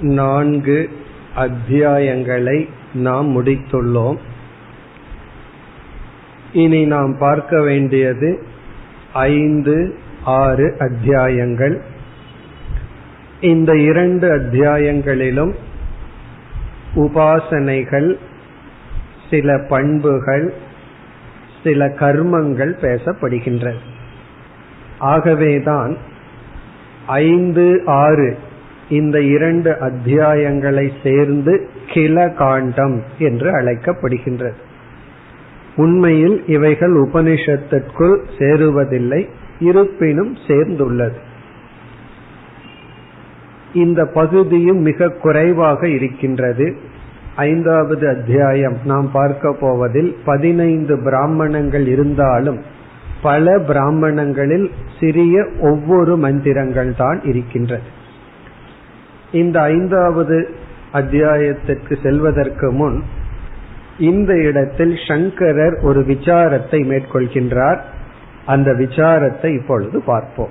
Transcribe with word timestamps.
நான்கு 0.00 0.90
அத்தியாயங்களை 1.36 2.68
நாம் 2.94 3.42
முடித்துள்ளோம். 3.42 4.16
இனி 6.52 6.84
நாம் 6.84 7.16
பார்க்க 7.18 7.62
வேண்டியது 7.62 8.46
ஐந்து 9.12 9.98
ஆறு 10.24 10.76
அத்தியாயங்கள். 10.78 11.82
இந்த 13.40 13.76
இரண்டு 13.76 14.36
அத்தியாயங்களிலும் 14.36 15.54
உபாசனைகள் 16.94 18.18
சில 19.30 19.58
பண்புகள் 19.68 20.54
சில 21.64 21.86
கர்மங்கள் 21.88 22.72
பேசப்படுகின்றது 22.80 23.78
ஆகவேதான் 24.98 25.96
ஐந்து 27.06 27.82
ஆறு 27.86 28.38
இந்த 28.88 29.20
இரண்டு 29.20 29.70
அத்தியாயங்களை 29.70 30.92
சேர்ந்து 31.02 31.68
கில 31.92 32.28
காண்டம் 32.28 33.02
என்று 33.18 33.50
அழைக்கப்படுகின்றது. 33.50 34.52
உண்மையில் 35.76 36.46
இவைகள் 36.46 36.92
உபனிஷத்திற்குள் 36.92 38.18
சேருவதில்லை 38.38 39.28
இருப்பினும் 39.58 40.36
சேர்ந்துள்ளது. 40.46 41.16
இந்த 43.74 44.04
பகுதியும் 44.04 44.78
மிக 44.78 45.08
குறைவாக 45.08 45.88
இருக்கின்றது. 45.88 46.76
ஐந்தாவது 47.36 48.08
அத்தியாயம் 48.08 48.76
நாம் 48.84 49.10
பார்க்க 49.12 49.56
போவதில் 49.60 50.16
பதினைந்து 50.24 50.96
பிராமணங்கள் 50.96 51.86
இருந்தாலும் 51.86 52.60
பல 53.22 53.58
பிராமணங்களில் 53.58 54.70
சிறிய 55.00 55.46
ஒவ்வொரு 55.60 56.16
மந்திரங்கள் 56.16 56.94
தான் 56.94 57.20
இருக்கின்றது. 57.24 58.04
இந்த 59.32 59.60
ஐந்தாவது 59.60 60.54
அத்தியாயத்திற்கு 60.92 61.98
செல்வதற்கு 62.02 62.72
முன் 62.72 63.02
இந்த 63.98 64.34
இடத்தில் 64.34 64.98
சங்கரர் 65.08 65.78
ஒரு 65.82 66.00
விசாரத்தை 66.00 66.80
மேற்கொள்கின்றார். 66.88 67.80
அந்த 68.46 68.72
விசாரத்தை 68.72 69.54
இப்பொழுது 69.60 70.00
பார்ப்போம். 70.00 70.48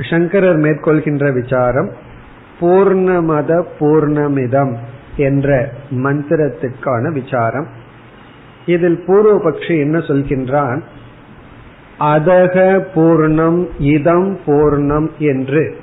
சங்கரர் 0.00 0.56
மேற்கொள்கின்ற 0.56 1.32
விசாரம் 1.32 1.92
பூர்ணமத 2.60 3.64
பூர்ணமிதம் 3.80 4.76
என்ற 5.16 5.72
மந்திரத்திற்கான 5.90 7.12
விசாரம். 7.12 7.66
இதில் 8.66 9.04
பூர்வபக்ஷி 9.06 9.78
என்ன 9.78 9.98
சொல்கின்றான்? 9.98 10.82
அதக 12.00 12.84
பூர்ணம் 12.94 13.68
இதம் 13.78 14.38
பூர்ணம் 14.46 15.10
என்று 15.18 15.76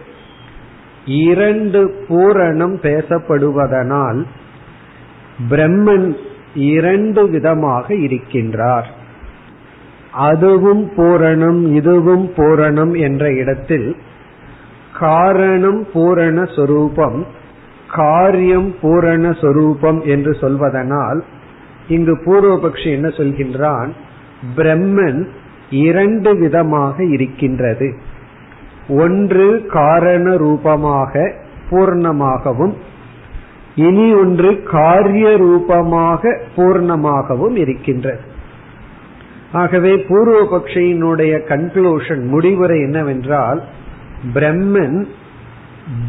இரண்டு 1.06 1.96
பூரணம் 2.08 2.76
பேசப்படுவதனால் 2.82 4.26
பிரம்மன் 5.50 6.16
இரண்டு 6.54 7.30
விதமாக 7.30 7.94
இருக்கின்றார். 7.94 8.86
அதுவும் 10.12 10.92
பூரணம் 10.98 11.74
இதுவும் 11.74 12.34
பூரணம் 12.36 13.00
என்ற 13.00 13.34
இடத்தில் 13.34 13.96
காரணம் 15.00 15.88
பூரண 15.94 16.46
சொரூபம் 16.46 17.26
காரியம் 17.92 18.76
பூரண 18.81 19.34
சொரூபம் 19.34 20.02
என்று 20.04 20.31
சொல்வதனால் 20.31 21.24
இங்கு 21.88 22.16
பூர்வபக்ஷி 22.26 22.92
என்ன 22.92 23.08
சொல்கின்றான்? 23.08 23.90
பிரம்மன் 24.56 25.28
இரண்டு 25.70 26.38
விதமாக 26.38 27.04
இருக்கின்றது. 27.04 27.98
ஒன்று 28.88 29.66
காரண 29.66 30.36
ரூபமாக 30.36 31.31
பூர்ணமாகவும் 31.70 32.73
இனி 33.75 34.14
ஒன்று 34.14 34.64
காரிய 34.64 35.38
ரூபமாக 35.38 36.38
பூர்ணமாகவும் 36.56 37.56
இருக்கின்றது. 37.56 38.19
ஆகவே 39.52 39.96
பூர்வபக்ஷியினுடைய 39.96 41.34
கன்க்ளூஷன் 41.47 42.28
முடிவுரை 42.28 42.81
என்னவென்றால் 42.81 43.63
பிரம்மன் 44.34 45.08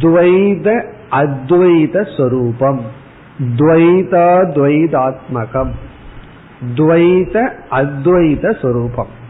துவைத 0.01 0.85
அத்வைத 1.11 2.17
சொரூபம் 2.17 2.81
துவைதா 3.57 4.31
துவைதாத்மகம் 4.57 5.71
துவைத 6.75 7.53
அத்வைத 7.71 8.61
சொரூபம். 8.61 9.23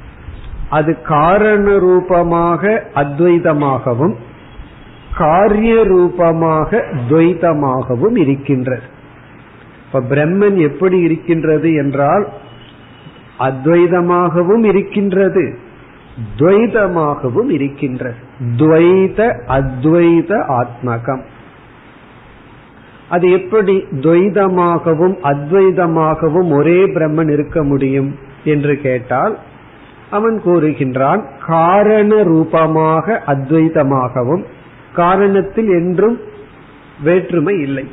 அது 0.74 0.92
காரண 1.02 1.66
ரூபமாக 1.78 2.62
அத்வைதமாகவும் 2.94 4.14
காரிய 5.16 5.72
ரூபமாக 5.84 6.70
துவைதமாகவும் 7.08 8.16
இருக்கின்றது. 8.16 8.86
இப்ப 9.86 10.00
பிரம்மன் 10.10 10.58
எப்படி 10.68 10.98
இருக்கின்றது 11.00 11.68
என்றால் 11.74 12.24
அத்வைதமாகவும் 13.38 14.64
இருக்கின்றது 14.64 15.44
துவைதமாகவும் 16.38 17.50
இருக்கின்றது. 17.50 18.18
துவைத 18.56 19.20
அத்வைத 19.58 20.30
ஆத்மகம். 20.58 21.24
அது 23.08 23.26
எப்படி 23.32 23.74
துவைதமாகவும் 24.00 25.16
அத்வைதமாகவும் 25.22 26.50
ஒரே 26.56 26.78
பிரம்மன் 26.96 27.32
இருக்க 27.32 27.58
முடியும் 27.64 28.10
என்று 28.44 28.74
கேட்டால் 28.86 29.34
அவன் 30.16 30.36
கூறுகின்றான் 30.44 31.22
காரண 31.46 32.10
ரூபமாக 32.22 33.16
அத்வைதமாகவும் 33.26 34.44
காரணத்தில் 34.96 35.70
என்றும் 35.78 36.16
வேற்றுமை 37.02 37.54
இல்லை. 37.60 37.84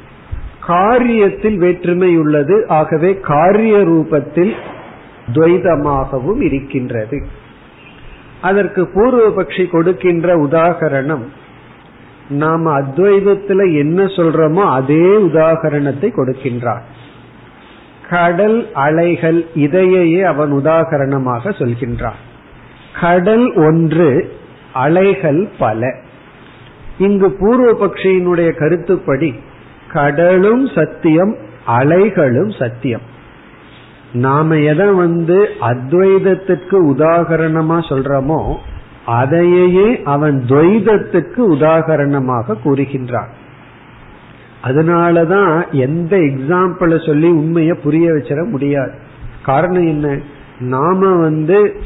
காரியத்தில் 0.68 1.58
வேற்றுமை 1.58 2.09
உள்ளது 2.18 2.56
ஆகவே 2.80 3.12
காரிய 3.30 3.76
ரூபத்தில் 3.90 4.54
துவைதமாகவும் 5.36 6.42
இருக்கின்றது. 6.42 7.20
அதற்கு 8.42 8.82
பூர்வபக்ஷி 8.96 9.66
கொடுக்கின்ற 9.70 10.28
உதாகரணம் 10.48 11.26
நாம் 12.42 12.66
அத்வைதத்துல 12.80 13.62
என்ன 13.78 14.03
சொல்றோமோ 14.18 14.64
அதே 14.78 15.06
உதாகரணத்தை 15.30 16.09
கொடுக்கின்றான். 16.14 16.84
கடல் 18.12 18.74
அலைகள் 18.74 19.40
இதையே 19.56 20.22
அவன் 20.22 20.52
உதாகரணமாக 20.54 21.50
சொல்கின்றான். 21.50 22.20
கடல் 23.02 23.48
ஒன்று 23.56 24.10
அலைகள் 24.74 25.50
பல. 25.60 25.96
இங்கு 26.98 27.30
பூர்வபக்ஷியினுடைய 27.40 28.50
கருத்துப்படி 28.58 29.36
கடலும் 29.92 30.68
சத்தியம் 30.68 31.36
அலைகளும் 31.68 32.60
சத்தியம். 32.60 33.06
நாம 34.14 34.58
எதை 34.58 34.90
வந்து 34.92 35.50
அத்வைதத்துக்கு 35.62 36.78
உதாகரணமா 36.94 37.78
சொல்றோமோ 37.90 38.56
அதையே 39.06 40.02
அவன் 40.04 40.46
துவைதத்துக்கு 40.48 41.42
உதாகரணமாக 41.56 42.56
கூறுகின்றான். 42.66 43.32
அதனாலதான் 44.64 45.72
எந்த 45.72 46.18
எக்ஸாம்பிள 46.18 47.06
சொல்லி 47.06 47.30
உண்மைய 47.32 47.74
புரிய 47.74 48.12
வச்சிட 48.12 48.50
முடியாது. 48.50 48.92
காரணம் 49.44 49.88
என்ன? 49.88 50.18
நாம 50.60 51.16
வந்து 51.16 51.82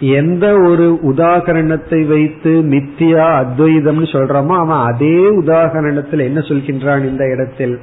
எந்த 0.00 0.60
ஒரு 0.60 0.98
உதாகரணத்தை 1.02 2.06
வைத்து 2.06 2.50
மித்தியா 2.50 3.26
அத்வைதம்னு 3.42 4.06
சொல்றோமோ 4.12 4.56
அவன் 4.56 4.94
அதே 4.94 5.18
உதாகரணத்தில் 5.40 6.20
என்ன 6.20 6.40
சொல்கின்றான் 6.40 7.08
இந்த 7.08 7.24
இடத்தில்? 7.24 7.78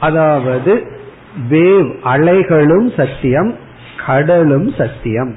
அதாவது 0.00 0.86
வேவ் 1.50 1.90
அலைகளும் 2.04 2.94
சத்தியம் 2.96 3.54
கடலும் 4.06 4.72
சத்தியம். 4.78 5.34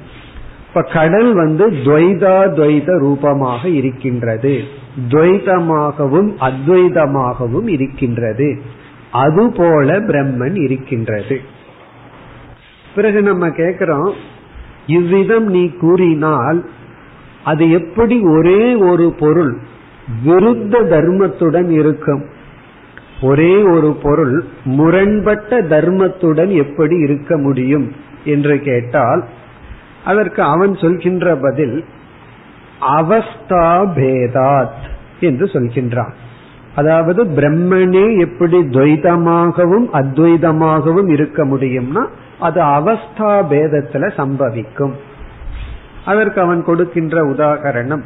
இப்ப 0.68 0.82
கடல் 0.82 1.34
வந்து 1.34 1.70
துவைதா 1.70 2.36
துவைத 2.56 2.98
ரூபமாக 2.98 3.68
இருக்கின்றது. 3.68 4.62
துவைதமாகவும் 5.08 6.34
அத்வைதமாகவும் 6.40 7.68
இருக்கின்றது. 7.68 8.60
அதுபோல 9.12 10.00
பிரம்மன் 10.00 10.62
இருக்கின்றது. 10.62 11.40
பிறகு 12.94 13.22
நம்ம 13.22 13.50
கேட்கிறோம் 13.50 14.14
இவ்விதம் 14.86 15.46
நீ 15.46 15.70
கூறினால் 15.70 16.70
அது 17.44 17.70
எப்படி 17.70 18.20
ஒரே 18.20 18.74
ஒரு 18.74 19.14
பொருள் 19.18 19.58
விருத்த 20.26 20.74
தர்மத்துடன் 20.84 21.70
இருக்கும்? 21.70 22.24
ஒரே 23.22 23.62
ஒரு 23.62 23.98
பொருள் 24.02 24.44
முரண்பட்ட 24.64 25.62
தர்மத்துடன் 25.62 26.48
எப்படி 26.48 26.96
இருக்க 26.96 27.36
முடியும்? 27.36 27.92
என்று 28.24 28.60
கேட்டால் 28.60 29.24
அதற்கு 30.04 30.42
அவன் 30.42 30.74
சொல்கின்ற 30.74 31.36
பதில் 31.36 31.84
அவஸ்தா 32.86 33.66
பேதாத் 33.96 34.82
என்று 35.20 35.44
சொல்கின்றான். 35.44 36.12
அதாவது 36.74 37.24
பிரம்மனே 37.24 38.18
எப்படி 38.18 38.58
துவைதமாகவும் 38.58 39.86
அத்வைதமாகவும் 39.92 41.10
இருக்க 41.10 41.44
முடியும்னா 41.44 42.06
அது 42.40 42.60
அவஸ்தா 42.60 43.32
பேதத்துல 43.50 44.10
சம்பவிக்கும். 44.16 44.92
அதற்கு 46.04 46.40
அவன் 46.40 46.64
கொடுக்கின்ற 46.64 47.24
உதாகரணம் 47.24 48.02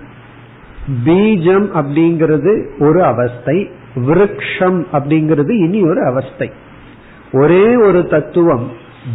பீஜம் 1.04 1.68
அப்படிங்கிறது 1.74 2.52
ஒரு 2.78 3.04
அவஸ்தை 3.04 3.70
விருக்ஷம் 3.94 4.86
அப்படிங்கிறது 4.92 5.50
இனி 5.50 5.82
ஒரு 5.82 6.06
அவஸ்தை. 6.06 6.50
ஒரே 7.32 7.76
ஒரு 7.76 8.06
தத்துவம் 8.06 8.66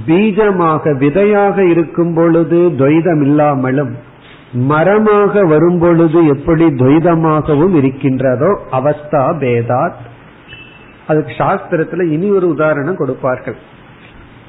பீஜமாக 0.07 0.97
விதையாக 0.97 1.65
இருக்கும் 1.65 2.13
பொழுது 2.13 2.57
துவைதம் 2.77 3.21
இல்லாமலும் 3.21 4.09
மரமாக 4.51 5.47
வரும்பொழுது 5.47 6.25
எப்படி 6.25 6.65
துவைதமாகவும் 6.65 7.75
இருக்கின்றதோ 7.75 8.61
அவஸ்தா 8.71 9.23
பேதாத். 9.39 9.99
அதுக்கு 11.07 11.31
சாஸ்திரத்துல 11.37 12.09
இனி 12.09 12.29
ஒரு 12.29 12.47
உதாரணம் 12.47 12.95
கொடுப்பார்கள். 12.95 13.55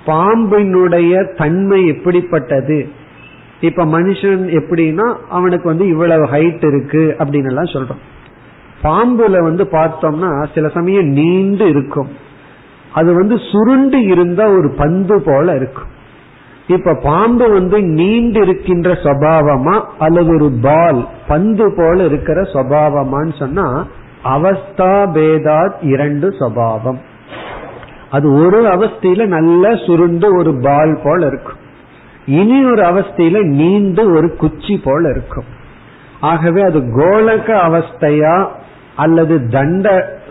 பாம்பினுடைய 0.06 1.36
தன்மை 1.36 1.86
எப்படிப்பட்டது? 1.86 2.88
இப்ப 3.60 3.84
மனுஷன் 3.84 4.60
எப்படின்னா 4.60 5.16
அவனுக்கு 5.28 5.68
வந்து 5.68 5.88
இவ்வளவு 5.88 6.24
ஹைட் 6.24 6.66
இருக்கு 6.66 7.16
அப்படின்னு 7.18 7.46
எல்லாம் 7.46 7.64
சொல்றோம். 7.64 8.02
பாம்புல 8.82 9.42
வந்து 9.42 9.64
பார்த்தோம்னா 9.64 10.54
சில 10.54 10.68
சமயம் 10.68 11.06
நீண்டு 11.06 11.68
இருக்கும். 11.68 12.08
அது 12.92 13.14
வந்து 13.14 13.36
சுருண்டு 13.52 14.04
இருந்தா 14.04 14.48
ஒரு 14.48 14.74
பந்து 14.78 15.22
போல 15.22 15.54
இருக்கும். 15.54 15.90
இப்ப 16.72 16.94
பாம்பு 16.94 17.46
வந்து 17.52 17.78
நீண்டு 17.82 18.40
இருக்கின்ற 18.40 18.92
சபாவமா 18.92 19.84
அல்லது 19.98 20.30
ஒரு 20.34 20.48
பால் 20.62 21.08
பந்து 21.28 21.74
போல 21.76 22.04
இருக்கிற 22.04 22.40
சபாவமான்னு 22.40 23.34
சொன்னா 23.38 23.86
அவஸ்தா 24.24 24.92
பேதா 25.14 25.72
இரண்டு 25.80 26.32
சபாவம். 26.32 27.00
அது 28.10 28.32
ஒரு 28.32 28.60
அவஸ்தையில 28.64 29.26
நல்ல 29.26 29.74
சுருண்டு 29.86 30.28
ஒரு 30.38 30.52
பால் 30.62 31.00
போல 31.04 31.26
இருக்கும். 31.26 31.60
இனி 32.26 32.64
ஒரு 32.64 32.82
அவஸ்தையில 32.82 33.42
நீண்டு 33.42 34.12
ஒரு 34.12 34.36
குச்சி 34.36 34.80
போல 34.84 35.10
இருக்கும். 35.10 35.44
ஆகவே 36.20 36.62
அது 36.62 36.80
கோலக 36.98 37.48
அவஸ்தையா 37.68 38.48
அல்லது 38.96 39.48
தண்ட 39.48 39.86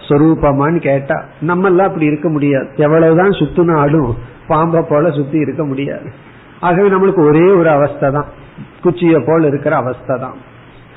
சொரூபமான்னு 0.08 0.80
கேட்டா 0.80 1.24
நம்ம 1.42 1.68
எல்லாம் 1.68 1.88
அப்படி 1.88 2.06
இருக்க 2.06 2.30
முடியாது. 2.30 2.70
எவ்வளவுதான் 2.76 3.30
சுத்தினாலும் 3.30 4.12
பாம்பை 4.48 4.82
போல 4.90 5.12
சுத்தி 5.12 5.38
இருக்க 5.38 5.66
முடியாது. 5.66 6.10
ஆகவே 6.62 6.90
நம்மளுக்கு 6.90 7.28
ஒரே 7.28 7.52
ஒரு 7.52 7.70
அவஸ்தை 7.70 8.12
தான் 8.12 8.26
குச்சிய 8.84 9.24
போல் 9.26 9.44
இருக்கிற 9.44 9.76
அவஸ்தை 9.76 10.18
தான் 10.20 10.34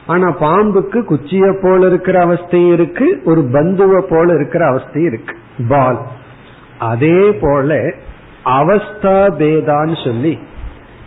ஆனா 0.07 0.29
பாம்புக்கு 0.41 0.99
குச்சிய 1.05 1.59
போல் 1.63 1.81
இருக்கிற 1.81 2.27
அவஸ்தையும் 2.27 2.73
இருக்கு 2.73 3.21
ஒரு 3.25 3.41
பந்துவ 3.53 3.99
போல 3.99 4.35
இருக்கிற 4.35 4.71
அவஸ்தையும் 4.71 5.07
இருக்கு. 5.07 5.37
பால். 5.69 5.99
அதே 6.79 7.33
போல 7.33 7.75
அவஸ்தா 8.45 9.19
பேதான்னு 9.39 10.05
சொல்லி 10.05 10.39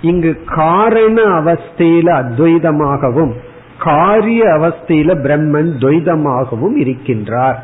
இங்கு 0.01 0.43
காரண 0.45 1.21
அவஸ்தையில 1.23 2.07
அத்வைதமாகவும் 2.21 3.33
காரிய 3.79 4.43
அவஸ்தையில 4.45 5.15
பிரம்மன் 5.23 5.71
துவைதமாகவும் 5.79 6.77
இருக்கின்றார். 6.77 7.55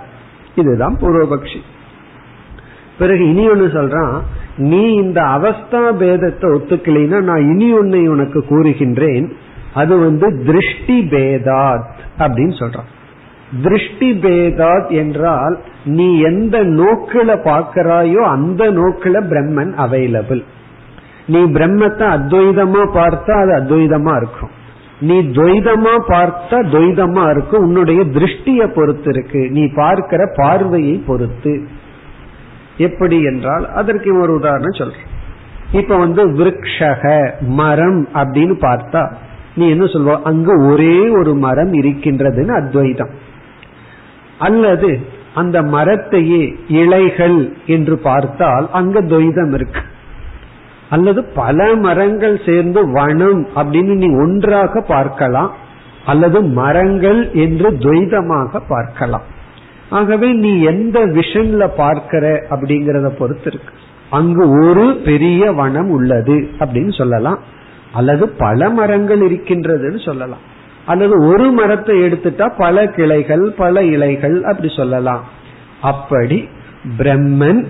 இதுதான் 0.56 0.98
பூர்வபக்ஷி. 1.02 1.60
பிறகு 3.00 3.30
இனி 3.30 3.50
ஒன்னு 3.50 3.66
சொல்றான் 3.66 4.16
நீ 4.58 4.94
இந்த 4.94 5.22
அவஸ்தா 5.22 5.84
பேதத்தை 6.02 6.48
ஒத்துக்கலைன்னா 6.56 7.22
நான் 7.22 7.50
இனி 7.50 7.74
ஒன்னை 7.78 8.08
உனக்கு 8.08 8.46
கூறுகின்றேன். 8.50 9.32
அது 9.74 9.98
வந்து 9.98 10.44
திருஷ்டி 10.46 11.08
பேதாத் 11.12 11.94
அப்படின்னு 12.20 12.56
சொல்றான். 12.62 12.90
திருஷ்டி 13.64 14.12
பேதாத் 14.14 14.90
என்றால் 14.90 15.60
நீ 15.86 16.20
எந்த 16.20 16.64
நோக்கில 16.64 17.36
பாக்கிறாயோ 17.48 18.22
அந்த 18.28 18.72
நோக்கில 18.72 19.16
பிரம்மன் 19.30 19.74
அவைலபிள் 19.78 20.44
நீ 21.28 21.44
பிரம்மத்தை 21.44 22.06
அத்வைதமா 22.16 22.82
பார்த்தா 22.94 23.34
அது 23.42 23.52
அத்வைதமா 23.58 24.16
இருக்கும். 24.16 24.50
நீ 25.00 25.20
துவைதமா 25.20 25.94
பார்த்தா 26.08 26.58
துவைதமா 26.74 27.30
இருக்கும். 27.30 27.64
உன்னுடைய 27.64 28.02
திருஷ்டிய 28.02 28.68
பொறுத்து 28.68 29.10
இருக்கு. 29.10 29.50
நீ 29.52 29.68
பார்க்கிற 29.68 30.34
பார்வையை 30.36 31.04
பொறுத்து. 31.08 31.68
எப்படி 32.78 33.24
என்றால் 33.24 33.72
அதற்கு 33.72 34.20
ஒரு 34.20 34.34
உதாரணம் 34.34 34.72
சொல்றேன். 34.72 35.12
இப்ப 35.72 35.98
வந்து 35.98 36.30
விரக்ஷக 36.30 37.32
மரம் 37.42 38.08
அப்படின்னு 38.14 38.56
பார்த்தா 38.62 39.12
நீ 39.56 39.70
என்ன 39.70 39.86
சொல்வ? 39.86 40.22
அங்கு 40.22 40.66
ஒரே 40.66 41.10
ஒரு 41.10 41.36
மரம் 41.36 41.74
இருக்கின்றதுன்னு 41.74 42.54
அத்வைதம். 42.62 43.10
அல்லது 44.40 45.00
அந்த 45.34 45.62
மரத்தையே 45.62 46.56
இலைகள் 46.68 47.58
என்று 47.66 47.98
பார்த்தால் 47.98 48.70
அங்க 48.72 49.02
துவைதம் 49.02 49.54
இருக்கு. 49.54 49.82
அல்லது 50.90 51.24
பல 51.24 51.76
மரங்கள் 51.76 52.42
சேர்ந்து 52.46 52.92
வனம் 52.92 53.48
அப்படின்னு 53.56 53.94
நீ 53.94 54.08
ஒன்றாக 54.16 54.82
பார்க்கலாம் 54.82 55.52
அல்லது 56.06 56.42
மரங்கள் 56.42 57.32
என்று 57.32 57.72
துவைதமாக 57.72 58.62
பார்க்கலாம். 58.68 59.22
ஆகவே 59.94 60.28
நீ 60.34 60.52
எந்த 60.62 61.00
விஷன்ல 61.08 61.64
பார்க்கிற 61.78 62.46
அப்படிங்கறத 62.50 63.10
பொறுத்து 63.10 63.50
இருக்கு. 63.52 63.74
அங்கு 64.10 64.44
ஒரு 64.66 64.86
பெரிய 65.06 65.52
வனம் 65.52 65.90
உள்ளது 65.90 66.36
அப்படின்னு 66.60 66.94
சொல்லலாம். 66.98 67.40
அல்லது 67.94 68.30
பல 68.30 68.70
மரங்கள் 68.70 69.20
இருக்கின்றதுன்னு 69.20 70.06
சொல்லலாம். 70.06 70.44
அல்லது 70.86 71.16
ஒரு 71.26 71.52
மரத்தை 71.52 71.96
எடுத்துட்டா 72.04 72.46
பல 72.58 72.88
கிளைகள் 72.88 73.46
பல 73.58 73.84
இலைகள் 73.84 74.44
அப்படி 74.44 74.74
சொல்லலாம். 74.76 75.24
அப்படி 75.82 76.50
பிரம்மன் 76.98 77.62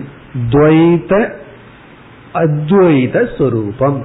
துவைத 0.50 1.32
அத்வைத 2.34 3.36
சொரூபம். 3.38 4.00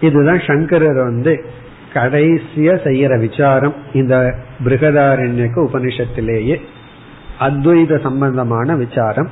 இதுதான் 0.00 0.40
சங்கரர் 0.46 1.00
வந்து 1.02 1.34
கடைசிய 1.94 2.68
செய்யற 2.86 3.18
விசாரம் 3.18 3.74
இந்த 3.92 4.34
பிருகதாரண்யக்கு 4.64 5.60
உபனிஷத்திலேயே 5.66 6.56
அத்வைத 7.40 8.00
சம்பந்தமான 8.02 8.76
விசாரம். 8.76 9.28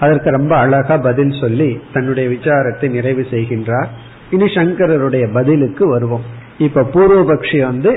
அதற்கு 0.00 0.30
ரொம்ப 0.30 0.56
அழகா 0.56 0.96
பதில் 0.96 1.34
சொல்லி 1.40 1.80
தன்னுடைய 1.92 2.28
விசாரத்தை 2.28 2.90
நிறைவு 2.90 3.26
செய்கின்றார். 3.30 3.86
இனி 4.30 4.44
சங்கரருடைய 4.44 5.32
பதிலுக்கு 5.32 5.88
வருவோம். 5.88 6.24
இப்ப 6.58 6.82
பூர்வபக்ஷி 6.94 7.60
வந்து 7.62 7.92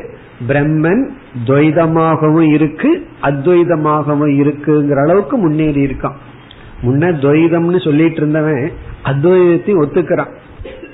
பிரம்மன் 0.48 1.04
துவைதமாகவும் 1.46 2.50
இருக்கு 2.54 3.08
அத்வைதமாகவும் 3.22 4.34
இருக்குங்கிற 4.42 5.00
அளவுக்கு 5.04 5.38
முன்னேறி 5.38 5.86
இருக்கான். 5.86 6.18
முன்ன 6.82 7.12
துவைதம்னு 7.24 7.84
சொல்லிட்டு 7.84 8.16
இருந்தவன் 8.16 8.72
அத்வைதத்தை 9.04 9.74
ஒத்துக்கிறான். 9.84 10.34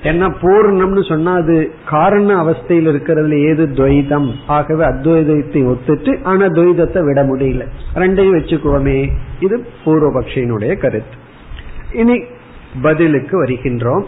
ஏன்னா 0.04 0.26
பூர்ணம்னு 0.42 1.08
சொன்னா 1.08 1.32
அது 1.32 1.74
காரண 1.88 2.42
அவஸ்தையில் 2.42 2.88
இருக்கிறதுல 2.90 3.40
ஏது 3.48 3.66
துவைதம்? 3.66 4.34
ஆகவே 4.46 4.84
அத்வைதத்தை 4.84 5.60
ஒத்துட்டு 5.64 6.22
ஆனா 6.22 6.46
துவைதத்தை 6.46 7.04
விட 7.04 7.22
முடியல. 7.24 7.66
ரெண்டையும் 7.94 8.36
வச்சுக்குவோமே. 8.36 9.08
இது 9.40 9.66
பூர்வபக்ஷியினுடைய 9.84 10.76
கருத்து. 10.76 11.16
இனி 11.92 12.22
பதிலுக்கு 12.82 13.44
வருகின்றோம். 13.44 14.04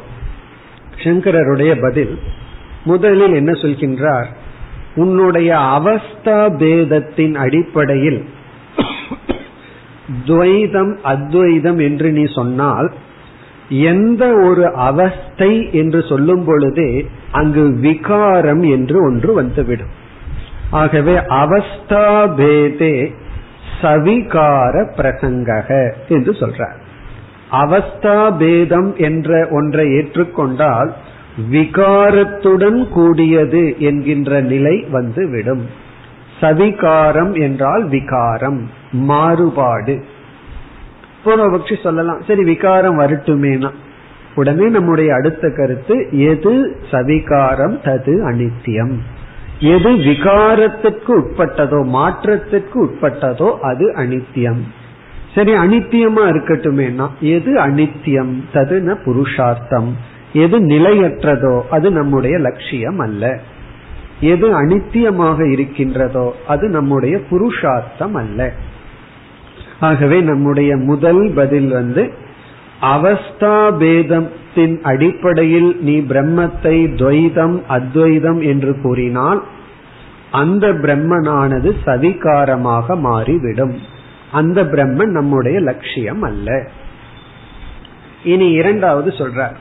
சங்கரருடைய 0.96 1.80
பதில் 1.80 2.18
முதலில் 2.84 3.34
என்ன 3.34 3.52
சொல்கின்றார்? 3.52 4.26
உன்னுடைய 4.94 5.56
அவஸ்தா 5.56 6.56
பேதத்தின் 6.58 7.34
அடிப்படையில் 7.34 8.28
துவைதம் 10.26 10.98
அத்வைதம் 11.02 11.78
என்று 11.78 12.10
நீ 12.10 12.24
சொன்னால் 12.34 12.92
எந்த 13.68 14.32
ஒரு 14.32 14.74
அவஸ்தை 14.74 15.72
என்று 15.72 16.04
சொல்லும் 16.08 16.44
பொழுதே 16.44 17.08
அங்கு 17.32 17.70
விகாரம் 17.70 18.62
என்று 18.62 19.04
ஒன்று 19.04 19.34
வந்துவிடும். 19.34 20.04
ஆகவே 20.70 21.14
அவஸ்தா 21.14 22.34
பேதே 22.34 23.14
சவிகார 23.82 24.90
பிரசங்கக 24.96 25.92
என்று 26.08 26.32
சொல்றார். 26.32 26.76
அவஸ்தா 27.50 28.36
பேதம் 28.36 28.96
என்ற 28.96 29.48
ஒன்றை 29.50 29.86
ஏற்றுக்கொண்டால் 29.88 30.90
விகாரத்துடன் 31.50 32.88
கூடியது 32.88 33.74
என்கின்ற 33.78 34.40
நிலை 34.40 34.84
வந்துவிடும். 34.90 35.66
சவிகாரம் 36.40 37.40
என்றால் 37.40 37.84
விகாரம் 37.88 38.70
மாறுபாடு. 38.92 40.04
பூர்வபக்ஷி 41.26 41.82
சொல்லலாம். 41.82 42.22
சரி 42.26 42.44
விகாரம் 42.44 42.98
வரட்டுமேனா? 42.98 43.70
உடனே 44.34 44.68
நம்முடைய 44.68 45.14
அடுத்த 45.14 45.50
கருத்து 45.56 46.08
எது 46.10 46.76
சவிகாரம் 46.90 47.76
தது 47.84 48.14
அனித்தியம்? 48.30 48.94
எது 49.60 49.90
விகாரத்திற்கு 49.92 51.12
உட்பட்டதோ 51.18 51.84
மாற்றத்திற்கு 51.84 52.84
உட்பட்டதோ 52.84 53.58
அது 53.58 53.92
அனித்தியம். 53.96 54.62
சரி 55.34 55.52
அனித்தியமா 55.52 56.24
இருக்கட்டுமேனா? 56.32 57.06
எது 57.20 57.54
அனித்தியம்? 57.54 58.32
ததுன 58.54 58.96
புருஷார்த்தம். 59.04 59.96
எது 60.32 60.58
நிலையற்றதோ 60.58 61.62
அது 61.70 61.90
நம்முடைய 61.90 62.38
லட்சியம் 62.38 62.98
அல்ல. 62.98 63.38
எது 64.20 64.64
அனித்தியமாக 64.64 65.50
இருக்கின்றதோ 65.50 66.34
அது 66.46 66.68
நம்முடைய 66.68 67.20
புருஷார்த்தம் 67.30 68.14
அல்ல. 68.14 68.52
ஆகவே 69.80 70.20
நம்முடைய 70.20 70.76
முதல் 70.76 71.32
பதில் 71.34 71.68
வந்து 71.68 72.12
அவஸ்தா 72.80 73.56
பேதத்தின் 73.78 74.80
அடிப்படையில் 74.82 75.76
நீ 75.80 75.98
பிரம்மத்தை 75.98 76.76
துவைதம் 76.94 77.62
அத்வைதம் 77.66 78.42
என்று 78.42 78.80
கூறினால் 78.80 79.42
அந்த 80.30 80.68
பிரம்மனானது 80.68 81.72
சதிகாரமாக 81.86 82.98
மாறிவிடும். 82.98 83.78
அந்த 84.32 84.64
பிரம்மன் 84.64 85.06
நம்முடைய 85.06 85.60
லட்சியம் 85.60 86.22
அல்ல. 86.22 86.68
இனி 88.24 88.50
இரண்டாவது 88.50 89.10
சொல்றார். 89.10 89.54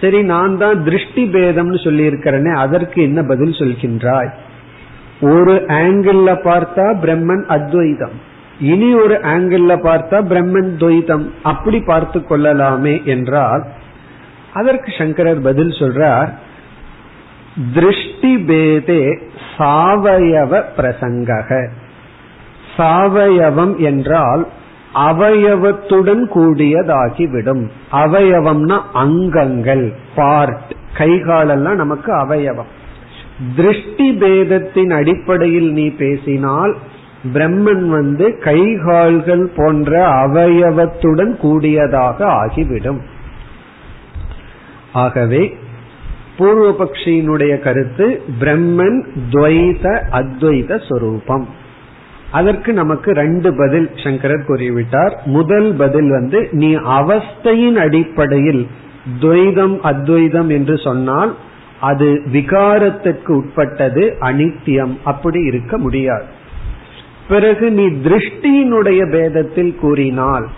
சரி 0.00 0.22
நான் 0.22 0.58
தான் 0.58 0.84
திருஷ்டி 0.84 1.24
பேதம்னு 1.24 1.84
சொல்லி 1.84 2.04
இருக்கிறேனே 2.04 2.52
அதற்கு 2.54 3.02
என்ன 3.02 3.22
பதில் 3.22 3.50
சொல்கின்றாய்? 3.50 4.30
ஒரு 5.20 5.54
ஆங்கிள் 5.54 6.38
பார்த்தா 6.44 6.98
பிரம்மன் 7.02 7.44
அத்வைதம். 7.46 8.32
இனி 8.60 8.94
ஒரு 8.94 9.14
ஆங்கிள் 9.14 9.62
பார்த்தா 9.68 10.18
பிரம்மன் 10.28 10.72
துவைதம் 10.78 11.30
அப்படி 11.42 11.80
பார்த்து 11.80 12.24
கொள்ளலாமே 12.24 13.02
என்றால் 13.04 13.64
அதற்கு 14.52 14.92
சங்கரர் 14.98 15.40
பதில் 15.40 15.70
சொல்றார் 15.70 16.28
திருஷ்டி 17.74 18.36
பேதே 18.36 19.30
சாவயவ 19.58 20.62
பிரசங்கக. 20.76 21.68
சாவயவம் 22.76 23.76
என்றால் 23.76 24.48
அவயவத்துடன் 24.94 26.22
கூடியதாகிவிடும். 26.34 27.68
அவயவம்னா 27.92 28.80
அங்கங்கள் 28.92 29.92
பார்ட் 30.14 30.74
கைகாலெல்லாம் 30.98 31.74
நமக்கு 31.74 32.12
அவயவம். 32.12 32.66
திருஷ்டி 33.56 34.10
பேதத்தின் 34.10 34.90
அடிப்படையில் 34.90 35.72
நீ 35.72 35.88
பேசினால் 35.88 36.76
பிரம்மன் 37.32 37.86
வந்து 37.86 38.38
கைகால்கள் 38.40 39.44
போன்ற 39.56 40.06
அவயவத்துடன் 40.08 41.36
கூடியதாக 41.36 42.26
ஆகிவிடும். 42.26 43.00
ஆகவே 44.92 45.56
பூர்வபக்ஷியினுடைய 46.38 47.58
கருத்து 47.58 48.22
பிரம்மன் 48.40 48.98
துவைத 49.30 49.84
அத்வைத 50.12 50.80
சொரூபம். 50.88 51.48
அதற்கு 52.30 52.72
நமக்கு 52.72 53.12
ரெண்டு 53.12 53.54
பதில் 53.56 53.90
சங்கரர் 54.04 54.46
கூறிவிட்டார். 54.48 55.14
முதல் 55.24 55.74
பதில் 55.74 56.10
வந்து 56.10 56.48
நீ 56.50 56.76
அவஸ்தையின் 56.76 57.76
அடிப்படையில் 57.76 58.66
துவைதம் 59.20 59.80
அத்வைதம் 59.80 60.48
என்று 60.48 60.78
சொன்னால் 60.78 61.36
அது 61.80 62.22
விகாரத்திற்கு 62.32 63.30
உட்பட்டது 63.30 64.16
அனித்தியம். 64.20 64.96
அப்படி 65.04 65.40
இருக்க 65.40 65.78
முடியாது. 65.78 66.33
பிறகு 67.28 67.70
நீ 67.70 67.84
திருஷ்டியினுடைய 67.86 69.00
பேதத்தில் 69.10 69.76
கூறினால் 69.76 70.48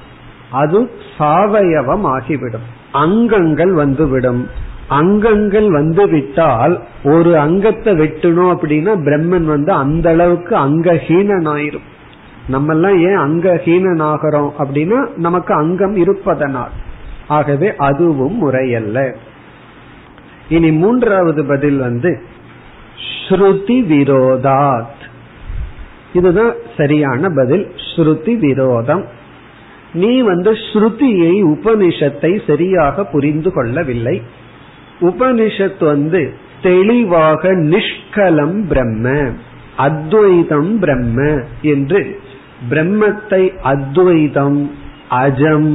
அது 0.50 0.90
சாவயவம் 1.18 2.02
ஆகிவிடும் 2.02 2.66
அங்கங்கள் 2.92 3.72
வந்துவிடும். 3.72 4.48
அங்கங்கள் 4.88 5.70
வந்து 5.70 6.08
விட்டால் 6.08 6.82
ஒரு 7.04 7.38
அங்கத்தை 7.38 7.92
வெட்டணும் 7.92 8.50
அப்படின்னா 8.52 8.92
பிரம்மன் 9.04 9.44
வந்து 9.44 9.72
அந்த 9.72 10.10
அளவுக்கு 10.10 10.56
அங்கஹீனன் 10.56 11.48
ஆயிரும் 11.54 11.86
நம்ம 12.48 12.72
எல்லாம் 12.72 12.98
ஏன் 12.98 13.18
அங்கஹீனன் 13.18 14.02
ஆகிறோம் 14.02 14.50
அப்படின்னா 14.58 15.08
நமக்கு 15.16 15.54
அங்கம் 15.54 15.96
இருப்பதனால். 15.96 16.70
ஆகவே 17.28 17.76
அதுவும் 17.76 18.38
முறையல்ல. 18.38 19.16
இனி 20.48 20.72
மூன்றாவது 20.72 21.44
பதில் 21.44 21.78
வந்து 21.78 22.22
ஸ்ருதி 23.28 23.78
விரோதாத். 23.92 24.95
இதுதான் 26.16 26.54
சரியான 26.76 27.28
பதில். 27.38 27.66
ஸ்ருதி 27.90 28.34
விரோதம். 28.38 29.04
நீ 29.94 30.12
வந்து 30.20 30.52
ஸ்ருதியை 30.66 31.34
உபனிஷத்தை 31.52 32.32
சரியாக 32.46 33.04
புரிந்து 33.04 33.50
கொள்ளவில்லை. 33.52 34.16
உபனிஷத் 35.00 35.84
வந்து 35.84 36.22
தெளிவாக 36.62 37.42
நிஷ்கலம் 37.72 38.58
பிரம்ம 38.68 39.06
அத்வைதம் 39.76 40.72
பிரம்ம 40.78 41.18
என்று 41.62 42.00
பிரம்மத்தை 42.70 43.42
அத்வைதம் 43.72 44.60
அஜம் 45.10 45.72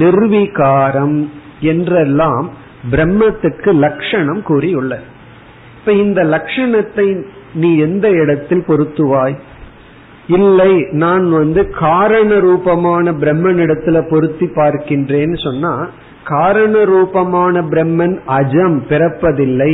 நிர்வீகாரம் 0.00 1.18
என்றெல்லாம் 1.60 2.46
பிரம்மத்துக்கு 2.90 3.70
லட்சணம் 3.84 4.42
கூறியுள்ளது. 4.42 5.06
இப்ப 5.78 5.92
இந்த 6.04 6.20
லட்சணத்தை 6.24 7.06
நீ 7.56 7.76
எந்த 7.76 8.06
இடத்தில் 8.10 8.64
பொருத்துவாய்? 8.66 9.36
இல்லை 10.28 10.72
நான் 10.90 11.30
வந்து 11.30 11.70
காரண 11.70 12.38
ரூபமான 12.38 13.12
பிரம்மன் 13.12 13.60
இடத்துல 13.64 14.08
பொருத்தி 14.10 14.46
பார்க்கின்றேன்னு 14.46 15.42
சொன்னா 15.44 15.88
காரண 16.24 16.84
ரூபமான 16.84 17.62
பிரம்மன் 17.62 18.16
அஜம் 18.26 18.78
பிறப்பதில்லை 18.88 19.72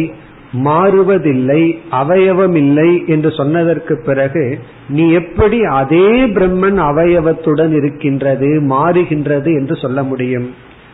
மாறுவதில்லை 0.64 1.62
அவயவம் 1.90 2.54
இல்லை 2.54 2.90
என்று 3.06 3.30
சொன்னதற்கு 3.30 3.94
பிறகு 4.04 4.58
நீ 4.88 5.10
எப்படி 5.12 5.64
அதே 5.64 6.08
பிரம்மன் 6.34 6.80
அவயவத்துடன் 6.90 7.72
இருக்கின்றது 7.76 8.50
மாறுகின்றது 8.68 9.50
என்று 9.60 9.76
சொல்ல 9.76 10.02
முடியும்? 10.02 10.48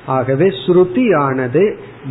ஆகவே 0.08 0.46
ஸ்ருதியானது 0.48 1.62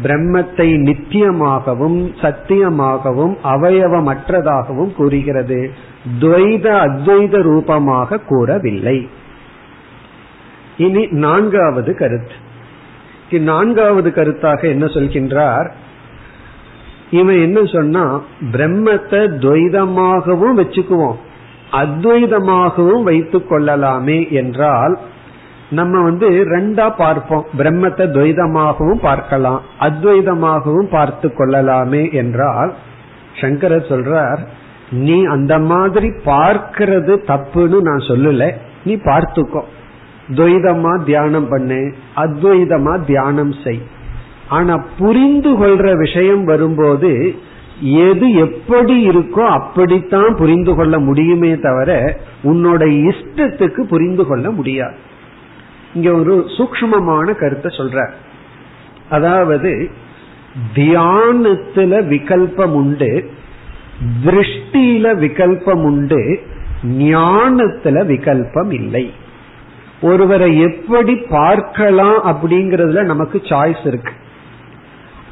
பிரம்மத்தை 0.03 0.69
நித்தியமாகவும் 0.87 1.99
சத்தியமாகவும் 2.21 3.35
அவயவமற்றதாகவும் 3.43 4.93
கூறுகிறது. 4.93 5.71
துவைத 6.19 6.65
அத்வைத 6.87 7.41
ரூபமாக 7.41 8.19
கூறவில்லை. 8.19 9.09
இனி 10.77 11.05
நான்காவது 11.05 11.97
கருத்து. 11.97 12.35
நான்காவது 13.29 14.09
கருத்தாக 14.09 14.61
என்ன 14.67 14.85
சொல்கின்றார்? 14.85 15.69
இவன் 17.11 17.41
என்ன 17.41 17.63
சொன்னா 17.63 18.21
பிரம்மத்தை 18.51 19.21
துவைதமாகவும் 19.43 20.57
வச்சுக்குவோம் 20.57 21.19
அத்வைதமாகவும் 21.71 23.03
வைத்துக் 23.03 23.49
கொள்ளலாமே 23.49 24.31
என்றால் 24.31 24.99
நம்ம 25.69 26.01
வந்து 26.03 26.29
ரெண்டா 26.29 26.95
பார்ப்போம். 26.97 27.45
பிரம்மத்தை 27.57 28.05
துவைதமாகவும் 28.07 29.01
பார்க்கலாம். 29.01 29.61
அத்வைதமாகவும் 29.79 30.89
பார்த்து 30.91 31.33
கொள்ளலாமே 31.33 32.11
என்றால் 32.11 32.73
சங்கரர் 33.33 33.85
சொல்றார் 33.89 34.39
நீ 34.89 35.23
அந்த 35.23 35.59
மாதிரி 35.59 36.07
பார்க்கிறது 36.07 37.17
தப்புன்னு 37.27 37.81
நான் 37.81 38.07
சொல்லல. 38.07 38.53
நீ 38.85 38.95
பார்த்துக்கோ. 38.95 39.61
துவைதமா 40.29 41.03
தியானம் 41.03 41.47
பண்ணு. 41.49 41.93
அத்வைதமா 42.15 43.05
தியானம் 43.05 43.53
செய். 43.63 43.81
ஆனா 44.49 44.83
புரிந்து 44.97 45.49
கொள்ற 45.49 45.97
விஷயம் 45.97 46.43
வரும்போது 46.43 47.35
எது 47.81 48.33
எப்படி 48.33 49.09
இருக்கோ 49.09 49.45
அப்படித்தான் 49.47 50.35
புரிந்து 50.35 50.75
கொள்ள 50.75 50.99
முடியுமே 50.99 51.59
தவிர 51.59 52.19
உன்னோட 52.43 53.11
இஷ்டத்துக்கு 53.11 53.81
புரிந்து 53.81 54.25
கொள்ள 54.25 54.51
முடியாது. 54.51 55.05
இங்க 55.93 56.11
ஒரு 56.11 56.45
சூக்மமான 56.57 57.35
கருத்தை 57.39 57.77
சொல்ற 57.77 58.09
அதாவது 59.09 59.89
தியானத்துல 60.75 61.99
விகல்பம் 62.07 62.73
உண்டு 62.73 63.29
திருஷ்டியில 64.25 65.15
விகல்பம் 65.15 65.83
உண்டு 65.83 66.39
ஞானத்துல 66.83 68.05
விகல்பம் 68.05 68.71
இல்லை 68.71 69.13
ஒருவரை 70.01 70.59
எப்படி 70.59 71.15
பார்க்கலாம் 71.15 72.25
அப்படிங்கறதுல 72.25 73.03
நமக்கு 73.03 73.37
சாய்ஸ் 73.37 73.87
இருக்கு. 73.87 74.11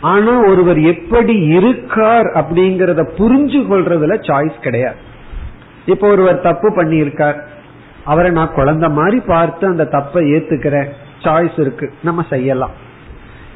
ஆனா 0.02 0.40
ஒருவர் 0.40 0.80
எப்படி 0.80 1.36
இருக்கார் 1.38 2.26
அப்படிங்கறத 2.26 3.04
புரிஞ்சு 3.18 3.60
கொள்றதுல 3.72 4.16
சாய்ஸ் 4.22 4.58
கிடையாது. 4.62 4.96
இப்ப 5.86 6.08
ஒருவர் 6.08 6.42
தப்பு 6.42 6.70
பண்ணியிருக்கார். 6.70 7.44
அவரை 8.06 8.32
நான் 8.32 8.56
குழந்தை 8.56 8.90
மாதிரி 8.90 9.20
பார்த்து 9.20 9.68
அந்த 9.68 9.88
தப்பை 9.92 10.22
ஏத்துக்கிற 10.36 10.88
சாய்ஸ் 11.24 11.60
இருக்கு. 11.60 11.94
நம்ம 12.04 12.24
செய்யலாம். 12.30 12.76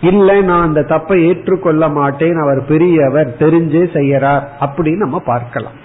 இல்ல 0.02 0.42
நான் 0.42 0.68
அந்த 0.68 0.82
தப்பை 0.82 1.18
ஏற்றுக்கொள்ள 1.28 1.88
மாட்டேன். 1.90 2.38
அவர் 2.38 2.66
பெரியவர் 2.66 3.36
தெரிஞ்சே 3.40 3.84
செய்யறார் 3.98 4.44
அப்படின்னு 4.62 5.04
நம்ம 5.06 5.20
பார்க்கலாம். 5.20 5.78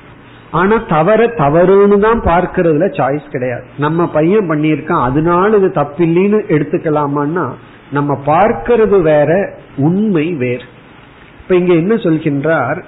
ஆனா 0.50 0.76
தவற 0.88 1.26
தவறுன்னு 1.26 1.98
தான் 1.98 2.20
பார்க்கறதுல 2.20 2.88
சாய்ஸ் 2.98 3.30
கிடையாது. 3.30 3.64
நம்ம 3.78 4.06
பையன் 4.08 4.50
பண்ணியிருக்கான் 4.50 5.02
அதனால 5.02 5.56
இது 5.56 5.68
தப்பில்லைன்னு 5.74 6.40
எடுத்துக்கலாமான்னா 6.48 7.46
நம்ம 7.90 8.20
பார்க்கிறது 8.26 9.02
வேற 9.02 9.30
உண்மை 9.76 10.32
வேறு. 10.32 10.66
இப்ப 11.42 11.54
இங்க 11.54 11.72
என்ன 11.74 11.94
சொல்கின்றார்? 11.94 12.84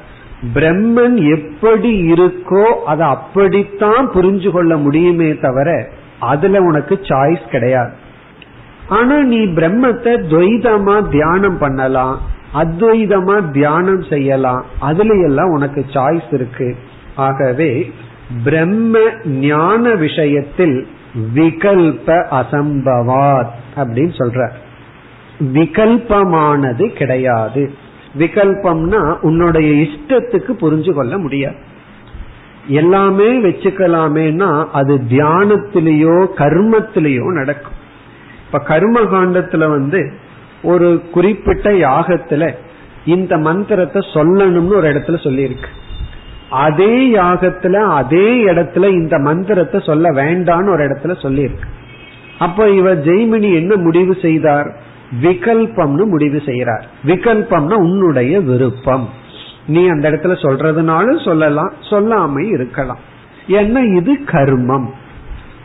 பிரம்மன் 0.55 1.37
எப்படி 1.37 2.13
இருக்கோ 2.13 2.63
அதை 2.63 3.07
அப்படித்தான் 3.07 4.11
புரிஞ்சு 4.11 4.51
கொள்ள 4.51 4.77
முடியுமே 4.77 5.39
தவிர 5.39 5.89
அதுல 6.21 6.61
உனக்கு 6.61 6.99
சாய்ஸ் 7.03 7.49
கிடையாது. 7.51 7.93
ஆனா 8.89 9.23
நீ 9.23 9.39
பிரம்மத்தை 9.39 10.13
துவைதமா 10.31 11.09
தியானம் 11.09 11.59
பண்ணலாம் 11.59 12.21
அத்வைதமா 12.55 13.51
தியானம் 13.51 14.03
செய்யலாம் 14.03 14.65
அதுல 14.79 15.25
எல்லாம் 15.25 15.49
உனக்கு 15.49 15.85
சாய்ஸ் 15.89 16.35
இருக்கு. 16.35 16.77
ஆகவே 17.17 17.93
பிரம்ம 18.45 18.99
ஞான 19.25 19.95
விஷயத்தில் 19.95 20.87
விகல்ப 21.35 22.25
அசம்பவாத் 22.31 23.51
அப்படின்னு 23.77 24.15
சொல்ற. 24.19 24.51
விகல்பமானது 25.41 26.89
கிடையாது. 26.89 27.73
விகல்பம்னா 28.19 29.17
உன்னுடைய 29.21 29.87
இஷ்டத்துக்கு 29.87 30.53
புரிஞ்சு 30.61 30.93
கொள்ள 30.93 31.19
முடியாது. 31.19 31.57
எல்லாமே 32.69 33.29
வச்சுக்கலாமேனா 33.43 34.67
அது 34.73 35.01
தியானத்திலேயோ 35.11 36.27
கர்மத்திலேயோ 36.37 37.33
நடக்கும். 37.33 37.79
இப்ப 38.47 38.59
கர்ம 38.59 39.01
காண்டத்துல 39.01 39.69
வந்து 39.69 40.13
ஒரு 40.63 41.03
குறிப்பிட்ட 41.13 41.71
யாகத்துல 41.71 42.55
இந்த 43.05 43.39
மந்திரத்தை 43.39 44.07
சொல்லணும்னு 44.15 44.77
ஒரு 44.77 44.89
இடத்துல 44.93 45.19
சொல்லியிருக்கு. 45.23 45.71
அதே 46.51 47.13
யாகத்துல 47.13 47.73
அதே 47.73 48.45
இடத்துல 48.45 48.89
இந்த 48.89 49.19
மந்திரத்தை 49.19 49.81
சொல்ல 49.87 50.11
வேண்டாம்னு 50.11 50.73
ஒரு 50.73 50.85
இடத்துல 50.85 51.15
சொல்லியிருக்கு. 51.23 51.69
அப்ப 52.39 52.69
இவர் 52.71 53.05
ஜெய்மினி 53.05 53.55
என்ன 53.55 53.77
முடிவு 53.77 54.17
செய்தார்? 54.23 54.77
விகல்பம்னு 55.23 56.05
முடிவு 56.05 56.43
செய்யறார் 56.47 56.85
விகல்பம்னா 57.05 57.75
உன்னுடைய 57.75 58.41
விருப்பம். 58.41 59.09
நீ 59.67 59.89
அந்த 59.89 60.11
இடத்துல 60.11 60.35
சொல்றதுனாலும் 60.43 61.25
சொல்லலாம் 61.25 61.73
சொல்லாம 61.81 62.41
இருக்கலாம். 62.41 62.99
ஏன்னா 63.49 63.97
இது 63.97 64.13
கர்மம். 64.27 64.87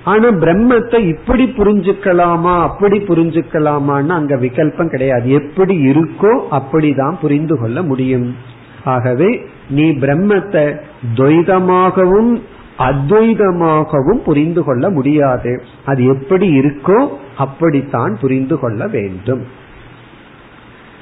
ஆனா 0.03 0.27
பிரம்மத்தை 0.27 1.07
இப்படி 1.07 1.43
புரிஞ்சுக்கலாமா 1.57 2.62
அப்படி 2.62 2.98
புரிஞ்சுக்கலாமான்னு 3.00 4.10
அங்க 4.10 4.36
விகல்பம் 4.36 4.89
கிடையாது. 4.89 5.29
எப்படி 5.31 5.89
இருக்கோ 5.89 6.31
அப்படிதான் 6.51 7.15
புரிந்து 7.21 7.60
கொள்ள 7.60 7.81
முடியும். 7.81 8.36
ஆகவே 8.83 9.45
நீ 9.69 9.89
பிரம்மத்தை 9.89 10.79
துவைதமாகவும் 11.15 12.41
அத்வைதமாகவும் 12.85 14.23
புரிந்து 14.25 14.63
கொள்ள 14.63 14.89
முடியாது. 14.89 15.63
அது 15.85 16.03
எப்படி 16.05 16.59
இருக்கோ 16.59 17.09
அப்படித்தான் 17.38 18.17
புரிந்து 18.21 18.59
கொள்ள 18.59 18.88
வேண்டும். 18.88 19.43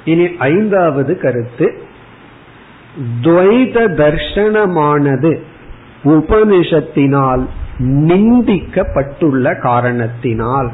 இனி 0.04 0.26
ஐந்தாவது 0.38 1.18
கருத்து. 1.18 1.88
துவைத 3.20 3.76
தர்ஷனமானது 4.00 5.40
உபனிஷத்தினால் 6.04 7.44
நிந்திக்கப்பட்டுள்ள 7.78 9.60
காரணத்தினால். 9.60 10.70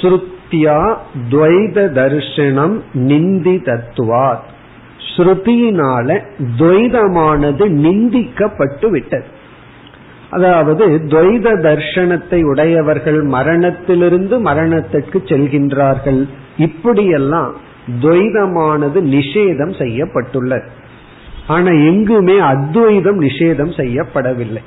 ஸ்ருத்தியா 0.00 0.96
துவைத 1.30 1.86
தர்ஷனம் 1.92 2.76
நிந்தி 2.92 3.56
தத்துவாத் 3.56 4.48
ஸ்ருதியினால 4.98 6.22
துவைதமானது 6.58 7.64
நிந்திக்கப்பட்டு 7.84 8.90
விட்டது 8.90 9.36
அதாவது 10.30 10.86
துவைத 10.86 11.52
தர்ஷனத்தை 11.62 12.44
உடையவர்கள் 12.44 13.22
மரணத்திலிருந்து 13.22 14.40
மரணத்திற்கு 14.40 15.22
செல்கின்றார்கள். 15.24 16.28
இப்படியெல்லாம் 16.56 17.54
துவைதமானது 18.00 18.98
நிஷேதம் 19.14 19.78
செய்யப்பட்டுள்ளது. 19.78 20.68
ஆனா 21.46 21.70
எங்குமே 21.70 22.38
அத்வைதம் 22.38 23.22
நிஷேதம் 23.22 23.72
செய்யப்படவில்லை. 23.76 24.62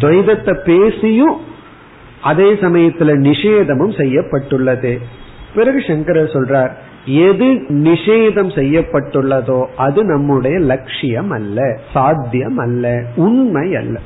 துவைதத்தை 0.00 0.54
பேசியும் 0.54 1.36
அதே 2.22 2.52
சமயத்துல 2.52 3.10
நிஷேதமும் 3.18 4.00
செய்யப்பட்டுள்ளது. 4.00 5.00
பிறகு 5.54 5.80
சங்கரர் 5.86 6.34
சொல்றார் 6.34 6.72
எது 7.04 7.44
நிஷேதம் 7.68 8.50
செய்யப்பட்டுள்ளதோ 8.54 9.64
அது 9.76 10.04
நம்முடைய 10.04 10.58
லட்சியம் 10.58 11.30
அல்ல 11.30 11.78
சாத்தியம் 11.92 12.56
அல்ல 12.56 13.04
உண்மை 13.16 13.74
அல்ல 13.74 14.00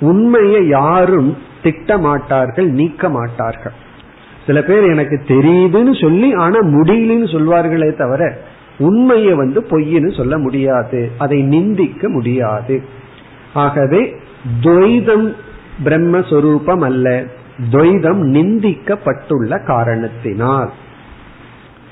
உண்மையை 0.00 0.68
யாரும் 0.68 1.36
திட்டமாட்டார்கள் 1.62 2.68
நீக்க 2.70 3.08
மாட்டார்கள் 3.08 3.72
சில 4.46 4.62
பேர் 4.62 4.84
எனக்கு 4.84 5.20
தெரியுதுன்னு 5.26 6.00
சொல்லி 6.00 6.32
ஆனா 6.32 6.58
முடியலன்னு 6.58 7.28
சொல்வார்களே 7.32 7.96
தவிர 7.96 8.38
உண்மையை 8.78 9.34
வந்து 9.34 9.66
பொய்ன்னு 9.70 10.16
சொல்ல 10.16 10.38
முடியாது 10.38 11.10
அதை 11.18 11.42
நிந்திக்க 11.42 12.08
முடியாது. 12.08 12.82
ஆகவே 13.54 14.14
துவைதம் 14.62 15.34
பிரம்மஸ்வரூபம் 15.84 16.84
அல்ல 16.84 17.24
துவைதம் 17.70 18.22
நிந்திக்கப்பட்டுள்ள 18.22 19.66
காரணத்தினால். 19.66 20.72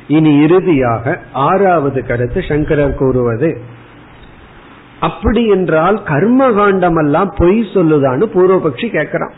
இனி 0.09 0.33
இறுதியாக 0.43 1.15
ஆறாவது 1.33 2.01
கருத்து 2.07 2.41
சங்கரர் 2.49 2.95
கூறுவது. 2.95 3.51
அப்படி 5.01 5.43
என்றால் 5.47 5.99
கர்மகாண்டம் 6.05 6.99
எல்லாம் 7.03 7.31
பொய் 7.37 7.61
சொல்லுதான்னு 7.75 8.27
பூர்வபக்ஷி 8.35 8.89
கேட்கிறான். 8.97 9.35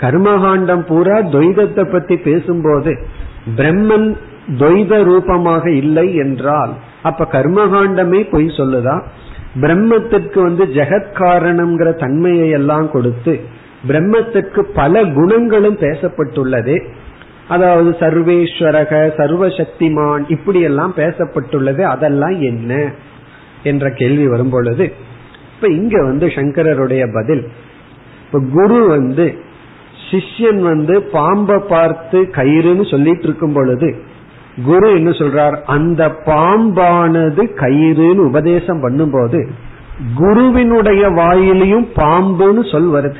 கர்மகாண்டம் 0.00 0.84
பூரா 0.86 1.16
துவைதத்தை 1.34 1.84
பத்தி 1.92 2.16
பேசும்போது 2.16 2.92
பிரம்மன் 3.56 4.08
துவைத 4.58 5.02
ரூபமாக 5.02 5.64
இல்லை 5.70 6.06
என்றால் 6.14 6.72
அப்ப 7.02 7.26
கர்மகாண்டமே 7.32 8.20
பொய் 8.30 8.48
சொல்லுதா? 8.56 8.96
பிரம்மத்திற்கு 9.62 10.38
வந்து 10.42 10.64
ஜெகத்காரணம்ங்கிற 10.78 11.90
தன்மையை 11.96 12.48
எல்லாம் 12.50 12.88
கொடுத்து 12.90 13.34
பிரம்மத்திற்கு 13.88 14.60
பல 14.74 15.02
குணங்களும் 15.16 15.76
பேசப்பட்டுள்ளதே. 15.76 16.76
அதாவது 17.48 17.90
சர்வேஸ்வரக 17.90 18.92
சர்வசக்திமான் 19.16 20.24
இப்படி 20.28 20.60
எல்லாம் 20.60 20.94
பேசப்பட்டுள்ளது 20.96 21.82
அதெல்லாம் 21.82 22.40
என்ன? 22.40 22.92
என்ற 23.62 23.90
கேள்வி 23.90 24.28
வரும் 24.28 24.50
பொழுது 24.50 24.92
இப்ப 25.54 25.68
இங்க 25.68 26.02
வந்து 26.02 26.26
சங்கரருடைய 26.26 27.12
பதில் 27.12 27.48
இப்ப 28.24 28.40
குரு 28.52 28.86
வந்து 28.88 29.34
சிஷ்யன் 30.10 30.60
வந்து 30.60 31.02
பாம்பை 31.02 31.58
பார்த்து 31.58 32.18
கயிறுன்னு 32.32 32.90
சொல்லிட்டு 32.90 33.22
இருக்கும் 33.22 33.52
பொழுது 33.52 33.94
குரு 34.64 34.94
என்ன 34.94 35.10
சொல்றார்? 35.10 35.62
அந்த 35.62 36.08
பாம்பானது 36.08 37.42
கயிறுன்னு 37.60 38.16
உபதேசம் 38.16 38.82
பண்ணும்போது 38.88 39.48
குருவினுடைய 40.14 41.08
வாயிலையும் 41.08 41.88
பாம்புன்னு 41.96 42.70
சொல் 42.72 42.88
வருது. 42.88 43.16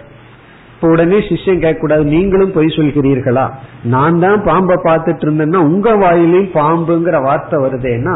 இப்ப 0.85 0.97
உடனே 0.97 1.19
சிஷ்யம் 1.19 1.61
கேட்க 1.61 1.79
கூடாது 1.81 2.05
நீங்களும் 2.05 2.51
பொய் 2.53 2.67
சொல்கிறீர்களா? 2.67 3.45
நான் 3.85 4.19
தான் 4.19 4.41
பாம்பை 4.45 4.77
பார்த்துட்டு 4.85 5.25
இருந்தேன்னா 5.27 5.61
உங்க 5.69 5.95
வாயிலையும் 5.97 6.51
பாம்புங்கிற 6.55 7.23
வார்த்தை 7.23 7.59
வருதேன்னா 7.63 8.15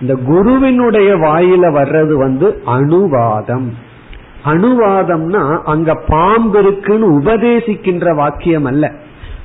இந்த 0.00 0.14
குருவினுடைய 0.28 1.08
வாயில 1.16 1.72
வர்றது 1.78 2.14
வந்து 2.16 2.62
அணுவாதம். 2.66 3.66
அணுவாதம்னா 4.44 5.42
அங்க 5.64 5.94
பாம்பு 5.94 6.58
இருக்குன்னு 6.58 7.08
உபதேசிக்கின்ற 7.18 8.14
வாக்கியம் 8.14 8.64
அல்ல. 8.64 8.92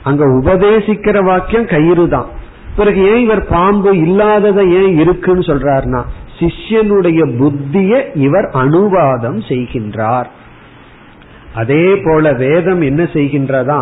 அங்க 0.03 0.23
உபதேசிக்கிற 0.25 1.17
வாக்கியம் 1.23 1.67
கயிறு 1.73 2.07
தான். 2.09 2.29
பிறகு 2.75 3.01
ஏன் 3.11 3.19
இவர் 3.19 3.45
பாம்பு 3.47 3.93
இல்லாததை 3.97 4.65
ஏன் 4.83 4.95
இருக்குன்னு 4.97 5.49
சொல்றாருன்னா 5.51 6.03
சிஷ்யனுடைய 6.39 7.21
புத்திய 7.41 7.91
இவர் 8.13 8.49
அணுவாதம் 8.63 9.41
செய்கின்றார். 9.51 10.29
அதே 11.55 11.95
போல 11.95 12.31
வேதம் 12.33 12.81
என்ன 12.81 13.03
செய்கின்றதா? 13.13 13.81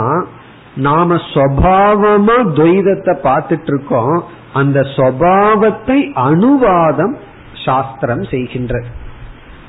நாம 0.75 1.15
சுவாவமா 1.33 2.37
துவைதத்தை 2.57 3.13
பார்த்துட்டு 3.23 3.71
இருக்கோம் 3.73 4.23
அந்த 4.53 4.79
சுவாவத்தை 4.95 5.99
அனுவாதம் 6.13 7.15
சாஸ்திரம் 7.65 8.23
செய்கின்றது 8.23 8.89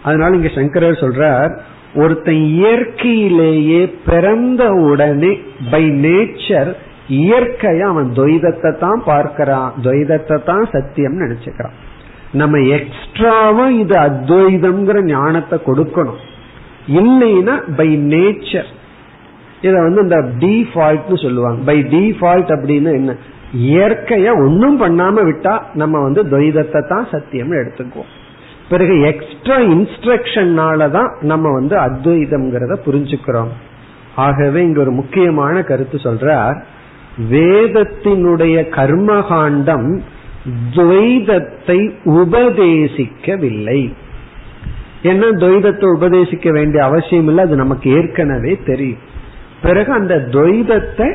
அதனால 0.03 0.37
இங்க 0.37 0.49
சங்கரர் 0.49 1.03
சொல்றார் 1.03 1.53
ஒருத்தன் 1.95 2.43
இயற்கையிலேயே 2.55 3.83
பிறந்த 4.07 4.63
உடனே 4.91 5.33
பை 5.71 5.85
நேச்சர் 6.05 6.71
இயற்கையா 7.09 7.87
அவன் 7.87 8.11
துவைதத்தை 8.11 8.71
தான் 8.79 9.01
பார்க்கிறான். 9.05 9.73
துவைதத்தை 9.83 10.37
தான் 10.45 10.67
சத்தியம் 10.73 11.19
நினைச்சுக்கிறான். 11.19 11.77
நம்ம 12.33 12.59
எக்ஸ்ட்ராவா 12.59 13.67
இது 13.83 13.95
அத்வைதம்ங்கிற 13.99 15.01
ஞானத்தை 15.07 15.59
கொடுக்கணும். 15.67 16.21
இல்லைன்னா 16.89 17.75
பை 17.77 17.97
நேச்சர் 17.97 18.65
இத 19.63 19.81
வந்து 19.83 20.03
இந்த 20.03 20.17
டிஃபால்ட்னு 20.39 21.23
சொல்லுவாங்க. 21.23 21.63
பை 21.65 21.81
டிஃபால்ட் 21.81 22.53
அப்படின்னு 22.57 22.93
என்ன? 22.93 23.17
இயற்கைய 23.55 24.31
ஒன்னும் 24.37 24.81
பண்ணாம 24.81 25.15
விட்டா 25.31 25.63
நம்ம 25.75 26.03
வந்து 26.03 26.25
துவைதத்தை 26.25 26.89
தான் 26.89 27.09
சத்தியம் 27.11 27.53
எடுத்துக்குவோம். 27.53 28.13
பிறகு 28.69 29.01
எக்ஸ்ட்ரா 29.01 29.57
இன்ஸ்ட்ரக்ஷன்னால 29.57 30.91
தான் 30.91 31.17
நம்ம 31.21 31.53
வந்து 31.53 31.77
அத்வைதம்ங்கிறத 31.77 32.79
புரிஞ்சுக்கிறோம். 32.87 33.49
ஆகவே 34.17 34.63
இங்க 34.63 34.81
ஒரு 34.81 34.91
முக்கியமான 34.91 35.63
கருத்து 35.63 35.97
சொல்றார். 35.97 36.63
வேதத்தினுடைய 37.31 38.57
கர்மகாண்டம் 38.71 40.01
துவைதத்தை 40.73 41.91
உபதேசிக்கவில்லை. 42.05 43.93
என்ன 45.05 45.25
துவைதத்தை 45.43 45.87
உபதேசிக்க 45.97 46.49
வேண்டிய 46.53 46.81
அவசியம் 46.85 47.29
இல்லை 47.29 47.43
அது 47.45 47.57
நமக்கு 47.57 47.89
ஏற்கனவே 47.91 48.53
தெரியும். 48.67 49.03
பிறகு 49.63 49.91
அந்த 49.93 50.15
துவைதத்தை 50.31 51.09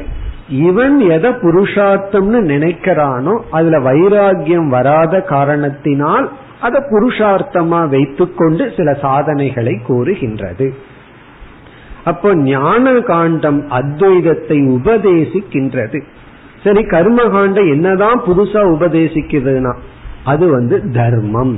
இவன் 0.67 0.95
எதை 1.15 1.31
புருஷார்த்தம்னு 1.41 2.39
நினைக்கிறானோ 2.51 3.33
அதுல 3.51 3.79
வைராகியம் 3.79 4.67
வராத 4.67 5.21
காரணத்தினால் 5.21 6.27
அதை 6.59 6.79
புருஷார்த்தமா 6.91 7.81
வைத்துக்கொண்டு 7.89 8.63
சில 8.77 8.89
சாதனைகளை 9.01 9.75
கூறுகின்றது. 9.87 10.67
அப்போ 12.03 12.29
ஞான 12.35 12.93
காண்டம் 13.01 13.59
அத்வைதத்தை 13.69 14.57
உபதேசிக்கின்றது. 14.77 16.01
சரி 16.63 16.81
கர்ம 16.83 17.19
காண்டம் 17.35 17.69
என்னதான் 17.69 18.19
புதுசா 18.27 18.61
உபதேசிக்குதுன்னா 18.75 19.73
அது 20.23 20.45
வந்து 20.51 20.77
தர்மம். 20.91 21.55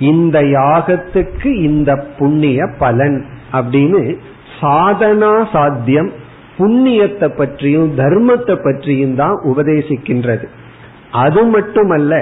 இந்த 0.00 0.38
யாகத்துக்கு 0.40 1.50
இந்த 1.68 1.90
புண்ணிய 2.18 2.66
பலன் 2.78 3.18
அப்படின்னு 3.52 4.00
சாதனா 4.60 5.32
சாத்தியம் 5.52 6.10
புண்ணியத்தை 6.58 7.28
பற்றியும் 7.36 7.90
தர்மத்தை 7.98 8.54
பற்றியும் 8.64 9.14
தான் 9.14 9.36
உபதேசிக்கின்றது. 9.50 10.46
அது 11.24 11.42
மட்டுமல்ல 11.44 12.14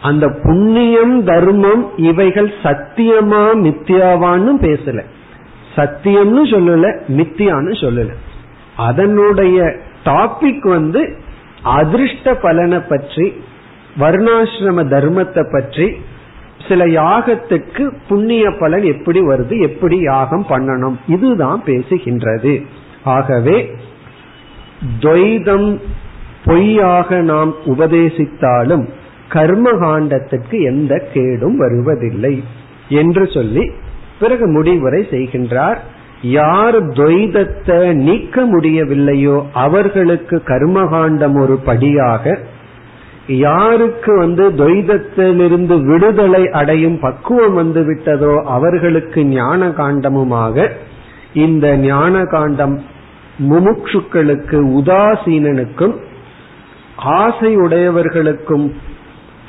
அந்த 0.00 0.26
புண்ணியம் 0.42 1.16
தர்மம் 1.22 1.82
இவைகள் 1.96 2.50
சத்தியமா 2.62 3.44
மித்தியாவான்னு 3.64 4.52
பேசல. 4.66 5.00
சத்தியம்னு 5.76 6.42
சொல்லல 6.52 6.86
மித்தியான்னு 7.18 7.74
சொல்லல. 7.84 8.10
அதனுடைய 8.88 9.58
டாபிக் 10.04 10.66
வந்து 10.68 11.02
அதிர்ஷ்ட 11.78 12.34
பலனை 12.34 12.80
பற்றி 12.92 13.26
வர்ணாசிரம 14.00 14.84
தர்மத்தை 14.94 15.44
பற்றி 15.52 15.86
சில 16.68 16.84
யாகத்துக்கு 16.86 17.84
புண்ணிய 18.08 18.44
பலன் 18.60 18.82
எப்படி 18.82 19.20
வருது 19.20 19.56
எப்படி 19.60 19.96
யாகம் 20.00 20.46
பண்ணணும் 20.48 20.96
இதுதான் 21.06 21.60
பேசுகின்றது. 21.66 22.54
ஆகவே 23.04 23.56
துவைதம் 25.00 25.68
பொய்யாக 26.44 27.20
நாம் 27.22 27.52
உபதேசித்தாலும் 27.66 28.84
கர்மகாண்டத்திற்கு 29.28 30.56
எந்த 30.62 30.92
கேடும் 31.14 31.56
வருவதில்லை 31.56 32.42
என்று 32.88 33.24
சொல்லி 33.26 33.64
பிறகு 34.20 34.46
முடிவுரை 34.46 35.06
செய்கின்றார். 35.10 35.78
யார் 36.22 36.78
துவைதத்தை 36.92 37.92
நீக்க 37.94 38.42
முடியவில்லையோ 38.44 39.36
அவர்களுக்கு 39.52 40.42
கர்மகாண்டம் 40.46 41.36
ஒரு 41.40 41.56
படியாக 41.68 42.38
யாருக்கு 43.38 44.18
வந்து 44.18 44.50
துவைதத்திலிருந்து 44.50 45.84
விடுதலை 45.84 46.48
அடையும் 46.48 47.00
பக்குவம் 47.00 47.54
வந்து 47.54 47.94
விட்டதோ 47.94 48.44
அவர்களுக்கு 48.44 49.24
ஞான 49.24 49.68
காண்டமுமாக 49.68 50.68
இந்த 51.34 51.76
ஞான 51.76 52.24
காண்டம் 52.24 52.82
முமுட்சுக்களுக்கு 53.38 54.58
உதாசீனனுக்கும் 54.80 55.94
ஆசை 56.96 57.56
உடையவர்களுக்கும் 57.56 58.72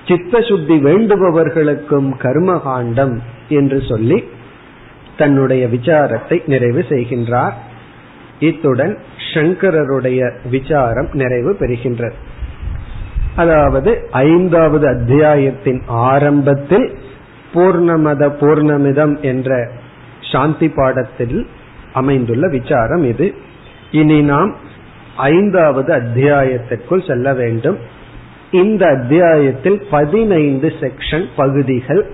சித்த 0.08 0.41
சுத்தி 0.41 0.74
வேண்டுபவர்களுக்கும் 0.74 2.13
கர்மகாண்டம் 2.20 3.17
என்று 3.50 3.82
சொல்லி 3.82 4.24
தன்னுடைய 5.17 5.67
விசாரத்தை 5.67 6.41
நிறைவு 6.46 6.86
செய்கின்றார். 6.89 7.52
இத்துடன் 8.39 8.98
சங்கரருடைய 9.34 10.32
விசாரம் 10.50 11.10
நிறைவு 11.13 11.56
பெறுகின்றது. 11.60 12.31
அதாவது 13.36 14.08
ஐந்தாவது 14.12 14.88
அத்தியாயத்தின் 14.88 15.82
ஆரம்பத்தில் 15.88 16.98
பூர்ணமத 17.54 18.30
பூர்ணமிதம் 18.39 19.22
என்ற 19.22 19.70
சாந்தி 20.32 20.70
பாடத்தில் 20.70 21.48
அமைந்துள்ள 21.94 22.48
விசாரம் 22.48 23.04
இது. 23.04 23.34
இனி 23.91 24.22
நாம் 24.22 24.56
ஐந்தாவது 25.17 25.96
அத்தியாயத்திற்குள் 25.96 27.08
செல்ல 27.08 27.34
வேண்டும். 27.34 27.78
இந்த 28.52 28.88
அத்தியாயத்தில் 28.88 29.86
பதினைந்து 29.89 30.74
செக்ஷன் 30.80 31.26
பகுதிகள். 31.36 32.12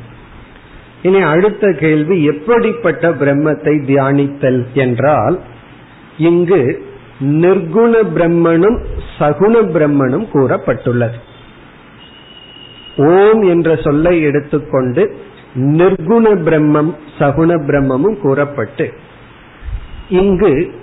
இனி 1.01 1.21
அடுத்த 1.21 1.71
கேள்வி 1.79 2.23
எப்படிப்பட்ட 2.23 3.09
பிரம்மத்தை 3.09 3.73
தியானித்தல் 3.85 4.61
என்றால் 4.73 5.39
இங்கு 6.17 6.87
நிர்குண 7.19 7.93
பிரம்மனும் 8.15 8.77
சகுண 9.19 9.53
பிரம்மனும் 9.75 10.27
கூறப்பட்டுள்ளது. 10.33 11.17
ஓம் 12.97 13.41
என்ற 13.41 13.75
சொல்லை 13.75 14.21
எடுத்துக்கொண்டு 14.21 15.03
நிர்குண 15.55 16.25
பிரம்மம் 16.47 16.91
சகுண 17.19 17.51
பிரம்மமும் 17.67 18.17
கூறப்பட்டு 18.19 18.93
இங்கு 20.09 20.73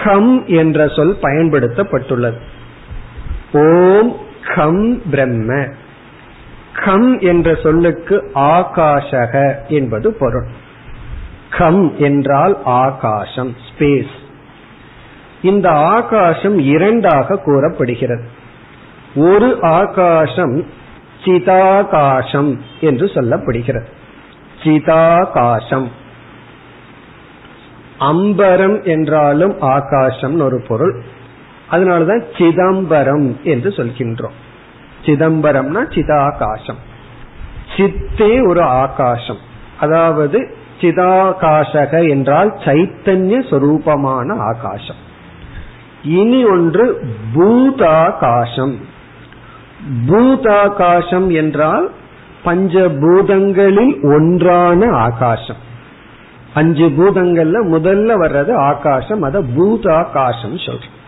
ஹம் 0.00 0.46
என்ற 0.46 0.88
சொல் 0.88 1.18
பயன்படுத்தப்பட்டுள்ளது. 1.22 2.38
ஓம் 3.52 4.16
கம் 4.54 5.02
பிரம்ம. 5.10 5.66
கம் 6.84 7.20
என்ற 7.20 7.54
சொல்லுக்கு 7.54 8.30
ஆகாஷக 8.34 9.54
என்பது 9.68 10.12
பொருள். 10.12 10.46
கம் 11.50 11.96
என்றால் 11.96 12.58
ஆகாசம் 12.64 13.56
ஸ்பேஸ் 13.66 14.20
இந்த 15.42 15.70
ஆகாசம் 15.70 16.58
இரண்டாக 16.58 17.36
கூறப்படுகிறது. 17.36 18.28
ஒரு 19.14 19.62
ஆகாசம் 19.62 20.66
சிதாகாசம் 21.24 22.58
என்று 22.80 23.06
சொல்லப்படுகிறது. 23.06 23.86
சிதாகாசம் 24.62 25.88
அம்பரம் 28.10 28.78
என்றாலும் 28.84 29.54
ஆகாசம் 29.60 30.40
ஒரு 30.40 30.64
பொருள். 30.68 30.94
அதனாலதான் 31.70 32.24
சிதம்பரம் 32.38 33.28
என்று 33.42 33.70
சொல்கின்றோம். 33.70 34.36
சிதம்பரம்னா 35.04 35.82
சிதாகாசம் 35.94 36.80
சித்தே 37.76 38.32
ஒரு 38.48 38.62
ஆகாசம் 38.62 39.40
அதாவது 39.80 40.38
சிதாகாசக 40.80 41.92
என்றால் 42.08 42.50
சைத்தன்ய 42.64 43.34
சொரூபமான 43.50 44.36
ஆகாசம் 44.38 45.00
இனி 46.02 46.40
ஒன்று 46.44 46.84
பூதாகாசம் 47.34 48.76
பூதாகாசம் 50.08 51.28
என்றால் 51.32 51.86
பஞ்சபூதங்களில் 52.44 53.94
ஒன்றான 54.14 54.90
ஆகாசம் 54.98 55.60
அஞ்சு 56.54 56.88
பூதங்கள்ல 56.88 57.56
முதல்ல 57.76 58.10
வர்றது 58.24 58.54
ஆகாசம் 58.54 59.22
அத 59.22 59.40
பூதாகாசம் 59.40 60.58
சொல்றோம். 60.66 60.98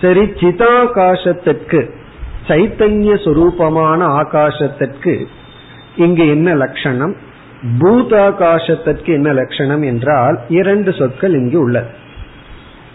சரி 0.00 0.20
சிதாகாசத்துக்கு 0.20 1.90
சைத்தன்ய 2.48 3.14
சுரூபமான 3.14 4.06
ஆகாசத்திற்கு 4.22 5.24
இங்கு 5.96 6.28
என்ன 6.28 6.54
லட்சணம்? 6.54 7.16
பூதாகாசத்திற்கு 7.78 9.06
என்ன 9.06 9.32
லட்சணம் 9.32 9.82
என்றால் 9.82 10.40
இரண்டு 10.48 10.92
சொற்கள் 10.92 11.32
இங்கு 11.32 11.60
உள்ளது. 11.60 11.88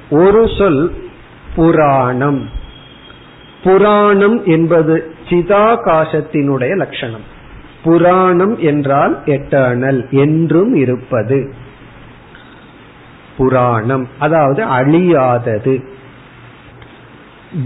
ஒரு 0.09 0.49
சொல் 0.57 0.93
புராணம். 1.55 2.49
புராணம் 3.63 4.45
என்பது 4.45 5.13
சிதாகாசத்தினுடைய 5.29 6.75
லட்சணம். 6.75 7.33
புராணம் 7.85 8.59
என்றால் 8.59 9.13
எட்டர்னல் 9.25 10.01
என்றும் 10.09 10.75
இருப்பது. 10.75 11.39
புராணம் 13.37 14.07
அதாவது 14.19 14.61
அழியாதது. 14.65 15.75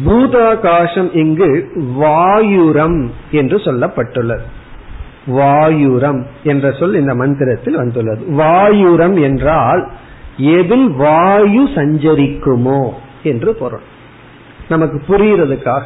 பூதாகாசம் 0.06 1.16
இங்கு 1.16 1.50
வாயுரம் 1.78 3.00
என்று 3.32 3.58
சொல்லப்பட்டுள்ளது. 3.58 4.46
வாயுரம் 5.28 6.22
என்ற 6.44 6.72
சொல் 6.72 6.96
இந்த 6.96 7.16
மந்திரத்தில் 7.16 7.76
வந்துள்ளது. 7.76 8.24
வாயுரம் 8.38 9.18
என்றால் 9.22 9.84
எதில் 10.38 10.90
வாயு 10.90 11.64
சஞ்சரிக்குமோ 11.76 12.84
என்று 13.24 13.54
பொருள். 13.54 13.88
நமக்கு 14.70 15.00
புரியறதுக்காக 15.08 15.84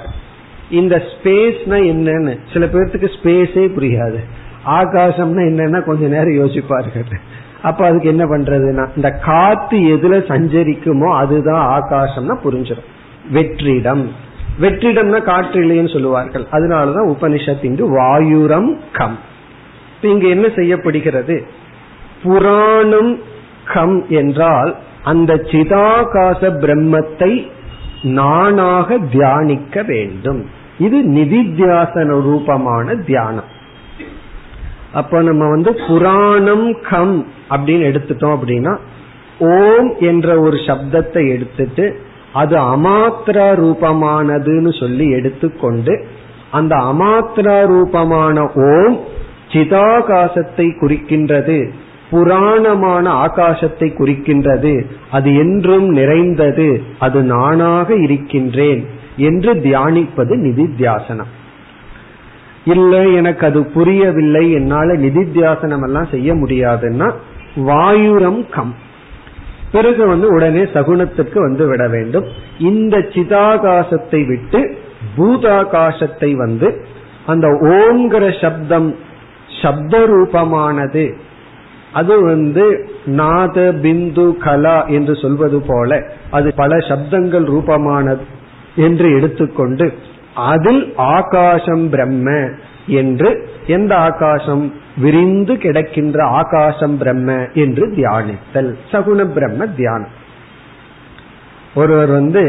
இந்த 0.70 0.96
ஸ்பேஸ்னா 0.96 1.78
என்னன்னு? 1.92 2.38
சில 2.54 2.66
பேர்த்துக்கு 2.66 3.10
ஸ்பேஸே 3.22 3.66
புரியாது. 3.78 4.20
ஆகாசம்னா 4.66 5.42
என்னன்னா 5.50 5.84
கொஞ்ச 5.84 6.08
நேரம் 6.08 6.48
யோசிப்பார்கள் 6.48 7.18
அப்ப 7.62 7.86
அதுக்கு 7.86 8.08
என்ன 8.08 8.26
பண்றதுன்னா 8.26 8.88
இந்த 8.96 9.12
காத்து 9.12 9.78
எதுல 9.78 10.16
சஞ்சரிக்குமோ 10.32 11.16
அதுதான் 11.16 11.82
ஆகாசம்னா 11.82 12.38
புரிஞ்சிடும் 12.44 12.92
வெற்றிடம். 13.34 14.06
வெற்றிடம்னா 14.62 15.24
காற்று 15.24 15.62
இல்லைன்னு 15.62 15.94
சொல்லுவார்கள். 15.94 16.46
அதனாலதான் 16.52 17.14
உபனிஷத் 17.14 17.64
இங்கு 17.64 18.00
வாயுரம் 18.00 18.78
கம். 18.94 19.20
இங்கு 20.02 20.30
என்ன 20.30 20.48
செய்யப்படுகிறது? 20.56 21.48
புராணம் 22.24 23.20
கம் 23.74 24.06
என்றால் 24.10 24.76
அந்த 25.04 25.34
சிதாகாச 25.34 26.42
பிரம்மத்தை 26.42 27.48
நானாக 28.04 28.98
தியானிக்க 28.98 29.82
வேண்டும். 29.82 30.46
இது 30.78 31.02
நிதித்தியாசன 31.04 32.22
ரூபமான 32.22 32.96
தியானம். 32.96 33.52
அப்ப 34.94 35.22
நம்ம 35.22 35.50
வந்து 35.50 35.76
புராணம் 35.88 36.82
கம் 36.90 37.28
அப்படின்னு 37.50 37.86
எடுத்துட்டோம் 37.90 38.38
அப்படின்னா 38.38 38.78
ஓம் 39.40 39.96
என்ற 40.00 40.40
ஒரு 40.40 40.58
சப்தத்தை 40.58 41.30
எடுத்துட்டு 41.30 42.00
அது 42.34 42.58
அமாத்திரா 42.58 43.48
ரூபமானதுன்னு 43.64 44.80
சொல்லி 44.80 45.10
எடுத்துக்கொண்டு 45.10 46.06
அந்த 46.52 46.76
அமாத்திரா 46.76 47.68
ரூபமான 47.68 48.52
ஓம் 48.56 49.00
சிதாகாசத்தை 49.48 50.68
குறிக்கின்றது. 50.82 51.70
புராணமான 52.14 53.06
ஆகாசத்தை 53.26 53.88
குறிக்கின்றது. 53.94 54.74
அது 55.12 55.30
என்றும் 55.36 55.88
நிறைந்தது. 55.90 56.68
அது 57.00 57.22
நானாக 57.24 57.96
இருக்கின்றேன் 57.96 58.82
என்று 59.18 59.54
தியானிப்பது 59.54 60.36
நிதித்தியாசனம். 60.46 61.32
இல்லை 62.66 63.04
எனக்கு 63.14 63.46
அது 63.46 63.62
புரியவில்லை. 63.66 64.52
என்னால 64.52 64.94
நிதித்தியாசனம் 64.94 65.84
எல்லாம் 65.84 66.12
செய்ய 66.12 66.34
முடியாதுன்னா 66.34 67.10
வாயுரம் 67.68 68.42
கம். 68.50 68.74
பிறகு 69.72 70.04
வந்து 70.08 70.28
உடனே 70.34 70.64
சகுனத்துக்கு 70.74 71.40
வந்து 71.40 71.66
விட 71.68 71.84
வேண்டும். 71.88 72.28
இந்த 72.60 72.98
சிதாகாசத்தை 72.98 74.22
விட்டு 74.28 74.62
பூதாகாசத்தை 75.18 76.30
வந்து 76.36 76.70
அந்த 77.26 77.48
ஓங்கிற 77.74 78.24
சப்தம் 78.42 78.90
சப்த 79.62 80.00
ரூபமானது 80.08 81.04
அது 81.94 82.24
வந்து 82.24 82.66
நாத 83.06 83.72
பிந்து 83.84 84.38
கலா 84.38 84.78
என்று 84.98 85.16
சொல்வது 85.16 85.62
போல 85.68 86.00
அது 86.32 86.54
பல 86.54 86.76
சப்தங்கள் 86.90 87.46
ரூபமானது 87.54 88.26
என்று 88.76 89.08
எடுத்துக்கொண்டு 89.16 89.94
அதில் 90.34 90.94
ஆகாசம் 90.96 91.90
பிரம்ம 91.90 92.30
என்று 92.88 93.30
எந்த 93.68 93.96
ஆகாசம்? 93.96 94.64
விரிந்து 94.98 95.54
கிடக்கின்ற 95.54 96.18
ஆகாசம் 96.22 96.98
பிரம்ம 96.98 97.48
என்று 97.54 97.84
தியானித்தல். 97.88 98.72
சகுன 98.92 99.26
பிரம்ம 99.34 99.68
தியானம். 99.68 100.14
ஒருவர் 101.76 102.12
வந்து 102.12 102.44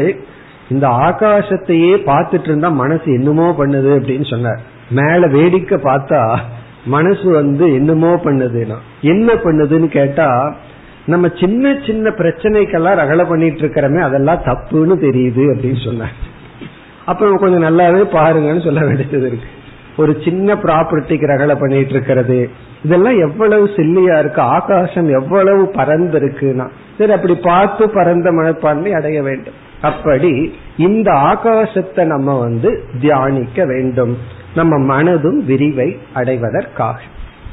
இந்த 0.69 0.87
ஆகாசத்தையே 0.87 1.93
பார்த்துட்டு 2.09 2.43
இருந்தா 2.43 2.69
மனசு 2.69 3.07
என்னமோ 3.13 3.55
பண்ணுது 3.59 3.91
அப்படின்னு 3.97 4.29
சொன்னார். 4.29 4.61
மேல 4.91 5.27
வேடிக்கை 5.27 5.77
பார்த்தா 5.83 6.21
மனசு 6.85 7.31
வந்து 7.31 7.73
என்னமோ 7.73 8.11
பண்ணுதுன்னா. 8.15 8.77
என்ன 9.01 9.33
பண்ணுதுன்னு 9.33 9.87
கேட்டா 9.87 10.55
நம்ம 11.05 11.27
சின்ன 11.39 11.79
சின்ன 11.85 12.09
பிரச்சனைக்கெல்லாம் 12.09 12.99
ரகலை 13.01 13.29
பண்ணிட்டு 13.29 13.61
இருக்கிறோமே 13.61 13.99
அதெல்லாம் 13.99 14.41
தப்புன்னு 14.45 14.95
தெரியுது 15.05 15.43
அப்படின்னு 15.53 15.81
சொன்னாங்க. 15.87 16.21
அப்ப 17.05 17.37
கொஞ்சம் 17.37 17.65
நல்லாவே 17.67 18.01
பாருங்கன்னு 18.17 18.63
சொல்ல 18.63 18.85
வேண்டியது 18.85 19.27
இருக்கு. 19.27 19.49
ஒரு 19.97 20.17
சின்ன 20.23 20.53
ப்ராப்பர்ட்டிக்கு 20.53 21.25
ரகலை 21.33 21.59
பண்ணிட்டு 21.59 21.89
இருக்கிறது. 21.89 22.49
இதெல்லாம் 22.83 23.17
எவ்வளவு 23.17 23.65
சில்லியா 23.75 24.19
இருக்கு 24.19 24.41
ஆகாசம் 24.41 25.09
எவ்வளவு 25.09 25.67
பறந்து 25.67 26.19
இருக்குன்னா 26.19 26.67
சரி 26.97 27.11
அப்படி 27.11 27.35
பார்த்து 27.35 27.89
பறந்த 27.89 28.31
மனப்பான்மை 28.31 28.93
அடைய 28.93 29.21
வேண்டும். 29.21 29.53
அப்படி 29.89 30.33
இந்த 30.77 31.09
ஆகாசத்தை 31.25 32.03
நம்ம 32.05 32.37
வந்து 32.39 32.69
தியானிக்க 32.99 33.65
வேண்டும். 33.65 34.13
நம்ம 34.55 34.73
மனதும் 34.91 35.39
விரிவை 35.45 35.89
அடைவதற்காக. 36.13 36.97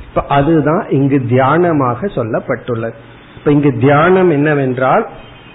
இப்ப 0.09 0.25
அதுதான் 0.29 0.85
இங்கு 0.91 1.19
தியானமாக 1.31 2.09
சொல்லப்பட்டுள்ளது. 2.17 2.99
இப்ப 3.39 3.51
இங்கு 3.57 3.71
தியானம் 3.79 4.31
என்னவென்றால் 4.31 5.05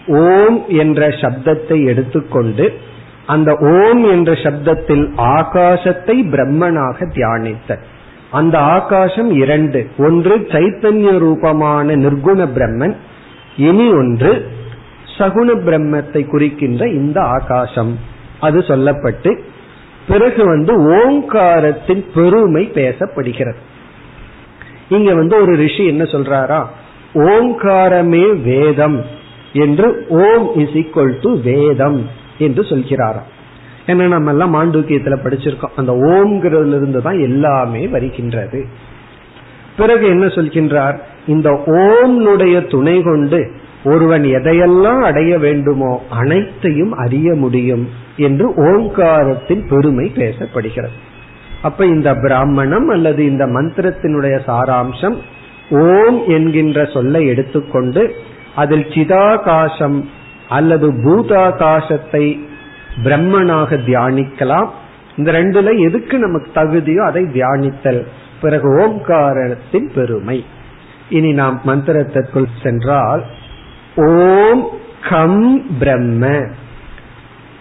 ஓம் 0.08 0.60
என்ற 0.82 1.08
சப்தத்தை 1.22 1.78
எடுத்துக்கொண்டு 1.86 2.66
அந்த 3.26 3.52
ஓம் 3.72 4.04
என்ற 4.12 4.32
சப்தத்தில் 4.46 5.06
ஆகாசத்தை 5.36 6.16
பிரம்மனாக 6.34 7.08
தியானித்த 7.16 7.80
அந்த 8.32 8.56
ஆகாசம் 8.76 9.32
இரண்டு. 9.44 9.80
ஒன்று 9.98 10.36
சைத்தன்ய 10.54 11.12
ரூபமான 11.18 11.96
நிர்குண 11.96 12.40
பிரம்மன் 12.56 12.96
இனி 13.58 13.88
ஒன்று 13.92 14.32
சகுன 15.18 15.54
பிரம்மத்தை 15.54 16.28
குறிக்கின்ற 16.28 16.88
இந்த 16.88 17.22
ஆகாசம். 17.22 18.00
அது 18.40 18.60
சொல்லப்பட்டு 18.60 19.40
பிறகு 20.08 20.46
வந்து 20.46 20.74
ஓங்காரத்தின் 20.96 22.04
பெருமை 22.16 22.72
பேசப்படுகிறது. 22.74 23.62
இங்க 24.90 25.14
வந்து 25.14 25.42
ஒரு 25.42 25.56
ரிஷி 25.56 25.86
என்ன 25.86 26.04
சொல்றாரா? 26.04 26.64
ஓங்காரமே 27.14 28.42
வேதம் 28.42 29.04
என்று 29.54 30.06
ஓம் 30.10 30.56
இஸ் 30.56 30.76
ஈக்வல் 30.82 31.16
டு 31.22 31.42
வேதம் 31.42 32.10
என்று 32.38 32.62
சொல்கிறாராம் 32.62 33.28
ஏன்னா 33.88 34.08
நம்ம 34.08 34.30
எல்லாம் 34.30 34.54
மாண்டூக்கியத்துல 34.56 35.16
படிச்சிருக்கோம். 35.24 35.76
அந்த 35.76 35.92
ஓம்ங்கிறதுல 35.92 36.76
இருந்து 36.76 37.02
தான் 37.02 37.20
எல்லாமே 37.20 37.88
வருகின்றது. 37.88 38.66
பிறகு 39.78 40.08
என்ன 40.08 40.26
சொல்கின்றார்? 40.26 40.98
இந்த 41.28 41.50
ஓம்னுடைய 41.68 42.68
துணை 42.68 43.02
கொண்டு 43.02 43.52
ஒருவன் 43.92 44.26
எதையெல்லாம் 44.38 45.02
அடைய 45.10 45.34
வேண்டுமோ 45.38 45.92
அனைத்தையும் 46.10 46.94
அறிய 47.04 47.36
முடியும் 47.36 47.86
என்று 48.18 48.48
ஓங்காரத்தின் 48.70 49.64
பெருமை 49.70 50.06
பேசப்படுகிறது. 50.16 50.96
அப்ப 51.62 51.86
இந்த 51.86 52.10
பிராமணம் 52.16 52.88
அல்லது 52.88 53.22
இந்த 53.26 53.46
மந்திரத்தினுடைய 53.46 54.36
சாராம்சம் 54.48 55.18
ஓம் 55.70 56.20
என்கின்ற 56.28 56.86
சொல்லை 56.86 57.22
எடுத்துக்கொண்டு 57.28 58.04
அதில் 58.56 58.86
சிதாகாசம் 58.96 59.98
அல்லது 60.50 60.88
பூதாகாசத்தை 61.04 62.26
பிரம்மனாக 63.04 63.80
தியானிக்கலாம். 63.88 64.70
இந்த 65.18 65.30
ரெண்டுல 65.32 65.72
எதுக்கு 65.88 66.16
நமக்கு 66.20 66.50
தகுதியோ 66.54 67.02
அதை 67.06 67.24
தியானித்தல். 67.34 68.02
பிறகு 68.42 68.68
ஓம்காரத்தின் 68.78 69.88
பெருமை. 69.96 70.38
இனி 71.10 71.32
நாம் 71.32 71.58
மந்திரத்திற்குள் 71.66 72.56
சென்றால் 72.64 73.24
ஓம் 74.06 74.68
கம் 75.10 75.62
பிரம்ம. 75.80 76.48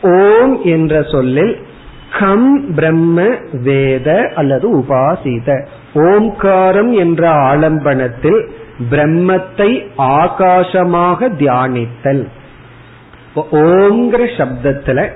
ஓம் 0.02 0.62
என்ற 0.62 1.02
சொல்லில் 1.02 1.66
கம் 2.18 2.74
பிரம்ம 2.74 3.28
வேத 3.52 4.32
அல்லது 4.34 4.78
உபாசித. 4.78 5.66
ஓம்காரம் 5.94 6.92
என்ற 6.92 7.30
ஆலம்பனத்தில் 7.30 8.48
பிரம்மத்தை 8.90 9.70
ஆகாசமாக 9.96 11.28
தியானித்தல். 11.38 12.28
ஓங்கிற 13.34 14.28
சப்தத்துல 14.38 15.08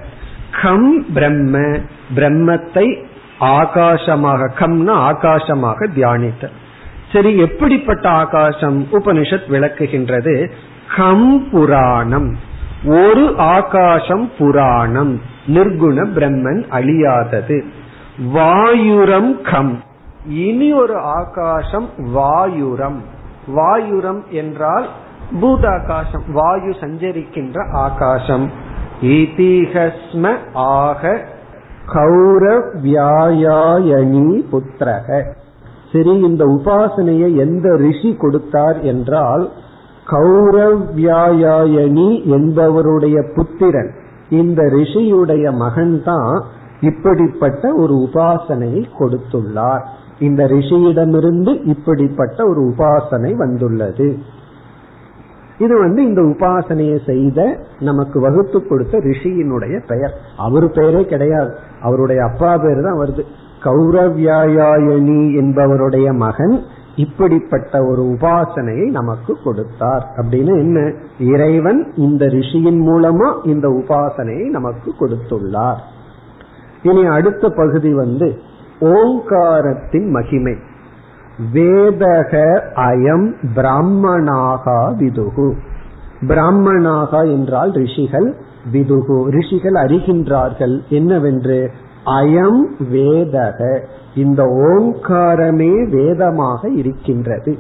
கம் 0.63 1.05
பிரம்ம 1.15 1.59
பிரம்மத்தை 2.15 3.05
ஆகாசமாக 3.41 4.51
கம்னா 4.59 4.97
ஆகாசமாக 5.11 5.87
தியானித்தல். 5.97 6.57
சரி 7.13 7.37
எப்படிப்பட்ட 7.37 8.09
ஆகாசம்? 8.09 8.87
உபனிஷத் 8.93 9.49
விளக்குகின்றது. 9.51 10.51
கம் 10.97 11.51
புராணம். 11.51 12.37
ஒரு 12.85 13.35
ஆகாசம் 13.37 14.31
புராணம். 14.39 15.21
நிர்குண 15.47 16.09
பிரம்மன் 16.09 16.65
அழியாதது. 16.71 17.65
வாயுரம் 18.35 19.41
கம். 19.41 19.83
இனி 20.29 20.73
ஒரு 20.73 20.97
ஆகாசம் 20.97 21.89
வாயுரம். 22.15 22.97
வாயுரம் 23.57 24.31
என்றால் 24.31 24.89
பூதாகாசம் 25.43 26.33
வாயு 26.33 26.75
சஞ்சரிக்கின்ற 26.81 27.73
ஆகாசம் 27.73 28.51
இதிகஸ்ம 29.03 30.37
ஆக 30.55 31.27
கௌரவியாயணி 31.95 34.45
புத்திரக. 34.53 35.23
சரி 35.93 36.21
இந்த 36.21 36.45
உபாசனையை 36.45 37.37
எந்த 37.37 37.77
ரிஷி 37.77 38.17
கொடுத்தார் 38.17 38.81
என்றால் 38.81 39.51
கௌரவியாயணி 40.11 42.09
என்பவருடைய 42.25 43.35
புத்திரன். 43.35 43.91
இந்த 44.31 44.63
ரிஷியுடைய 44.63 45.53
மகன்தான் 45.53 46.43
இப்படிப்பட்ட 46.81 47.75
ஒரு 47.75 47.95
உபாசனையை 47.95 48.85
கொடுத்துள்ளார். 48.99 49.85
இந்த 50.19 50.47
ரிஷியிடமிருந்து 50.47 51.61
இப்படிப்பட்ட 51.65 52.49
ஒரு 52.49 52.61
உபாசனை 52.61 53.35
வந்துள்ளது. 53.35 54.19
இது 55.59 55.79
வந்து 55.79 56.07
இந்த 56.07 56.21
உபாசனையை 56.21 57.05
செய்த 57.07 57.59
நமக்கு 57.81 58.21
வகுத்து 58.21 58.67
கொடுத்த 58.67 58.99
ரிஷியினுடைய 58.99 59.83
பெயர். 59.87 60.13
அவர் 60.37 60.71
பெயரே 60.71 61.05
கிடையாது. 61.05 61.55
அவருடைய 61.83 62.25
அப்பா 62.25 62.57
பேர் 62.57 62.83
தான் 62.83 62.99
வருது 62.99 63.23
கௌரவியாயணி 63.65 65.21
என்பவருடைய 65.41 66.17
மகன் 66.17 66.61
இப்படிப்பட்ட 67.01 67.87
ஒரு 67.87 68.03
உபாசனையை 68.03 68.91
நமக்கு 68.91 69.37
கொடுத்தார். 69.45 70.11
அப்படின்னு 70.17 70.59
என்ன? 70.59 70.93
இறைவன் 71.19 71.93
இந்த 71.97 72.27
ரிஷியின் 72.27 72.81
மூலமா 72.81 73.47
இந்த 73.47 73.69
உபாசனையை 73.69 74.51
நமக்கு 74.51 74.95
கொடுத்துள்ளார். 75.01 75.81
இனி 76.83 77.07
அடுத்த 77.07 77.49
பகுதி 77.49 77.95
வந்து 77.95 78.39
ஓங்காரத்தின் 78.81 80.11
மகிமை. 80.11 80.55
வேதக 81.53 82.33
அயம் 82.75 83.35
பிராமணாகா 83.55 84.95
விதுகு. 84.97 85.55
பிராமணாகா 86.21 87.31
என்றால் 87.31 87.71
ரிஷிகள் 87.71 88.35
விதுகு. 88.73 89.25
ரிஷிகள் 89.25 89.73
அறிகின்றார்கள். 89.73 90.89
என்னவென்று? 90.89 91.71
அயம் 92.07 92.63
வேதக. 92.93 93.81
இந்த 94.15 94.43
ஓங்காரமே 94.45 95.89
வேதமாக 95.91 96.69
இருக்கின்றது. 96.69 97.57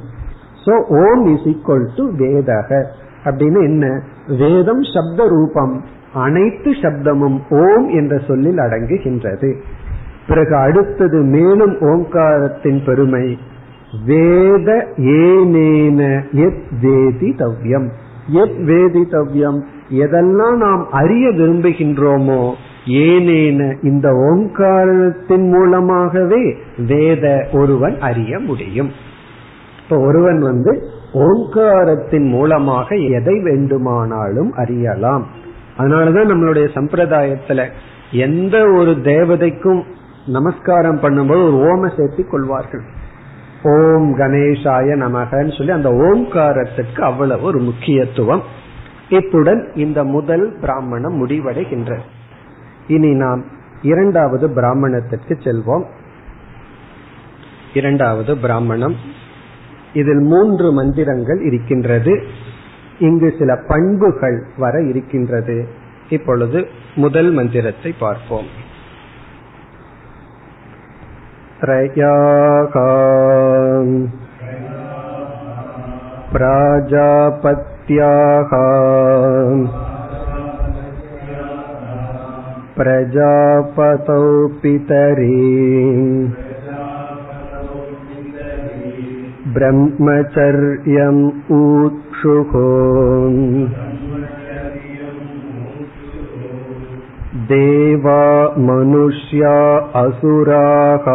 So 0.64 0.84
Om 0.88 1.26
is 1.26 1.44
equal 1.44 1.88
to 1.96 2.10
Veda. 2.10 2.84
அப்படின்னு 3.24 3.62
என்ன? 3.62 4.02
வேதம் 4.38 4.82
சப்த 4.82 5.28
ரூபம் 5.28 5.84
அனைத்து 6.14 6.70
சப்தமும் 6.70 7.40
ஓம் 7.50 7.88
என்ற 7.88 8.18
சொல்லில் 8.18 8.56
அடங்குகின்றது. 8.56 9.60
பிறகு 10.28 10.56
அடுத்தது 10.56 11.22
மேலும் 11.22 11.78
ஓங்காரத்தின் 11.80 12.84
பெருமை. 12.84 13.38
வேத 14.06 14.86
ஏனேன 14.96 16.22
எத் 16.32 16.84
வேதிதவ்யம். 16.84 17.88
எத் 18.26 18.68
வேதிதவ்யம்? 18.68 19.62
எதெல்லாம் 19.90 20.56
நாம் 20.56 20.90
அறிய 20.90 21.28
விரும்புகின்றோமோ 21.28 22.54
ஏனேன 22.86 23.84
இந்த 23.84 24.08
ஓங்காரத்தின் 24.08 25.50
மூலமாகவே 25.50 26.56
வேத 26.86 27.48
ஒருவன் 27.52 28.00
அறிய 28.00 28.38
முடியும். 28.38 28.90
இப்ப 29.82 29.98
ஒருவன் 29.98 30.38
வந்து 30.38 30.82
ஓங்காரத்தின் 31.12 32.28
மூலமாக 32.28 32.94
எதை 32.94 33.40
வேண்டுமானாலும் 33.42 34.52
அறியலாம். 34.52 35.26
அதனாலதான் 35.78 36.30
நம்மளுடைய 36.30 36.68
சம்பிரதாயத்துல 36.74 37.66
எந்த 38.12 38.58
ஒரு 38.58 38.96
தேவதைக்கும் 39.02 39.82
நமஸ்காரம் 40.26 41.00
பண்ணும்போது 41.00 41.54
ஒரு 41.54 41.74
ஓம 41.74 41.90
சேர்த்தி 41.98 42.30
கொள்வார்கள். 42.30 42.82
ஓம் 43.62 44.18
கணேசாய 44.18 44.96
நமகன்னு 44.96 45.56
சொல்லி 45.56 45.72
அந்த 45.72 45.90
ஓம்காரத்துக்கு 45.90 47.00
அவ்வளவு 47.00 47.42
ஒரு 47.42 47.58
முக்கியத்துவம். 47.58 48.42
இத்துடன் 49.08 49.70
இந்த 49.74 50.04
முதல் 50.04 50.58
பிராமணம் 50.60 51.26
முடிவடைகின்றது. 51.26 52.00
இனி 52.87 53.11
நாம் 53.13 53.41
இரண்டாவது 53.81 54.45
பிராமணத்திற்கு 54.49 55.33
செல்வோம் 55.43 55.85
இரண்டாவது 57.73 58.37
பிராமணம் 58.37 58.95
இதில் 59.93 60.23
மூன்று 60.23 60.67
மந்திரங்கள் 60.71 61.41
இருக்கின்றது 61.41 62.13
இங்கு 62.99 63.29
சில 63.39 63.51
பண்புகள் 63.67 64.37
வர 64.57 64.81
இருக்கின்றது 64.81 65.57
இப்பொழுது 66.09 66.59
முதல் 66.95 67.31
மந்திரத்தை 67.31 67.93
பார்ப்போம் 67.99 68.49
प्राजापत्याः 77.25 78.51
प्रजापतौ 82.79 84.23
पितरी 84.63 85.39
ब्रह्मचर्यम् 89.57 91.23
ऊक्षुः 91.57 92.53
देवा 97.51 98.21
मनुष्या 98.67 99.55
असुराः 100.01 101.07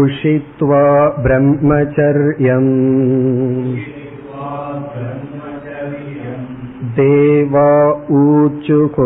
उषित्वा 0.00 0.84
ब्रह्मचर्यम् 1.24 2.72
देवा 6.98 7.70
ऊचुः 8.18 8.96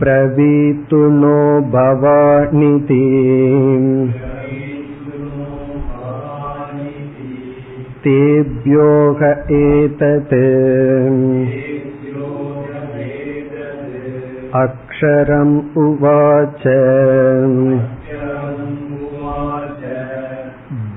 ब्रवीतु 0.00 1.00
नो 1.20 1.38
भवानिति 1.72 3.04
तेभ्योह 8.04 9.24
एतत् 9.56 10.34
अक्षरम् 14.62 15.56
उवाच 15.84 16.62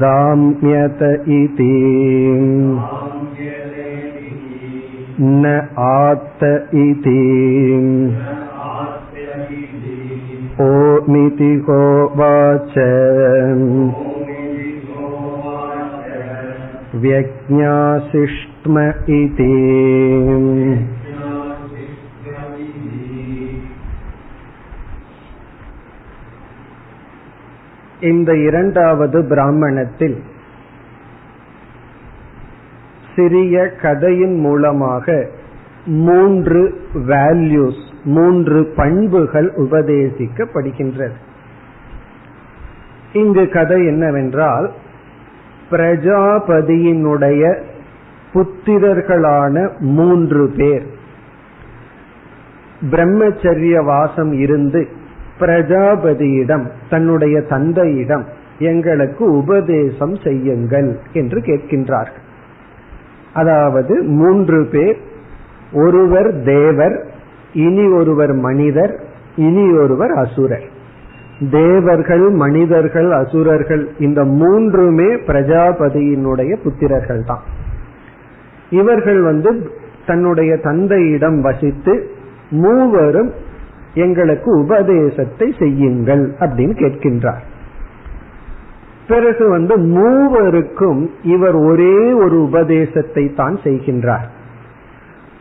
दाम्यत 0.00 1.02
इति 1.36 1.68
न 5.20 5.52
आत्त 5.84 6.42
इति 6.74 7.20
ओमिति 10.60 11.52
होवाच 11.66 12.74
व्यज्ञासिष्म 17.46 18.74
इति 19.16 19.52
இந்த 28.00 28.30
இரண்டாவது 28.38 29.18
பிராமணத்தில் 29.24 30.16
சிறிய 33.14 33.56
கதையின் 33.82 34.36
மூலமாக 34.40 35.06
மூன்று 36.06 36.62
வேல்யூஸ் 36.94 37.84
மூன்று 38.03 38.73
பண்புகள் 38.75 39.53
உபதேசிக்கப்படுகின்றது. 39.57 41.11
இங்கு 43.13 43.49
கதை 43.49 43.85
என்னவென்றால் 43.85 44.71
பிரஜாபதியினுடைய 45.71 47.61
புத்திரர்களான 48.33 49.77
மூன்று 49.79 50.51
பேர். 50.57 50.85
பிரம்மச்சரிய 52.91 53.83
வாசம் 53.85 54.33
இருந்து 54.33 54.87
பிரஜாபதியிடம் 55.39 56.69
தன்னுடைய 56.89 57.41
தந்தையிடம் 57.41 58.25
எங்களுக்கு 58.59 59.31
உபதேசம் 59.31 60.15
செய்யுங்கள் 60.15 60.99
என்று 61.13 61.39
கேட்கின்றார்கள். 61.39 62.19
அதாவது 63.33 64.03
மூன்று 64.03 64.65
பேர் 64.65 64.97
ஒருவர் 65.73 66.43
தேவர் 66.43 67.10
இனி 67.53 67.87
ஒருவர் 67.91 68.33
மனிதர் 68.33 68.99
இனி 69.35 69.77
ஒருவர் 69.77 70.11
அசுரர். 70.11 70.67
தேவர்கள் 71.49 72.29
மனிதர்கள் 72.29 73.11
அசுரர்கள் 73.11 73.89
இந்த 73.99 74.23
மூன்றுமே 74.23 75.07
பிரஜாபதியினுடைய 75.13 76.51
புத்திரர்கள் 76.63 77.23
தான் 77.25 77.43
இவர்கள் 78.69 79.21
வந்து 79.21 79.71
தன்னுடைய 80.05 80.57
தந்தையிடம் 80.57 81.41
வசித்து 81.41 82.09
மூவரும் 82.49 83.31
எங்களுக்கு 83.93 84.51
உபதேசத்தை 84.59 85.53
செய்யுங்கள் 85.59 86.35
அப்படின்னு 86.39 86.75
கேட்கின்றார். 86.83 87.41
பிறகு 89.07 89.49
வந்து 89.49 89.77
மூவருக்கும் 89.77 91.09
இவர் 91.23 91.55
ஒரே 91.55 92.11
ஒரு 92.11 92.43
உபதேசத்தை 92.43 93.33
தான் 93.35 93.59
செய்கின்றார். 93.63 94.27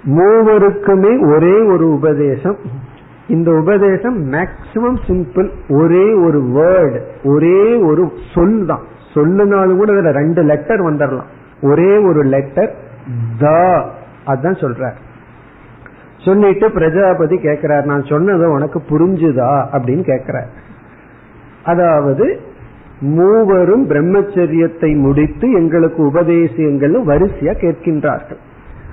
மூவருக்குமே 0.04 1.34
ஒரே 1.34 1.60
ஒரு 1.60 1.92
உபதேசம். 1.92 2.56
இந்த 3.28 3.52
உபதேசம் 3.52 4.32
மேக்சிமம் 4.32 4.98
சிம்பிள் 5.06 5.50
ஒரே 5.68 6.12
ஒரு 6.12 6.42
வேர்டு 6.42 7.00
ஒரே 7.24 7.76
ஒரு 7.76 8.12
சொல் 8.34 8.66
தான். 8.66 8.82
சொல்லுனாலும் 9.14 9.76
கூட 9.76 9.92
இதுல 9.92 10.12
ரெண்டு 10.12 10.42
லெட்டர் 10.42 10.92
வந்துடலாம் 10.92 11.26
ஒரே 11.62 11.96
ஒரு 11.96 12.22
லெட்டர் 12.22 12.74
த 13.38 13.48
அதான் 14.26 14.58
சொல்ற 14.60 14.92
சொல்லிட்டு 16.16 16.70
பிரஜாபதி 16.70 17.36
கேக்குறார் 17.36 17.84
நான் 17.84 18.02
சொன்னது 18.02 18.50
உனக்கு 18.50 18.82
புரிஞ்சுதா? 18.90 19.66
அப்படின்னு 19.72 20.04
கேக்குறார். 20.04 20.48
அதாவது 21.64 22.40
மூவரும் 23.00 23.88
பிரம்மச்சரியத்தை 23.88 24.96
முடித்து 24.96 25.52
எங்களுக்கு 25.52 26.12
உபதேசியங்கள் 26.12 27.04
வரிசையா 27.04 27.54
கேட்கின்றார்கள். 27.60 28.38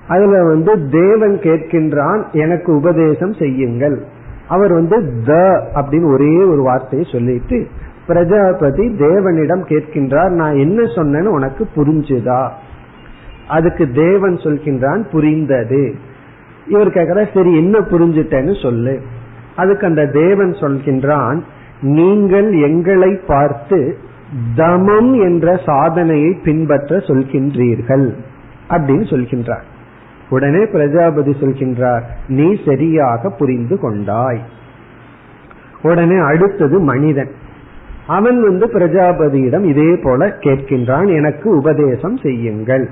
அதுல 0.07 0.43
வந்து 0.43 0.89
தேவன் 0.89 1.35
கேட்கின்றான் 1.39 2.21
எனக்கு 2.31 2.75
உபதேசம் 2.75 3.33
செய்யுங்கள். 3.33 4.05
அவர் 4.47 4.73
வந்து 4.73 4.97
த 5.25 5.33
அப்படின்னு 5.73 6.07
ஒரே 6.13 6.43
ஒரு 6.43 6.61
வார்த்தையை 6.61 7.11
சொல்லிட்டு 7.11 7.67
பிரஜாபதி 8.07 8.87
தேவனிடம் 8.87 9.63
கேட்கின்றார் 9.71 10.29
நான் 10.29 10.55
என்ன 10.55 10.81
சொன்னேன்னு 10.83 11.25
உனக்கு 11.25 11.67
புரிஞ்சுதா? 11.75 12.49
அதுக்கு 13.47 13.91
தேவன் 13.91 14.35
சொல்கின்றான் 14.35 15.09
புரிந்தது. 15.11 15.95
இவர் 16.67 16.91
கேட்கிற 16.91 17.27
சரி 17.33 17.57
என்ன 17.57 17.79
புரிஞ்சுட்டேன்னு 17.79 18.61
சொல்லு. 18.61 19.01
அதுக்கு 19.55 19.85
அந்த 19.87 20.05
தேவன் 20.05 20.51
சொல்கின்றான் 20.51 21.39
நீங்கள் 21.81 22.51
எங்களை 22.51 23.19
பார்த்து 23.27 23.97
தமம் 24.55 25.11
என்ற 25.21 25.55
சாதனையை 25.65 26.31
பின்பற்ற 26.43 26.97
சொல்கின்றீர்கள் 26.97 28.07
அப்படின்னு 28.69 29.05
சொல்கின்றார். 29.13 29.65
உடனே 30.29 30.65
பிரஜாபதி 30.65 31.31
சொல்கின்றார் 31.31 32.01
நீ 32.27 32.57
சரியாக 32.65 33.29
புரிந்து 33.29 33.79
கொண்டாய். 33.79 34.39
உடனே 35.81 36.17
அடுத்தது 36.17 36.79
மனிதன். 36.79 37.31
அவன் 38.07 38.41
வந்து 38.41 38.65
பிரஜாபதியிடம் 38.67 39.63
இதே 39.63 39.99
போல 40.03 40.27
கேட்கின்றான் 40.27 41.15
எனக்கு 41.15 41.57
உபதேசம் 41.57 42.17
செய்யுங்கள். 42.17 42.89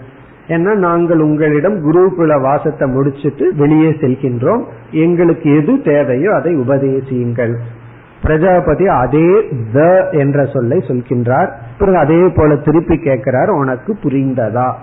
ஏன்னா 0.47 0.75
நாங்கள் 0.75 1.19
உங்களிடம் 1.19 1.77
குருகுல 1.85 2.41
வாசத்தை 2.41 2.89
முடிச்சுட்டு 2.89 3.45
வெளியே 3.55 3.89
செல்கின்றோம். 3.89 4.63
எங்களுக்கு 4.91 5.55
எது 5.55 5.81
தேவையோ 5.81 6.35
அதை 6.35 6.55
உபதேசியுங்கள். 6.55 7.53
பிரஜாபதி 8.21 8.87
அதே 8.87 9.29
த 9.73 10.09
என்ற 10.09 10.45
சொல்லை 10.45 10.77
சொல்கின்றார். 10.77 11.49
பிறகு 11.77 11.97
அதே 11.97 12.27
போல 12.27 12.55
திருப்பி 12.55 12.97
கேட்கிறார் 12.97 13.49
உனக்கு 13.49 13.97
புரிந்ததா? 14.03 14.73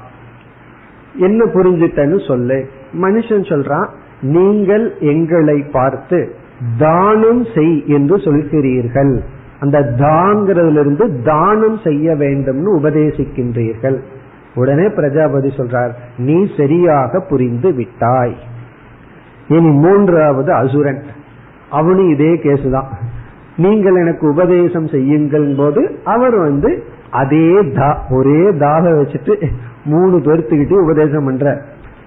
என்ன 1.18 1.44
புரிஞ்சிட்டன்னு 1.44 2.26
சொல்லு. 2.26 2.68
மனுஷன் 3.02 3.44
சொல்றான் 3.50 3.88
நீங்கள் 4.20 4.98
எங்களை 4.98 5.62
பார்த்து 5.62 6.36
தானம் 6.78 7.46
செய் 7.54 7.86
என்று 7.86 8.16
சொல்கிறீர்கள். 8.16 9.20
அந்த 9.60 9.94
தாங்கிறதுல 9.98 10.80
இருந்து 10.80 11.22
தானம் 11.22 11.78
செய்ய 11.84 12.14
வேண்டும்னு 12.14 12.70
உபதேசிக்கின்றீர்கள். 12.78 13.98
உடனே 14.54 14.88
பிரஜாபதி 14.88 15.48
சொல்றார் 15.48 15.90
நீ 16.16 16.46
சரியாக 16.56 17.20
புரிந்து 17.20 17.72
விட்டாய். 17.72 18.36
இனி 19.48 19.68
மூன்றாவது 19.68 20.52
அசுரன். 20.52 21.02
அவனும் 21.70 22.10
இதே 22.10 22.38
கேஸ் 22.38 22.70
தான். 22.70 22.88
நீங்கள் 23.56 23.94
எனக்கு 23.94 24.28
உபதேசம் 24.28 24.88
செய்யுங்கள் 24.88 25.54
போது 25.56 25.98
அவர் 26.04 26.36
வந்து 26.36 26.84
அதே 27.10 27.60
தா 27.72 28.02
ஒரே 28.10 28.52
தாக 28.58 28.90
வச்சுட்டு 28.90 29.48
மூணு 29.84 30.18
பேர்த்துக்கிட்டே 30.18 30.72
உபதேசம் 30.72 31.24
பண்ற. 31.24 31.62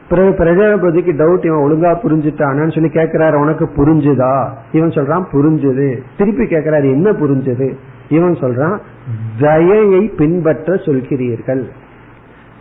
பிறகு 0.10 0.44
பிரஜாபதிக்கு 0.44 1.12
டவுட் 1.12 1.46
இவன் 1.46 1.60
ஒழுங்கா 1.60 1.96
புரிஞ்சுட்டானான்னு 1.96 2.74
சொல்லி 2.74 2.90
கேட்கிறாரு 2.90 3.34
உனக்கு 3.34 3.70
புரிஞ்சுதா? 3.78 4.48
இவன் 4.72 4.90
சொல்றான் 4.90 5.26
புரிஞ்சுது. 5.32 5.98
திருப்பி 6.18 6.44
கேட்கிறாரு 6.44 6.92
என்ன 6.92 7.12
புரிஞ்சது? 7.12 7.74
இவன் 8.10 8.34
சொல்றான் 8.34 8.78
தயையை 9.40 10.08
பின்பற்ற 10.08 10.74
சொல்கிறீர்கள். 10.74 11.64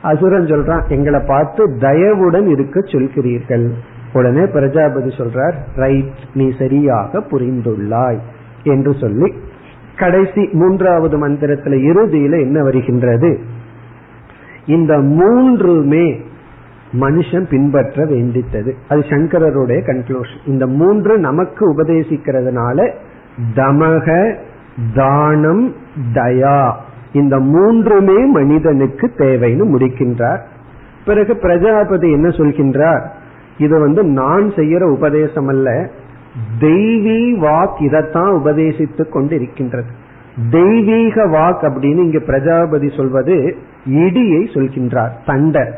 அசுரன் 0.03 0.45
சொல்றான் 0.45 0.89
எங்களை 0.89 1.21
பார்த்து 1.27 1.77
தயவுடன் 1.81 2.47
இருக்க 2.47 2.81
சொல்கிறீர்கள். 2.81 3.71
உடனே 4.13 4.47
பிரஜாபதி 4.47 5.09
சொல்றார் 5.09 5.55
ரைட் 5.77 6.13
நீ 6.35 6.53
சரியாக 6.59 7.19
புரிந்துள்ளாய். 7.19 8.19
என்று 8.63 8.95
சொல்லி 8.95 9.33
கடைசி 9.97 10.49
மூன்றாவது 10.53 11.29
மந்திரத்துல 11.29 11.75
இறுதியில 11.91 12.41
என்ன 12.41 12.63
வருகின்றது? 12.63 13.39
இந்த 14.67 14.99
மூன்றுமே 14.99 16.21
மனுஷன் 17.01 17.49
பின்பற்ற 17.49 18.05
வேண்டித்தது. 18.05 18.73
அது 18.89 19.01
சங்கரருடைய 19.01 19.79
கன்க்ளூஷன் 19.81 20.47
இந்த 20.47 20.67
மூன்று 20.67 21.19
நமக்கு 21.19 21.75
உபதேசிக்கிறதுனால 21.75 22.93
தமக 23.55 24.37
தானம் 24.95 25.75
தயா. 26.15 26.73
இந்த 27.13 27.41
மூன்றுமே 27.41 28.25
மனிதனுக்கு 28.25 29.13
தேவைன்னு 29.19 29.77
முடிக்கின்றார். 29.77 30.41
பிறகு 31.07 31.37
பிரஜாபதி 31.37 32.11
என்ன 32.11 32.29
சொல்கின்றார்? 32.29 33.07
இது 33.59 33.81
வந்து 33.81 34.05
நான் 34.05 34.43
செய்யற 34.43 34.83
உபதேசம் 34.83 35.47
அல்ல 35.47 35.91
தெய்வீ 36.61 37.39
வாக் 37.39 37.83
இதைத்தான் 37.83 38.33
உபதேசித்துக் 38.33 39.13
கொண்டு 39.13 39.35
இருக்கின்றது 39.35 40.03
தெய்வீக 40.51 41.27
வாக் 41.27 41.63
அப்படின்னு 41.63 42.03
இங்க 42.03 42.19
பிரஜாபதி 42.19 42.89
சொல்வது 42.97 43.57
இடியை 43.87 44.41
சொல்கின்றார் 44.55 45.13
தண்டர் 45.27 45.73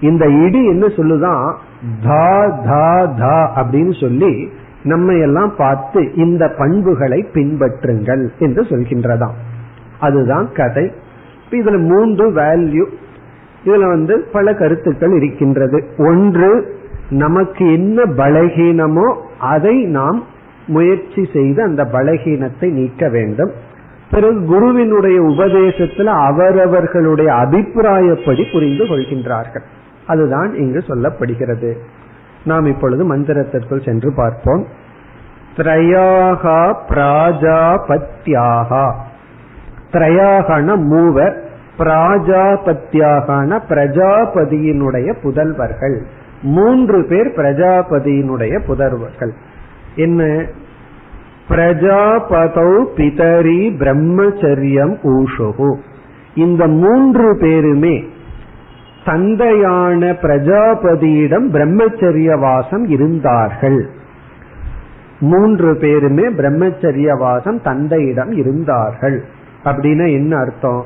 இந்த 0.00 0.26
இடி 0.26 0.66
என்ன 0.66 0.86
சொல்லுதான் 0.86 1.54
தா 2.02 2.60
தா 2.64 3.06
தா 3.18 3.52
அப்படின்னு 3.56 4.00
சொல்லி 4.00 4.48
நம்ம 4.82 5.12
எல்லாம் 5.12 5.52
பார்த்து 5.56 6.14
இந்த 6.14 6.54
பண்புகளை 6.58 7.26
பின்பற்றுங்கள் 7.32 8.28
என்று 8.38 8.62
சொல்கின்றதாம். 8.62 9.36
அதுதான் 10.00 10.52
கதை. 10.52 10.92
இதுல 11.50 11.78
மூன்று 11.88 12.30
வேல்யூ 12.30 12.84
இதுல 13.64 13.88
வந்து 13.88 14.26
பல 14.32 14.54
கருத்துக்கள் 14.54 15.12
இருக்கின்றது. 15.12 15.84
ஒன்று 15.98 16.78
நமக்கு 17.10 17.72
என்ன 17.72 18.02
பலகீனமோ 18.02 19.16
அதை 19.38 19.84
நாம் 19.84 20.24
முயற்சி 20.66 21.28
செய்து 21.32 21.62
அந்த 21.62 21.84
பலகீனத்தை 21.84 22.70
நீக்க 22.70 23.08
வேண்டும். 23.08 23.50
பிறகு 24.10 24.44
குருவினுடைய 24.44 25.22
உபதேசத்துல 25.22 26.04
அவரவர்களுடைய 26.04 27.32
அபிப்பிராயப்படி 27.32 28.52
புரிந்து 28.52 28.84
கொள்கின்றார்கள். 28.84 29.62
அதுதான் 30.06 30.54
இங்கு 30.54 30.78
சொல்லப்படுகிறது. 30.78 31.74
நாம் 32.44 32.64
இப்பொழுது 32.64 33.16
மந்திரத்திற்குள் 33.16 33.84
சென்று 33.84 34.14
பார்ப்போம். 34.14 34.66
திரையாகா 35.56 36.76
பிராஜாபத்யாகா. 36.88 38.94
திரையாகன 39.90 40.76
மூவர் 40.76 41.44
பிராஜாபத்தியாகன 41.78 43.60
பிரஜாபதியினுடைய 43.68 45.14
புதல்வர்கள். 45.22 46.02
மூன்று 46.42 47.04
பேர் 47.04 47.26
பிரஜாபதியினுடைய 47.26 48.60
புதல்வர்கள். 48.68 49.32
என்ன? 49.96 50.44
பிரஜாபதௌ 51.48 52.84
பிதரி 52.96 53.60
பிரம்மச்சரியம் 53.78 54.94
ஊஷுகு. 55.02 55.76
இந்த 56.34 56.66
மூன்று 56.66 57.38
பேருமே 57.40 58.04
தந்தையான 59.04 60.12
பிரஜாபதியிடம் 60.12 61.46
பிரம்மச்சரிய 61.50 62.38
வாசம் 62.40 62.84
இருந்தார்கள். 62.86 63.88
மூன்று 65.20 65.76
பேருமே 65.76 66.22
பிரம்மச்சரிய 66.22 67.18
வாசம் 67.18 67.62
தந்தையிடம் 67.62 68.30
இருந்தார்கள். 68.30 69.24
அப்படின்னா 69.64 70.12
என்ன 70.12 70.36
அர்த்தம்? 70.36 70.84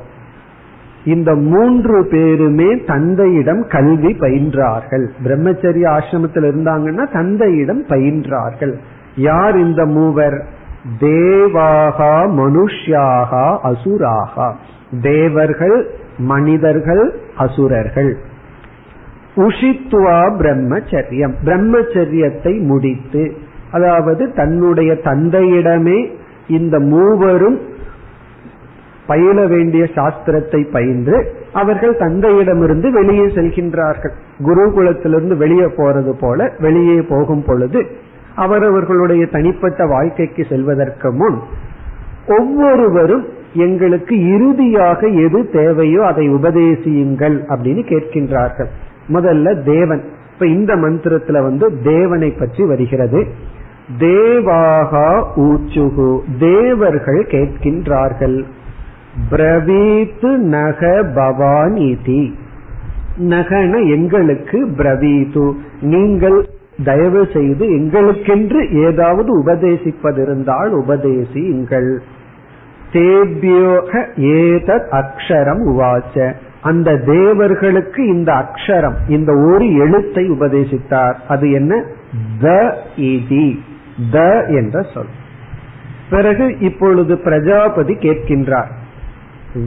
இந்த 1.05 1.35
மூன்று 1.35 2.07
பேருமே 2.11 2.75
தந்தையிடம் 2.75 3.67
கல்வி 3.67 4.13
பயின்றார்கள். 4.13 5.09
பிரம்மச்சரிய 5.23 5.85
ஆசிரமத்தில் 5.97 6.47
இருந்தாங்கன்னா 6.51 7.11
தந்தையிடம் 7.11 7.85
பயின்றார்கள். 7.85 8.79
யார் 9.15 9.59
இந்த 9.59 9.85
மூவர்? 9.85 10.45
தேவாகா 10.99 12.13
மனுஷ்யாகா 12.29 13.57
அசுராகா. 13.63 14.53
தேவர்கள் 15.01 15.89
மனிதர்கள் 16.17 17.19
அசுரர்கள். 17.37 18.17
உஷித்துவா 19.35 20.21
பிரம்மச்சரியம். 20.39 21.33
பிரம்மச்சரியத்தை 21.45 22.61
முடித்து 22.61 23.33
அதாவது 23.71 24.33
தன்னுடைய 24.33 24.93
தந்தையிடமே 24.93 26.11
இந்த 26.47 26.79
மூவரும் 26.79 27.59
பயில 29.07 29.47
வேண்டிய 29.47 29.83
சாஸ்திரத்தை 29.83 30.71
பயின்று 30.71 31.35
அவர்கள் 31.53 31.97
தந்தையிடமிருந்து 31.97 32.89
வெளியே 32.89 33.25
செல்கின்றார்கள். 33.25 34.13
குருகுலத்திலிருந்து 34.39 35.37
வெளியே 35.37 35.65
போறது 35.65 36.13
போல 36.19 36.53
வெளியே 36.59 37.01
போகும் 37.01 37.43
பொழுது 37.43 38.09
அவரவர்களுடைய 38.41 39.25
தனிப்பட்ட 39.25 39.85
வாழ்க்கைக்கு 39.85 40.45
செல்வதற்கு 40.49 41.11
முன் 41.11 41.39
ஒவ்வொருவரும் 42.27 43.25
எங்களுக்கு 43.53 44.15
இறுதியாக 44.33 45.07
எது 45.07 45.49
தேவையோ 45.49 46.05
அதை 46.05 46.29
உபதேசியுங்கள் 46.29 47.37
அப்படின்னு 47.49 47.83
கேட்கின்றார்கள். 47.89 48.69
முதல்ல 49.07 49.63
தேவன். 49.63 50.03
இப்ப 50.33 50.47
இந்த 50.47 50.75
மந்திரத்துல 50.75 51.41
வந்து 51.41 51.81
தேவனை 51.81 52.29
பற்றி 52.31 52.65
வருகிறது. 52.65 53.27
தேவாகா 53.99 55.07
ஊச்சுகு 55.35 56.19
தேவர்கள் 56.39 57.25
கேட்கின்றார்கள். 57.25 58.43
பிரவீத்து 59.31 60.35
நக 60.35 61.03
பவானிதி. 61.15 62.33
நகன 63.29 63.91
எங்களுக்கு 63.91 64.67
பிரவீது. 64.77 65.53
நீங்கள் 65.81 66.39
தயவு 66.83 67.27
செய்து 67.33 67.65
எங்களுக்கென்று 67.65 68.69
ஏதாவது 68.69 69.43
உபதேசிப்பதிருந்தால் 69.43 70.81
உபதேசியுங்கள். 70.87 71.97
தேபியோக 72.93 74.05
ஏதத் 74.15 74.87
அக்ஷரம் 74.91 75.61
உவாச்ச. 75.67 76.33
அந்த 76.61 76.97
தேவர்களுக்கு 76.97 78.07
இந்த 78.07 78.33
அக்ஷரம் 78.33 78.95
இந்த 79.07 79.33
ஒரு 79.35 79.73
எழுத்தை 79.73 80.29
உபதேசித்தார். 80.29 81.13
அது 81.27 81.51
என்ன? 81.51 81.83
த 82.41 82.75
இதி. 82.97 83.57
த 84.11 84.45
என்ற 84.45 84.81
சொல். 84.93 85.09
பிறகு 86.09 86.59
இப்பொழுது 86.59 87.17
பிரஜாபதி 87.17 87.93
கேட்கின்றார். 87.93 88.71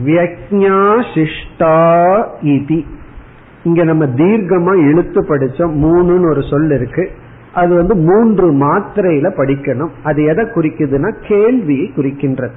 வியக்ஞா 0.05 1.03
சிஷ்டா 1.13 2.25
இதி. 2.41 2.85
இங்க 3.65 3.83
நம்ம 3.83 4.05
தீர்க்கமா 4.05 4.73
இழுத்து 4.89 5.21
படிச்சோம் 5.21 5.75
மூணுன்னு 5.83 6.29
ஒரு 6.29 6.41
சொல் 6.49 6.71
இருக்கு. 6.71 7.03
அது 7.53 7.75
வந்து 7.75 7.95
மூன்று 7.95 8.47
மாத்திரையில 8.53 9.27
படிக்கணும். 9.37 9.93
அது 10.03 10.23
எதை 10.23 10.45
குறிக்குதுன்னா 10.45 11.11
கேள்வியை 11.27 11.91
குறிக்கின்றது. 11.95 12.55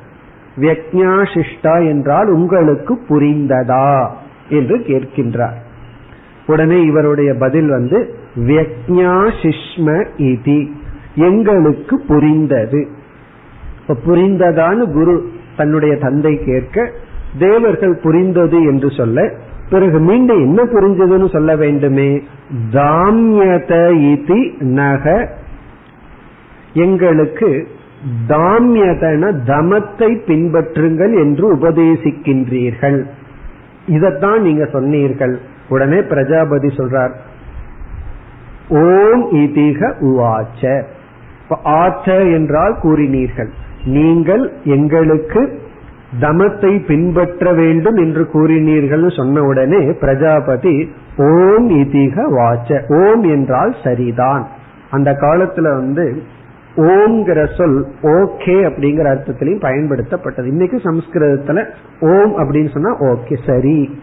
வியக்ஞாசிஷ்டா 0.56 1.74
என்றால் 1.88 2.28
உங்களுக்கு 2.28 2.94
புரிந்ததா 3.08 4.08
என்று 4.48 4.76
கேட்கின்றார். 4.78 5.58
உடனே 6.46 6.78
இவருடைய 6.84 7.34
பதில் 7.34 7.68
வந்து 7.68 7.98
வியக்ஞாசிஷ்ம 8.36 9.88
இதி 10.18 10.60
எங்களுக்கு 11.14 12.00
புரிந்தது. 12.06 12.88
புரிந்ததான்னு 13.88 14.84
குரு 14.92 15.14
தன்னுடைய 15.56 15.96
தந்தை 15.96 16.32
கேட்க 16.44 16.90
தேவர்கள் 17.38 18.00
புரிந்தது 18.02 18.58
என்று 18.62 18.90
சொல்ல 18.90 19.32
பிறகு 19.70 19.98
மீண்டும் 19.98 20.38
என்ன 20.38 20.64
புரிஞ்சதுன்னு 20.64 21.32
சொல்ல 21.32 21.56
வேண்டுமே? 21.56 22.22
தாமியத 22.72 23.90
இதி 23.92 24.60
நக. 24.60 25.34
எங்களுக்கு 26.72 27.68
தாமியதன 28.28 29.32
தமத்தை 29.46 30.20
பின்பற்றுங்கள் 30.26 31.14
என்று 31.14 31.54
உபதேசிக்கின்றீர்கள். 31.54 33.04
இதத்தான் 33.88 34.40
நீங்க 34.40 34.64
சொன்னீர்கள். 34.64 35.40
உடனே 35.68 36.02
பிரஜாபதி 36.02 36.68
சொல்றார். 36.68 37.12
ஓம் 38.68 39.32
இதிக 39.32 39.94
உவாச்ச. 40.00 40.82
ஆச்ச 41.62 42.24
என்றால் 42.24 42.76
கூறினீர்கள். 42.82 43.48
நீங்கள் 43.84 44.52
எங்களுக்கு 44.64 45.60
தமத்தை 46.20 46.86
பின்பற்ற 46.86 47.52
வேண்டும் 47.52 47.94
என்று 47.94 48.28
கூறினீர்கள் 48.32 49.16
சொன்ன 49.16 49.42
உடனே 49.42 49.92
பிரஜாபதி 50.00 50.92
ஓம் 51.16 51.68
இதிக 51.70 52.16
வாச்ச 52.32 52.70
ஓம் 53.02 53.22
என்றால் 53.22 53.74
சரிதான். 53.84 54.48
அந்த 54.90 55.12
காலத்துல 55.12 55.62
வந்து 55.62 56.22
ஓம்ங்கிற 56.76 57.56
சொல் 57.56 57.86
ஓகே 58.02 58.56
அப்படிங்கிற 58.68 59.06
அர்த்தத்திலையும் 59.14 59.64
பயன்படுத்தப்பட்டது. 59.64 60.46
இன்னைக்கு 60.46 60.76
சம்ஸ்கிருதத்துல 60.76 61.66
ஓம் 62.00 62.38
அப்படின்னு 62.38 62.72
சொன்னா 62.72 62.98
ஓகே 63.00 63.36
சரி. 63.46 64.00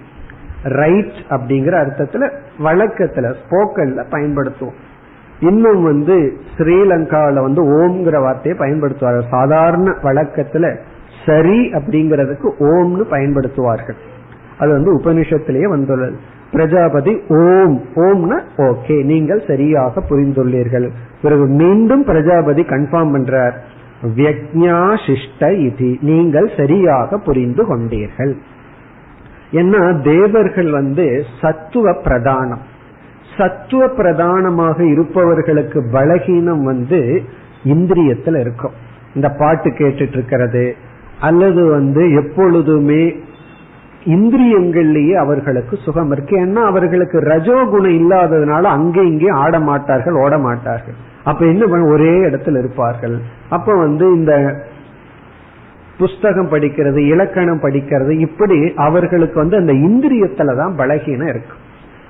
ரைட் 0.63 1.17
அப்படிங்கிற 1.29 1.75
அர்த்தத்துல 1.83 2.31
வழக்கத்துல 2.59 3.35
ஸ்போக்கன்ல 3.41 4.03
பயன்படுத்துவோம். 4.11 4.77
இன்னும் 5.39 5.83
வந்து 5.83 6.33
ஸ்ரீலங்காவில 6.57 7.41
வந்து 7.41 7.63
ஓம்ங்கிற 7.63 8.21
வார்த்தையை 8.21 8.59
பயன்படுத்துவார்கள். 8.59 9.29
சாதாரண 9.29 9.91
வழக்கத்துல 10.03 10.77
சரி 11.25 11.57
அப்படிங்கிறதுக்கு 11.71 12.47
ஓம்னு 12.59 13.05
பயன்படுத்துவார்கள். 13.13 13.99
அது 14.57 14.71
வந்து 14.71 14.91
உபனிஷத்திலேயே 14.97 15.67
வந்துள்ளது. 15.67 16.17
பிரஜாபதி 16.51 17.13
ஓம் 17.27 17.81
ஓம்னா 17.95 18.37
ஓகே 18.57 19.03
நீங்கள் 19.03 19.41
சரியாக 19.47 20.03
புரிந்துள்ளீர்கள். 20.09 20.89
பிறகு 21.21 21.45
மீண்டும் 21.45 22.03
பிரஜாபதி 22.03 22.61
கன்ஃபார்ம் 22.61 23.13
பண்றார். 23.15 23.55
வியக்ஞா 24.15 24.79
சிஷ்ட 25.05 25.51
இது 25.57 25.97
நீங்கள் 26.01 26.49
சரியாக 26.57 27.17
புரிந்து 27.17 27.63
கொண்டீர்கள். 27.63 28.33
ஏன்னா 29.51 30.01
தேவர்கள் 30.01 30.71
வந்து 30.71 31.25
சத்துவ 31.41 31.91
பிரதானம். 31.91 32.63
சத்துவ 33.37 33.87
பிரதானமாக 33.87 34.83
இருப்பவர்களுக்கு 34.83 35.81
பலகீனம் 35.91 36.63
வந்து 36.63 37.23
இந்திரியத்துல 37.63 38.39
இருக்கும். 38.39 38.75
இந்த 39.15 39.29
பாட்டு 39.29 39.69
கேட்டுட்டு 39.69 40.11
இருக்கிறது 40.11 40.75
அல்லது 41.19 41.69
வந்து 41.69 42.13
எப்பொழுதுமே 42.13 43.15
இந்திரியங்கள்லேயே 44.05 45.13
அவர்களுக்கு 45.13 45.77
சுகம் 45.77 46.11
இருக்கு. 46.11 46.45
ஏன்னா 46.45 46.61
அவர்களுக்கு 46.63 47.19
ரஜோகுணம் 47.19 47.97
இல்லாததுனால 48.01 48.61
அங்கே 48.61 49.01
இங்கே 49.01 49.27
ஆட 49.27 49.59
மாட்டார்கள் 49.59 50.13
ஓட 50.13 50.37
மாட்டார்கள் 50.37 50.93
அப்ப 51.23 51.45
என்ன 51.45 51.65
பண்ண 51.65 51.91
ஒரே 51.91 52.11
இடத்துல 52.11 52.57
இருப்பார்கள். 52.57 53.21
அப்ப 53.49 53.73
வந்து 53.73 54.13
இந்த 54.13 54.63
புஸ்தகம் 55.97 56.51
படிக்கிறது 56.51 56.97
இலக்கணம் 56.97 57.61
படிக்கிறது 57.61 58.09
இப்படி 58.09 58.73
அவர்களுக்கு 58.75 59.39
வந்து 59.39 59.57
அந்த 59.57 59.73
இந்திரியத்துலதான் 59.73 60.73
பலகீனம் 60.77 61.27
இருக்கு. 61.27 61.55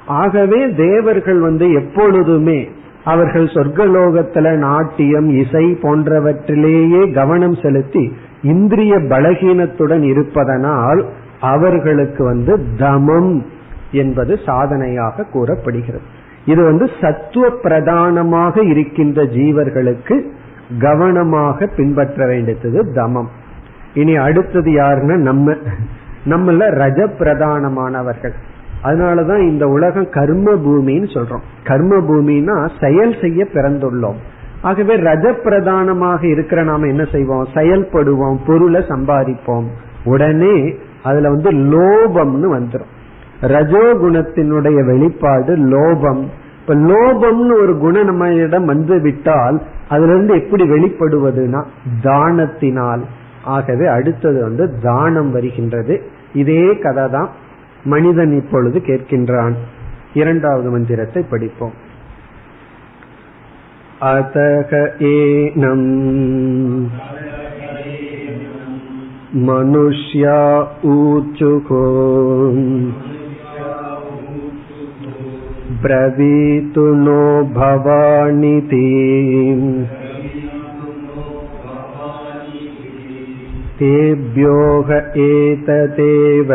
ஆகவே 0.06 0.70
தேவர்கள் 0.70 1.40
வந்து 1.40 1.72
எப்பொழுதுமே 1.72 2.68
அவர்கள் 3.04 3.44
சொர்க்கலோகத்துல 3.44 4.52
நாட்டியம் 4.58 5.30
இசை 5.30 5.78
போன்றவற்றிலேயே 5.82 7.14
கவனம் 7.14 7.56
செலுத்தி 7.62 8.12
இந்திரிய 8.46 8.98
பலகீனத்துடன் 8.98 10.02
இருப்பதனால் 10.02 11.06
அவர்களுக்கு 11.40 12.24
வந்து 12.24 12.58
தமம் 12.78 13.44
என்பது 13.92 14.40
சாதனையாக 14.46 15.24
கூறப்படுகிறது. 15.24 16.04
இது 16.46 16.64
வந்து 16.64 16.90
சத்துவ 17.02 17.50
பிரதானமாக 17.50 18.64
இருக்கின்ற 18.64 19.24
ஜீவர்களுக்கு 19.24 20.30
கவனமாக 20.80 21.66
பின்பற்ற 21.66 22.26
வேண்டியது 22.26 22.92
தமம். 22.94 23.30
இனி 23.94 24.16
அடுத்தது 24.16 24.72
யாருன்னா 24.72 25.16
நம்ம. 25.16 25.54
நம்மள 26.30 26.64
ரஜ 26.74 27.00
பிரதானமானவர்கள் 27.20 28.34
அதனாலதான் 28.84 29.42
இந்த 29.50 29.68
உலகம் 29.68 30.10
கர்ம 30.10 30.52
பூமின்னு 30.52 31.08
சொல்றோம். 31.14 31.44
கர்ம 31.64 31.96
பூமின்னா 31.98 32.70
செயல் 32.82 33.16
செய்ய 33.22 33.48
பிறந்துள்ளோம். 33.54 34.20
ஆகவே 34.66 34.96
ரஜ 34.98 35.34
பிரதானமாக 35.44 36.28
இருக்கிற 36.28 36.64
நாம 36.64 36.88
என்ன 36.88 37.04
செய்வோம்? 37.12 37.48
செயல்படுவோம் 37.54 38.38
பொருளை 38.48 38.82
சம்பாதிப்போம். 38.82 39.68
உடனே 40.04 40.56
அதுல 41.04 41.30
வந்து 41.30 41.52
லோபம்னு 41.52 42.48
வந்துடும் 42.58 42.92
ரஜோகுணத்தினுடைய 43.42 44.86
வெளிப்பாடு 44.86 45.54
லோபம். 45.58 46.22
இப்ப 46.62 46.76
லோபம்னு 46.76 47.62
ஒரு 47.62 47.78
குணம் 47.78 48.06
நம்ம 48.06 48.30
இடம் 48.34 48.66
வந்து 48.66 49.02
விட்டால் 49.02 49.62
அதுல 49.90 50.14
இருந்து 50.14 50.34
எப்படி 50.44 50.64
வெளிப்படுவதுனா 50.70 51.62
தானத்தினால். 52.04 53.04
ஆகவே 53.44 53.86
அடுத்தது 53.88 54.42
வந்து 54.42 54.66
தானம் 54.84 55.32
வருகின்றது. 55.32 55.96
இதே 56.34 56.78
கதை 56.78 57.10
தான் 57.10 57.30
மனிதன் 57.84 58.34
இப்பொழுது 58.36 58.80
கேட்கின்றான். 58.80 59.54
இரண்டாவது 60.14 60.70
மந்திரத்தை 60.70 61.26
படிப்போம். 61.30 61.84
अतः 64.09 64.71
एनम् 65.07 65.89
मनुष्या 69.49 70.39
ऊचुः 70.93 71.69
ब्रवीतु 75.83 76.87
नो 77.05 77.23
भवानिति 77.59 78.87
तेभ्योह 83.83 84.93
एतदेव 85.27 86.51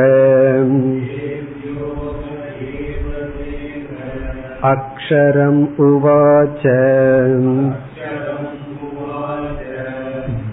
अक्षरम् 4.70 5.62
उवाच 5.86 6.64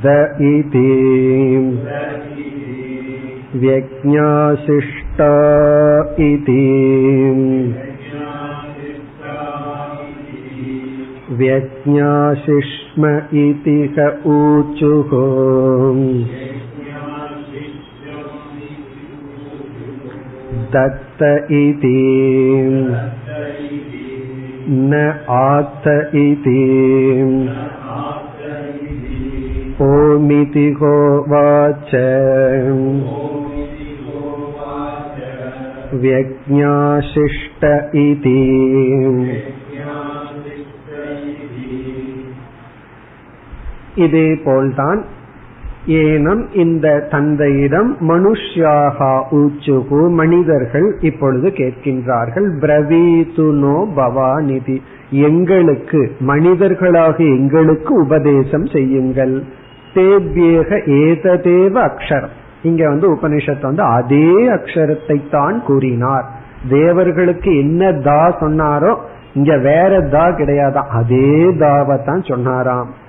द 0.05 0.15
इति 0.49 0.89
व्यज्ञाशिष्टा 3.63 5.33
इति 6.27 6.63
व्यज्ञाशिष्म 11.41 13.09
इति 13.43 13.77
क 13.99 14.07
ऊचुः 14.33 15.13
दत्त 20.75 21.23
इति 21.53 21.97
न 24.69 25.01
आत 25.31 25.87
इति 26.17 26.61
ओमिति 29.83 30.67
होवाच 30.81 31.95
व्यज्ञाशिष्ट 35.95 37.65
इति 38.01 38.39
இதே 43.99 44.29
போல்தான் 44.45 45.01
ஏனம் 45.88 46.42
இந்த 46.54 47.08
தந்தையிடம் 47.10 47.98
மனுஷ்யாகா 48.08 49.12
ஊச்சுகு 49.32 50.10
மனிதர்கள் 50.10 50.98
இப்பொழுது 51.00 51.50
கேட்கின்றார்கள் 51.50 52.48
பிரவீதுனோ 52.62 53.78
பவாநிதி 53.96 54.82
எங்களுக்கு 55.12 56.12
மனிதர்களாக 56.20 57.24
எங்களுக்கு 57.24 57.94
உபதேசம் 57.94 58.66
செய்யுங்கள். 58.66 59.44
தேவ்யேக 59.94 60.70
ஏததேவ 60.86 61.74
அக்ஷரம். 61.90 62.36
இங்க 62.64 62.88
வந்து 62.88 63.14
உபனிஷத் 63.14 63.62
வந்து 63.62 63.84
அதே 63.84 64.48
அக்ஷரத்தை 64.48 65.30
தான் 65.30 65.64
கூறினார். 65.64 66.26
தேவர்களுக்கு 66.70 67.58
என்ன 67.58 67.92
தா 67.92 68.22
சொன்னாரோ 68.40 68.96
இங்க 69.34 69.58
வேற 69.58 70.02
தா 70.02 70.28
கிடையாதான் 70.28 70.94
அதே 71.02 71.36
தாவை 71.60 72.04
தான் 72.04 72.22
சொன்னாராம். 72.22 73.06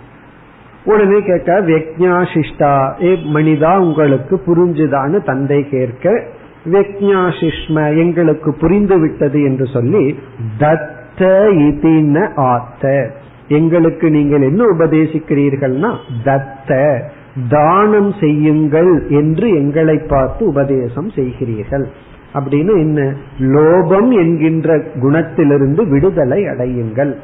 உடனே 0.84 1.22
கேட்க 1.22 1.60
வெக்ஞாசிஷ்டா. 1.60 2.92
ஏ 3.02 3.14
மனிதா 3.34 3.78
உங்களுக்கு 3.78 4.40
புரிஞ்சுதான்னு 4.46 5.24
தந்தை 5.24 5.68
கேட்க 5.68 6.22
வெக்ஞாசிஷ்ம 6.64 7.96
எங்களுக்கு 7.96 8.54
புரிந்து 8.54 9.00
விட்டது 9.00 9.42
என்று 9.42 9.66
சொல்லி 9.66 10.18
தத்த 10.58 11.24
இதின 11.50 12.28
ஆத்த. 12.36 13.10
எங்களுக்கு 13.48 14.10
நீங்கள் 14.10 14.42
என்ன 14.42 14.64
உபதேசிக்கிறீர்கள்னா 14.64 15.94
தத்த 16.24 17.00
தானம் 17.48 18.12
செய்யுங்கள் 18.20 19.06
என்று 19.08 19.50
எங்களை 19.50 19.98
பார்த்து 19.98 20.46
உபதேசம் 20.46 21.10
செய்கிறீர்கள். 21.10 21.86
அப்படின்னு 22.34 22.72
என்ன 22.78 23.14
லோபம் 23.38 24.10
என்கின்ற 24.10 24.76
குணத்திலிருந்து 24.76 25.88
விடுதலை 25.88 26.44
அடையுங்கள். 26.44 27.16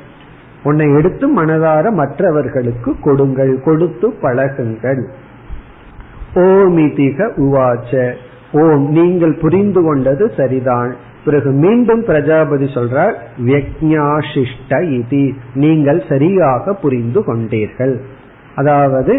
உன்னை 0.64 0.86
எடுத்து 0.94 1.26
மனதார 1.38 1.90
மற்றவர்களுக்கு 1.92 2.90
கொடுங்கள் 3.00 3.54
கொடுத்து 3.62 4.08
பழகுங்கள். 4.22 5.02
ஓமிதிக 6.34 7.26
உவாச்ச. 7.46 8.12
ஓம் 8.52 8.86
நீங்கள் 8.90 9.34
புரிந்து 9.34 9.82
கொண்டது 9.82 10.30
சரிதான். 10.36 10.94
பிறகு 11.24 11.50
மீண்டும் 11.50 12.02
பிரஜாபதி 12.04 12.64
சொல்றார் 12.64 13.14
வியக்ஞாசிஷ்ட 13.46 14.80
நீங்கள் 15.54 16.00
சரியாக 16.08 16.74
புரிந்து 16.74 17.20
கொண்டீர்கள். 17.20 17.94
அதாவது 18.54 19.14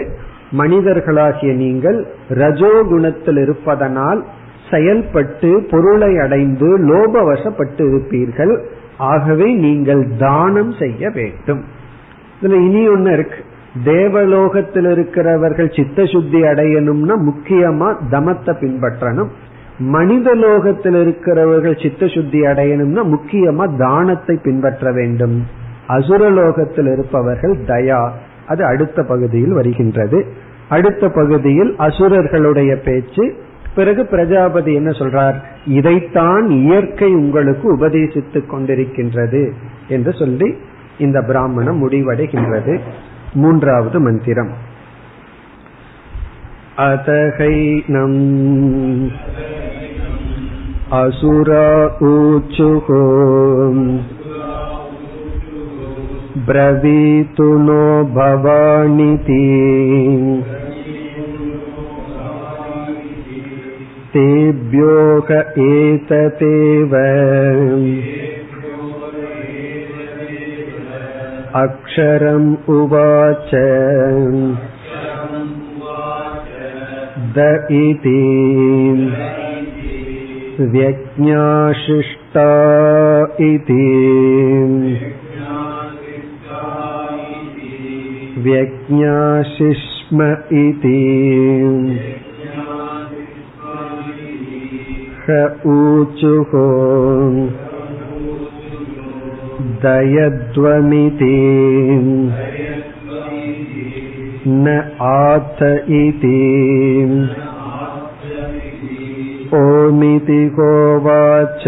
மனிதர்களாகிய 0.57 1.51
நீங்கள் 1.53 1.99
ரஜோகுணத்தில் 2.29 3.39
இருப்பதனால் 3.41 4.25
செயல்பட்டு 4.71 5.49
பொருளை 5.71 6.17
அடைந்து 6.17 6.69
லோபவசப்பட்டு 6.89 7.83
இருப்பீர்கள். 7.91 8.53
ஆகவே 8.97 9.53
நீங்கள் 9.53 10.07
தானம் 10.19 10.71
செய்ய 10.71 11.09
வேண்டும். 11.09 11.63
இதுல 12.41 12.53
இனி 12.53 12.87
ஒன்னு 12.87 13.11
இருக்கு. 13.11 13.35
தேவலோகத்தில் 13.83 14.91
இருக்கிறவர்கள் 14.91 15.71
சித்த 15.75 16.05
சுத்தி 16.05 16.41
அடையணும்னா 16.41 17.15
முக்கியமா 17.15 17.95
தமத்தை 18.11 18.53
பின்பற்றணும். 18.59 19.27
மனித 19.79 20.35
லோகத்தில் 20.35 21.01
இருக்கிறவர்கள் 21.01 21.79
சித்த 21.81 22.07
சுத்தி 22.07 22.41
அடையணும்னா 22.41 23.15
முக்கியமா 23.15 23.77
தானத்தை 23.77 24.39
பின்பற்ற 24.43 24.91
வேண்டும். 24.91 25.45
அசுரலோகத்தில் 25.87 26.91
இருப்பவர்கள் 26.91 27.57
தயா. 27.57 28.09
அது 28.47 28.65
அடுத்த 28.65 29.03
பகுதியில் 29.03 29.53
வருகின்றது. 29.53 30.25
அடுத்த 30.69 31.09
பகுதியில் 31.09 31.75
அசுரர்களுடைய 31.77 32.75
பேச்சு 32.75 33.35
பிறகு 33.74 34.02
பிரஜாபதி 34.04 34.72
என்ன 34.74 34.90
சொல்றார் 34.90 35.36
இதைத்தான் 35.72 36.46
இயற்கை 36.60 37.10
உங்களுக்கு 37.14 37.66
உபதேசித்துக் 37.76 38.50
கொண்டிருக்கின்றது 38.50 39.42
என்று 39.88 40.12
சொல்லி 40.12 40.48
இந்த 40.98 41.18
பிராமணம் 41.20 41.78
முடிவடைகின்றது 41.82 42.74
மூன்றாவது 43.34 43.98
மந்திரம் 44.00 44.52
அதகைனம் 46.84 48.20
அசுரா 51.00 51.66
ஊச்சுகோ 52.08 53.02
ब्रवीतु 56.40 57.46
नो 57.58 57.84
भवानिति 58.14 59.44
तेभ्योक 64.14 65.30
एततेव 65.64 66.94
अक्षरम् 71.60 72.48
उवाच 72.74 73.50
द 77.36 77.46
इति 77.78 78.20
व्यज्ञाशिष्टा 80.74 82.48
इति 83.46 83.88
व्यज्ञाशिष्म 88.44 90.30
इति 90.62 90.98
ह 92.56 92.63
ऊचुः 95.72 96.52
दयध्वमिति 99.84 101.36
न 104.46 104.76
आथ 105.08 105.62
इति 105.98 106.40
ओमिति 109.58 110.40
होवाच 110.58 111.64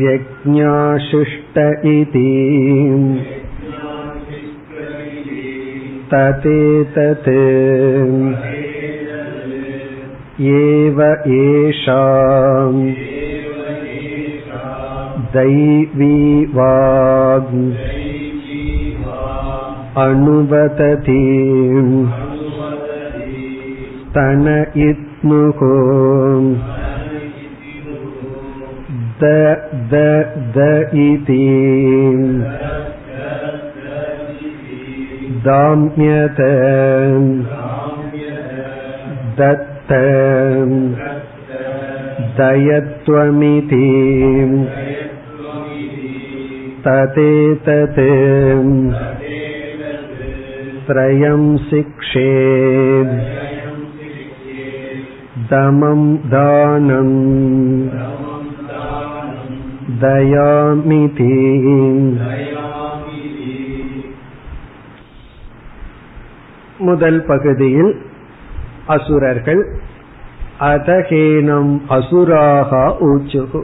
व्यज्ञाशिष्ट 0.00 1.58
इति 1.92 2.28
ततेतत् 6.14 7.28
एव 10.39 10.99
एषाम् 11.35 12.81
दैवी 15.35 16.45
वाग् 16.55 17.53
अणुवदति 20.01 21.23
तन 24.17 24.45
इत्मुहो 24.87 25.71
द 29.23 29.31
द 29.93 30.03
द 30.57 30.67
इति 31.05 31.47
दाम्यत 35.47 36.43
दत् 39.41 39.76
दयत्वमिति 42.38 43.88
तदेतत् 46.84 48.00
त्रयं 50.86 51.44
शिक्षे 51.68 52.30
दमं 55.50 56.02
दानं 56.34 57.10
दयामिति 60.04 61.34
முதல் 66.86 67.20
பகுதியில் 67.26 67.92
அசுரர்கள் 68.87 69.61
அதகேனம் 70.59 71.73
அசுராக 71.89 72.71
ஊச்சுகு 73.09 73.61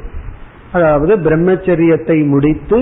அதாவது 0.72 1.16
பிரம்மச்சரியத்தை 1.16 2.18
முடித்து 2.28 2.80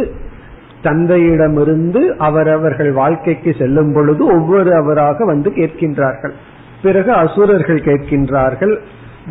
தந்தையிடமிருந்து 0.83 2.01
அவரவர்கள் 2.17 2.91
வாழ்க்கைக்கு 2.91 3.55
செல்லும் 3.57 3.93
பொழுது 3.93 4.25
ஒவ்வொரு 4.25 4.75
அவராக 4.75 5.25
வந்து 5.25 5.49
கேட்கின்றார்கள். 5.49 6.33
பிறகு 6.81 7.11
அசுரர்கள் 7.11 7.79
கேட்கின்றார்கள் 7.79 8.73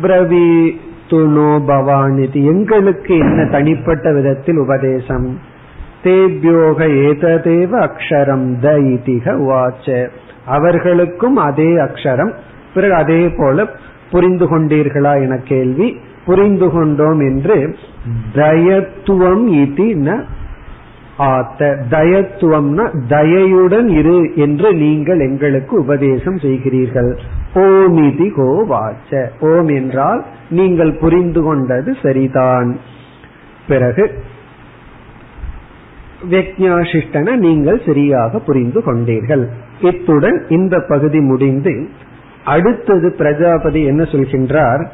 பிரவி 0.01 0.79
துணோ 1.09 1.51
பவானிதி 1.67 2.41
எங்களுக்கு 2.43 3.17
என்ன 3.17 3.45
தனிப்பட்ட 3.45 4.13
விதத்தில் 4.13 4.57
உபதேசம்? 4.57 5.39
தேபியோக 6.03 6.79
ஏததேவ 7.07 7.71
அக்ஷரம் 7.87 8.47
த 8.59 8.69
இதிக 8.93 9.35
வாச்ச. 9.49 10.07
அவர்களுக்கும் 10.45 11.35
அதே 11.35 11.71
அக்ஷரம் 11.75 12.33
பிறகு 12.73 12.95
அதே 13.01 13.21
போல 13.39 13.65
புரிந்து 14.11 14.45
கொண்டீர்களா 14.51 15.13
என 15.25 15.35
கேள்வி. 15.51 15.87
புரிந்து 16.25 16.67
கொண்டோம் 16.73 17.21
என்று 17.29 17.57
தயத்துவம் 18.35 19.45
இது 19.63 19.87
ந 20.07 20.09
ஆத்த. 21.29 21.61
தயத்துவம்னா 21.93 22.85
தயையுடன் 23.13 23.87
இரு 23.99 24.17
என்று 24.45 24.69
நீங்கள் 24.83 25.21
எங்களுக்கு 25.27 25.73
உபதேசம் 25.83 26.37
செய்கிறீர்கள். 26.45 27.09
ஓம் 27.63 27.97
இதி 28.07 28.27
கோ 28.37 28.49
வாச்ச 28.73 29.21
ஓம் 29.51 29.71
என்றால் 29.79 30.21
நீங்கள் 30.59 30.93
புரிந்து 31.03 31.41
கொண்டது 31.47 31.91
சரிதான். 32.03 32.69
பிறகு 33.67 34.05
வியக்ஞாசிஷ்டன 36.31 37.35
நீங்கள் 37.45 37.79
சரியாக 37.85 38.39
புரிந்து 38.47 38.79
கொண்டீர்கள். 38.87 39.43
இத்துடன் 39.89 40.39
இந்த 40.57 40.75
பகுதி 40.91 41.19
முடிந்து 41.29 41.73
அடுத்தது 42.45 43.15
பிரஜாபதி 43.17 43.83
என்ன 43.83 44.03
சொல்கின்றார்? 44.03 44.87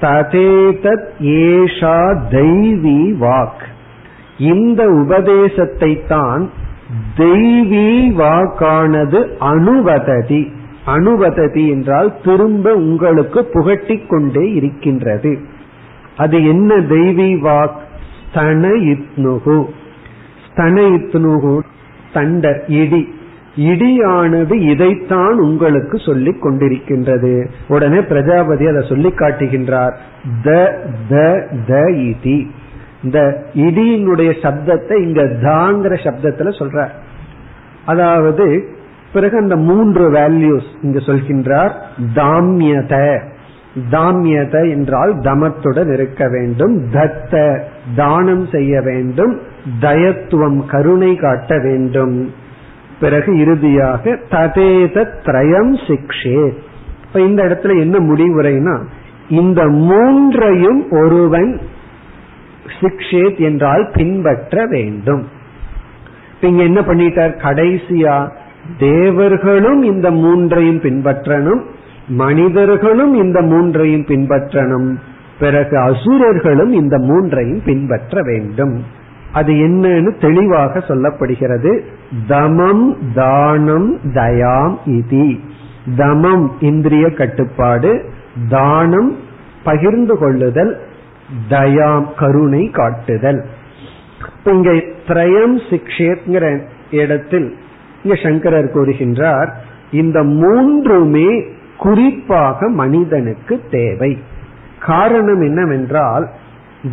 ததேதத் 0.00 1.08
ஏஷா 1.20 2.18
தெய்வி 2.30 3.14
வாக். 3.20 3.62
இந்த 4.38 4.84
உபதேசத்தை 4.84 6.06
தான் 6.08 6.50
தெய்வி 7.16 8.12
வாக்கானது 8.18 9.26
அணுவததி 9.40 10.58
அனுவததி 10.86 11.68
என்றால் 11.68 12.14
திரும்ப 12.24 12.74
உங்களுக்கு 12.74 13.48
புகட்டிக் 13.52 14.08
கொண்டே 14.08 14.52
இருக்கின்றது. 14.52 15.38
அது 16.16 16.44
என்ன 16.46 16.74
தெய்வி 16.74 17.30
வாக்? 17.40 17.78
ஸ்தன 18.34 18.66
இத்னுகு 18.92 19.64
ஸ்தன 20.46 20.76
இத்னுகு 20.96 21.60
தண்டர் 22.14 22.60
இடி. 22.66 23.14
இடியானது 23.56 24.52
இதைத்தான் 24.52 25.38
உங்களுக்கு 25.38 25.98
சொல்லிக் 25.98 26.44
கொண்டிருக்கின்றது. 26.44 27.46
உடனே 27.68 28.00
பிரஜாபதி 28.00 28.66
அதை 28.66 28.86
சொல்லி 28.88 29.08
காட்டுகின்றார். 29.08 29.94
த 30.42 30.78
த 31.08 31.46
த 31.66 31.76
இதி. 31.76 32.46
இந்த 33.04 33.44
இடியினுடைய 33.54 34.32
சப்தத்தை 34.42 35.02
இங்க 35.02 35.22
தாங்கிற 35.22 35.94
சப்தத்துல 36.04 36.48
சொல்றார். 36.48 36.90
அதாவது 37.86 38.64
பிறகு 39.12 39.38
அந்த 39.38 39.56
மூன்று 39.56 40.10
வேல்யூஸ் 40.10 40.68
இங்க 40.82 40.98
சொல்கின்றார். 40.98 41.72
தாமியத. 42.14 43.20
தாமியத 43.90 44.70
என்றால் 44.70 45.14
தமத்துடன் 45.18 45.92
இருக்க 45.92 46.28
வேண்டும். 46.28 46.90
தத்த 46.92 47.60
தானம் 47.96 48.46
செய்ய 48.52 48.80
வேண்டும். 48.80 49.40
தயத்துவம் 49.80 50.66
கருணை 50.66 51.16
காட்ட 51.16 51.58
வேண்டும். 51.58 52.32
பிறகு 53.00 53.38
இறுதியாக 53.38 54.18
ததேத 54.30 55.06
திரயம் 55.24 55.72
சிக்ஷே. 55.88 56.52
இப்ப 57.06 57.20
இந்த 57.20 57.42
இடத்துல 57.42 57.80
என்ன 57.80 57.98
முடிவுரைனா 57.98 58.84
இந்த 59.28 59.68
மூன்றையும் 59.68 60.86
ஒருவன் 60.90 61.60
சிக்ஷேத் 62.80 63.38
என்றால் 63.38 63.90
பின்பற்ற 63.94 64.66
வேண்டும். 64.66 65.28
இங்க 66.40 66.62
என்ன 66.62 66.80
பண்ணிட்டார்? 66.80 67.34
கடைசியா 67.42 68.30
தேவர்களும் 68.78 69.82
இந்த 69.82 70.10
மூன்றையும் 70.10 70.80
பின்பற்றணும் 70.80 71.62
மனிதர்களும் 72.08 73.14
இந்த 73.14 73.40
மூன்றையும் 73.40 74.04
பின்பற்றணும் 74.04 74.96
பிறகு 75.40 75.78
அசுரர்களும் 75.78 76.72
இந்த 76.72 76.98
மூன்றையும் 76.98 77.62
பின்பற்ற 77.64 78.20
வேண்டும். 78.22 78.82
அது 79.32 79.52
என்னன்னு 79.52 80.20
தெளிவாக 80.20 80.78
சொல்லப்படுகிறது. 80.78 81.80
தமம் 82.28 82.98
தானம் 83.14 84.00
தயாம் 84.14 84.78
இதி. 84.86 85.40
தமம் 85.96 86.50
இந்திரிய 86.60 87.10
கட்டுப்பாடு. 87.10 88.04
தானம் 88.48 89.16
பகிர்ந்து 89.64 90.18
கொள்ளுதல் 90.18 90.80
தயாம் 91.48 92.06
கருணை 92.16 92.70
காட்டுதல். 92.70 93.44
இங்க 94.44 94.72
திரயம் 95.06 95.60
சிக்ஷேத்ங்கிற 95.70 96.60
இடத்தில் 96.90 97.56
இங்க 98.02 98.20
சங்கரர் 98.22 98.74
கூறுகின்றார் 98.74 99.48
இந்த 99.90 100.22
மூன்றுமே 100.22 101.44
குறிப்பாக 101.78 102.68
மனிதனுக்கு 102.68 103.60
தேவை. 103.70 104.18
காரணம் 104.80 105.40
என்னவென்றால் 105.40 106.30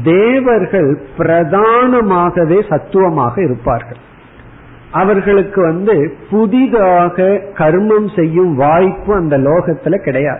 தேவர்கள் 0.03 1.01
பிரதானமாகவே 1.17 2.67
சத்துவமாக 2.69 3.41
இருப்பார்கள். 3.43 3.97
அவர்களுக்கு 4.91 5.61
வந்து 5.61 6.13
புதிதாக 6.29 7.41
கர்மம் 7.53 8.15
செய்யும் 8.15 8.55
வாய்ப்பு 8.55 9.13
அந்த 9.13 9.37
லோகத்துல 9.37 9.97
கிடையாது. 9.97 10.39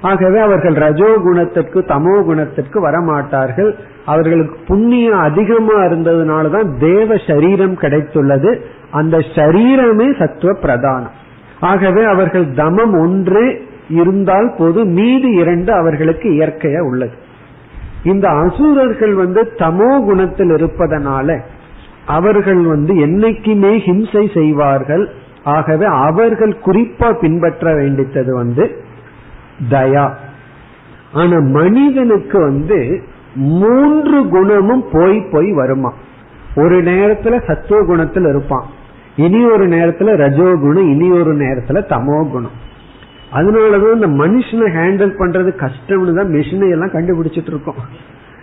ஆகவே 0.00 0.38
அவர்கள் 0.38 0.72
ரஜோ 0.72 1.16
குணத்திற்கு 1.22 1.80
தமோ 1.80 2.24
குணத்திற்கு 2.24 2.88
வரமாட்டார்கள். 2.88 3.74
அவர்களுக்கு 4.04 4.56
புண்ணியம் 4.66 5.18
அதிகமா 5.18 5.74
இருந்ததுனாலதான் 5.74 6.78
தேவ 6.78 7.16
சரீரம் 7.26 7.74
கிடைத்துள்ளது. 7.74 8.60
அந்த 8.90 9.18
சரீரமே 9.18 10.18
சத்துவ 10.18 10.58
பிரதானம். 10.58 11.14
ஆகவே 11.60 12.04
அவர்கள் 12.04 12.44
தமம் 12.44 12.98
ஒன்று 13.00 13.64
இருந்தால் 13.88 14.54
போது 14.58 14.84
மீதி 14.84 15.28
இரண்டு 15.28 15.72
அவர்களுக்கு 15.72 16.28
இயற்கையா 16.30 16.80
உள்ளது. 16.80 17.24
இந்த 18.04 18.28
அசுரர்கள் 18.28 19.14
வந்து 19.14 19.52
தமோ 19.56 20.04
குணத்தில் 20.04 20.48
இருப்பதனால 20.48 21.40
அவர்கள் 22.06 22.62
வந்து 22.62 22.94
என்னைக்குமே 22.94 23.72
ஹிம்சை 23.78 24.34
செய்வார்கள். 24.34 25.10
ஆகவே 25.44 25.84
அவர்கள் 25.84 26.56
குறிப்பா 26.64 27.20
பின்பற்ற 27.20 27.74
வேண்டித்தது 27.74 28.30
வந்து 28.30 28.84
தயா. 29.70 30.12
ஆனா 31.12 31.38
மனிதனுக்கு 31.38 32.40
வந்து 32.40 33.02
மூன்று 33.34 34.28
குணமும் 34.28 34.84
போய் 34.92 35.28
போய் 35.32 35.52
வருமா. 35.52 35.92
ஒரு 36.56 36.82
நேரத்துல 36.82 37.46
சத்துவ 37.46 37.84
குணத்தில் 37.84 38.24
இருப்பான். 38.24 38.64
இனி 39.16 39.50
ஒரு 39.50 39.68
நேரத்துல 39.68 40.16
ரஜோ 40.16 40.54
குணம் 40.54 40.90
இனி 40.90 41.10
ஒரு 41.10 41.36
நேரத்துல 41.36 41.78
தமோ 41.88 42.30
குணம். 42.30 42.64
அதனாலதான் 43.36 43.96
இந்த 43.98 44.08
மனுஷனை 44.22 44.66
ஹேண்டில் 44.78 45.14
பண்றது 45.20 45.50
கஷ்டம்னு 45.64 46.18
தான் 46.18 46.32
மிஷினை 46.36 46.68
எல்லாம் 46.74 46.94
கண்டுபிடிச்சிட்டு 46.96 47.52
இருக்கோம். 47.54 47.80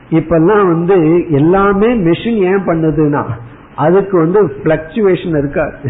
இப்பெல்லாம் 0.09 0.65
வந்து 0.73 0.95
எல்லாமே 1.29 1.89
மிஷின் 2.07 2.41
ஏன் 2.51 2.65
பண்ணுதுன்னா 2.65 3.23
அதுக்கு 3.75 4.15
வந்து 4.17 4.39
பிளக்சுவேஷன் 4.63 5.37
இருக்காது 5.37 5.89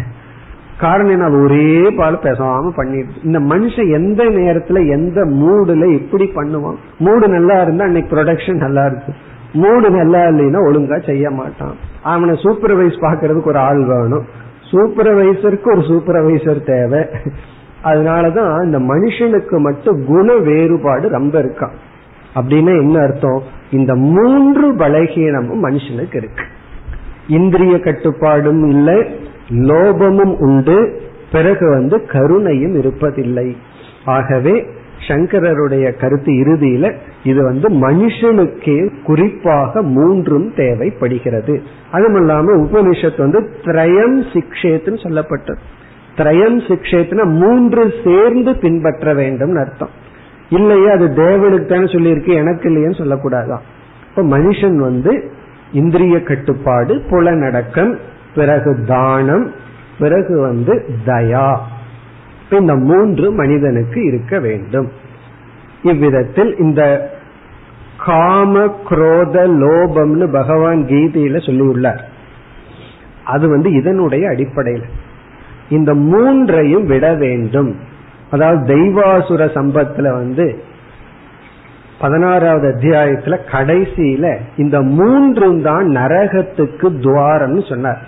காரணம் 0.80 1.12
என்ன? 1.12 1.28
ஒரே 1.41 1.91
பால் 1.97 2.24
பேசாம 2.24 2.72
பண்ணிடுது. 2.78 3.20
இந்த 3.24 3.39
மனுஷன் 3.39 3.89
எந்த 3.93 4.24
நேரத்துல 4.24 4.80
எந்த 4.89 5.20
மூடுல 5.41 5.84
எப்படி 5.99 6.26
பண்ணுவான்? 6.36 6.80
மூடு 6.99 7.28
நல்லா 7.28 7.56
இருந்தா 7.62 7.86
அன்னைக்கு 7.86 8.12
ப்ரொடக்ஷன் 8.16 8.64
நல்லா 8.66 8.86
இருக்கு. 8.86 9.14
மூடு 9.54 9.89
நல்லா 9.91 10.22
இல்லைன்னா 10.22 10.62
ஒழுங்கா 10.68 10.97
செய்ய 11.06 11.30
மாட்டான். 11.30 11.76
அவனை 12.04 12.36
சூப்பர்வைஸ் 12.43 12.97
பாக்குறதுக்கு 13.06 13.51
ஒரு 13.54 13.58
ஆள் 13.58 13.84
வேணும். 13.86 14.26
சூப்பர்வைசருக்கு 14.72 15.70
ஒரு 15.76 15.84
சூப்பர்வைசர் 15.89 16.62
தேவை. 16.72 17.01
அதனாலதான் 17.84 18.64
இந்த 18.64 18.80
மனுஷனுக்கு 18.80 19.58
மட்டும் 19.58 20.06
குண 20.06 20.36
வேறுபாடு 20.36 21.10
ரொம்ப 21.10 21.42
இருக்கான் 21.42 21.74
அப்படின்னா 22.36 22.80
என்ன 22.80 23.00
அர்த்தம்? 23.00 23.42
இந்த 23.72 23.96
மூன்று 23.96 24.76
பலகீனமும் 24.76 25.64
மனுஷனுக்கு 25.64 26.16
இருக்கு. 26.16 26.44
இந்திரிய 27.28 27.80
கட்டுப்பாடும் 27.80 28.70
இல்லை 28.70 29.16
லோபமும் 29.50 30.38
உண்டு 30.38 31.02
பிறகு 31.32 31.70
வந்து 31.70 31.98
கருணையும் 31.98 32.82
இருப்பதில்லை. 32.82 33.56
ஆகவே 34.06 34.66
சங்கரருடைய 35.08 36.00
கருத்து 36.00 36.32
இறுதியில 36.32 36.96
இது 37.24 37.44
வந்து 37.44 37.70
மனுஷனுக்கே 37.70 39.04
குறிப்பாக 39.04 39.82
மூன்றும் 39.82 40.54
தேவைப்படுகிறது. 40.56 41.62
அதுவும் 41.92 42.70
உபனிஷத்து 42.70 43.18
வந்து 43.18 43.50
திரயம் 43.62 44.24
சிக்ஷேத்துன்னு 44.34 45.00
சொல்லப்பட்டது. 45.04 45.58
திரயம் 46.16 46.59
சிக்ஷேத்னா 46.68 47.24
மூன்று 47.26 47.93
சேர்ந்து 48.03 48.55
பின்பற்ற 48.55 49.14
வேண்டும் 49.14 49.55
அர்த்தம். 49.55 49.89
இல்லையே 50.49 50.89
அது 50.89 51.07
தேவனுக்கு 51.07 51.66
தானே 51.66 51.84
சொல்லியிருக்கு 51.84 52.34
எனக்கு 52.34 52.70
இல்லையேன்னு 52.70 53.01
சொல்லக்கூடாதான் 53.01 53.59
இப்ப 54.09 54.38
மனுஷன் 54.38 54.76
வந்து 54.76 55.32
இந்திரிய 55.72 56.24
கட்டுப்பாடு 56.24 57.01
புலநடக்கம் 57.09 57.99
பிறகு 58.36 58.84
தானம் 58.86 59.51
பிறகு 59.99 60.39
வந்து 60.39 60.86
தயா. 61.05 61.57
இந்த 62.49 62.76
மூன்று 62.76 63.32
மனிதனுக்கு 63.32 64.05
இருக்க 64.05 64.39
வேண்டும். 64.39 64.91
இவ்விதத்தில் 65.84 66.57
இந்த 66.57 67.11
காம 68.05 68.76
குரோத 68.89 69.47
லோபம்னு 69.47 70.32
பகவான் 70.32 70.86
கீதையில 70.86 71.38
சொல்லியுள்ளார். 71.38 71.99
அது 73.26 73.49
வந்து 73.49 73.72
இதனுடைய 73.72 74.30
அடிப்படையில். 74.30 74.86
இந்த 75.70 75.93
மூன்றையும் 75.93 76.86
விட 76.86 77.14
வேண்டும். 77.14 77.76
அதாவது 78.32 78.76
தெய்வாசுர 78.76 79.45
சம்பத்துல 79.53 80.11
வந்து 80.11 80.64
பதினாறாவது 81.99 82.68
அத்தியாயத்துல 82.68 83.38
கடைசியில 83.51 84.38
இந்த 84.57 84.82
மூன்றும் 84.82 85.61
தான் 85.61 85.88
நரகத்துக்கு 85.88 86.88
துவாரம்னு 86.99 87.70
சொன்னார். 87.70 88.01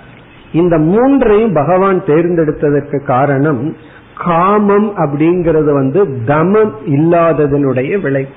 இந்த 0.54 0.78
மூன்றையும் 0.78 1.54
பகவான் 1.54 2.02
தேர்ந்தெடுத்ததற்கு 2.02 3.04
காரணம் 3.04 3.76
காமம் 4.18 4.96
அப்படிங்கறது 4.96 5.74
வந்து 5.74 6.04
தமம் 6.04 6.74
இல்லாததனுடைய 6.86 8.02
விளை. 8.02 8.28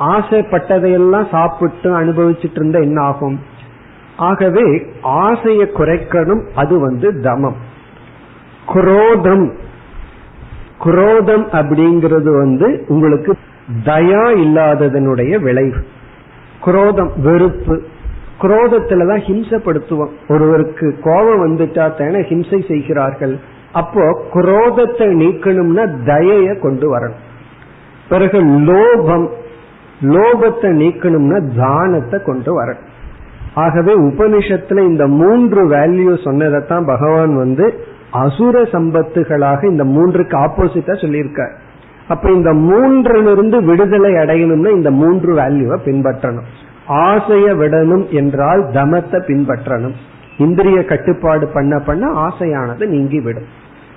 ஆசைப்பட்டதையெல்லாம் 0.00 1.28
சாப்பிட்டு 1.30 2.00
அனுபவிச்சுட்டு 2.00 2.54
இருந்த 2.54 2.78
என்ன 2.78 3.02
ஆகும் 3.02 3.40
ஆகவே 4.16 4.86
ஆசையை 5.02 5.70
குறைக்கணும் 5.74 6.48
அது 6.54 6.80
வந்து 6.80 7.20
தமம். 7.20 7.69
குரோதம். 8.66 9.52
குரோதம் 10.78 11.48
அப்படிங்கிறது 11.48 12.38
வந்து 12.38 12.84
உங்களுக்கு 12.88 13.36
தயா 13.84 14.24
இல்லாததனுடைய 14.44 15.40
விளைவு. 15.40 15.84
குரோதம் 16.60 17.10
வெறுப்பு. 17.16 17.82
குரோதத்துலதான் 18.42 19.22
ஹிம்சப்படுத்துவோம். 19.26 20.10
ஒருவருக்கு 20.28 20.98
கோபம் 21.02 21.46
வந்துட்டா 21.46 21.98
தானே 21.98 22.18
ஹிம்சை 22.18 22.68
செய்கிறார்கள். 22.68 23.38
அப்போ 23.72 24.22
குரோதத்தை 24.34 25.14
நீக்கணும்னா 25.14 25.96
தயைய 26.06 26.58
கொண்டு 26.58 26.98
வரணும். 26.98 27.18
பிறகு 28.08 28.44
லோபம். 28.44 29.28
லோபத்தை 30.00 30.62
நீக்கணும்னா 30.62 31.56
தானத்தை 31.56 32.22
கொண்டு 32.22 32.62
வரணும். 32.62 32.88
ஆகவே 33.54 33.94
உபனிஷத்துல 33.94 34.80
இந்த 34.80 35.06
மூன்று 35.06 35.68
வேல்யூ 35.68 36.24
சொன்னதைத்தான் 36.24 36.84
பகவான் 36.84 37.36
வந்து 37.36 37.84
அசுர 38.10 38.62
சம்பத்துகளாக 38.62 39.64
இந்த 39.64 39.84
மூன்றுக்கு 39.84 40.36
ஆப்போசிட்டா 40.36 40.94
சொல்லியிருக்கார். 41.00 41.54
அப்ப 42.08 42.30
இந்த 42.30 42.52
மூன்றிலிருந்து 42.52 43.64
விடுதலை 43.64 44.12
அடையணும்னா 44.12 44.70
இந்த 44.70 44.90
மூன்று 44.90 45.34
வேல்யூவை 45.34 45.78
பின்பற்றணும். 45.84 46.48
ஆசைய 46.88 47.46
விடணும் 47.56 48.08
என்றால் 48.08 48.62
தமத்தை 48.72 49.18
பின்பற்றணும். 49.26 49.96
இந்திரிய 50.38 50.84
கட்டுப்பாடு 50.84 51.46
பண்ண 51.46 51.78
பண்ண 51.78 52.06
ஆசையானது 52.06 52.86
நீங்கி 52.86 53.20
விடும் 53.20 53.48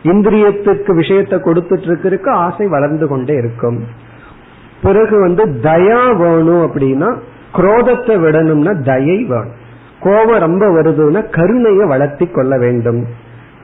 இந்திரியத்துக்கு 0.03 0.91
விஷயத்தை 0.95 1.39
கொடுத்துட்டு 1.39 1.85
இருக்கிறதுக்கு 1.89 2.29
ஆசை 2.29 2.67
வளர்ந்து 2.67 3.07
கொண்டே 3.07 3.33
இருக்கும். 3.33 3.83
பிறகு 4.81 5.19
வந்து 5.19 5.43
தயா 5.45 6.17
வேணும் 6.17 6.63
அப்படின்னா 6.67 7.17
குரோதத்தை 7.55 8.15
விடணும்னா 8.17 8.83
தயை 8.83 9.23
வேணும். 9.23 9.59
கோபம் 9.99 10.39
ரொம்ப 10.39 10.65
வருதுன்னா 10.67 11.29
கருணையை 11.29 11.85
வளர்த்தி 11.87 12.25
கொள்ள 12.25 12.57
வேண்டும். 12.57 13.05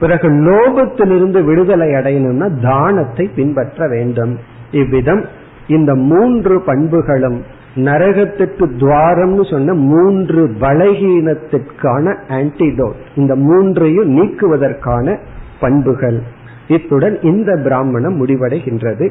பிறகு 0.00 0.28
லோபத்திலிருந்து 0.48 1.44
விடுதலை 1.44 1.88
அடையணும்னா 1.88 2.48
தானத்தை 2.62 3.24
பின்பற்ற 3.36 3.88
வேண்டும். 3.88 4.38
இவ்விதம் 4.72 5.22
இந்த 5.66 5.94
மூன்று 5.94 6.60
பண்புகளும் 6.60 7.38
நரகத்திற்கு 7.74 8.64
துவாரம்னு 8.82 9.44
சொன்ன 9.50 9.74
மூன்று 9.74 10.42
பலகீனத்திற்கான 10.60 12.14
ஆன்டிடோட் 12.28 12.98
இந்த 13.14 13.36
மூன்றையும் 13.36 14.10
நீக்குவதற்கான 14.16 15.16
பண்புகள். 15.60 16.20
இத்துடன் 16.66 17.16
இந்த 17.20 17.60
பிராமணம் 17.64 18.18
முடிவடைகின்றது. 18.20 19.08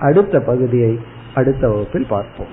அடுத்த 0.00 0.40
பகுதியை 0.40 0.92
அடுத்த 1.34 1.68
வகுப்பில் 1.68 2.06
பார்ப்போம். 2.08 2.52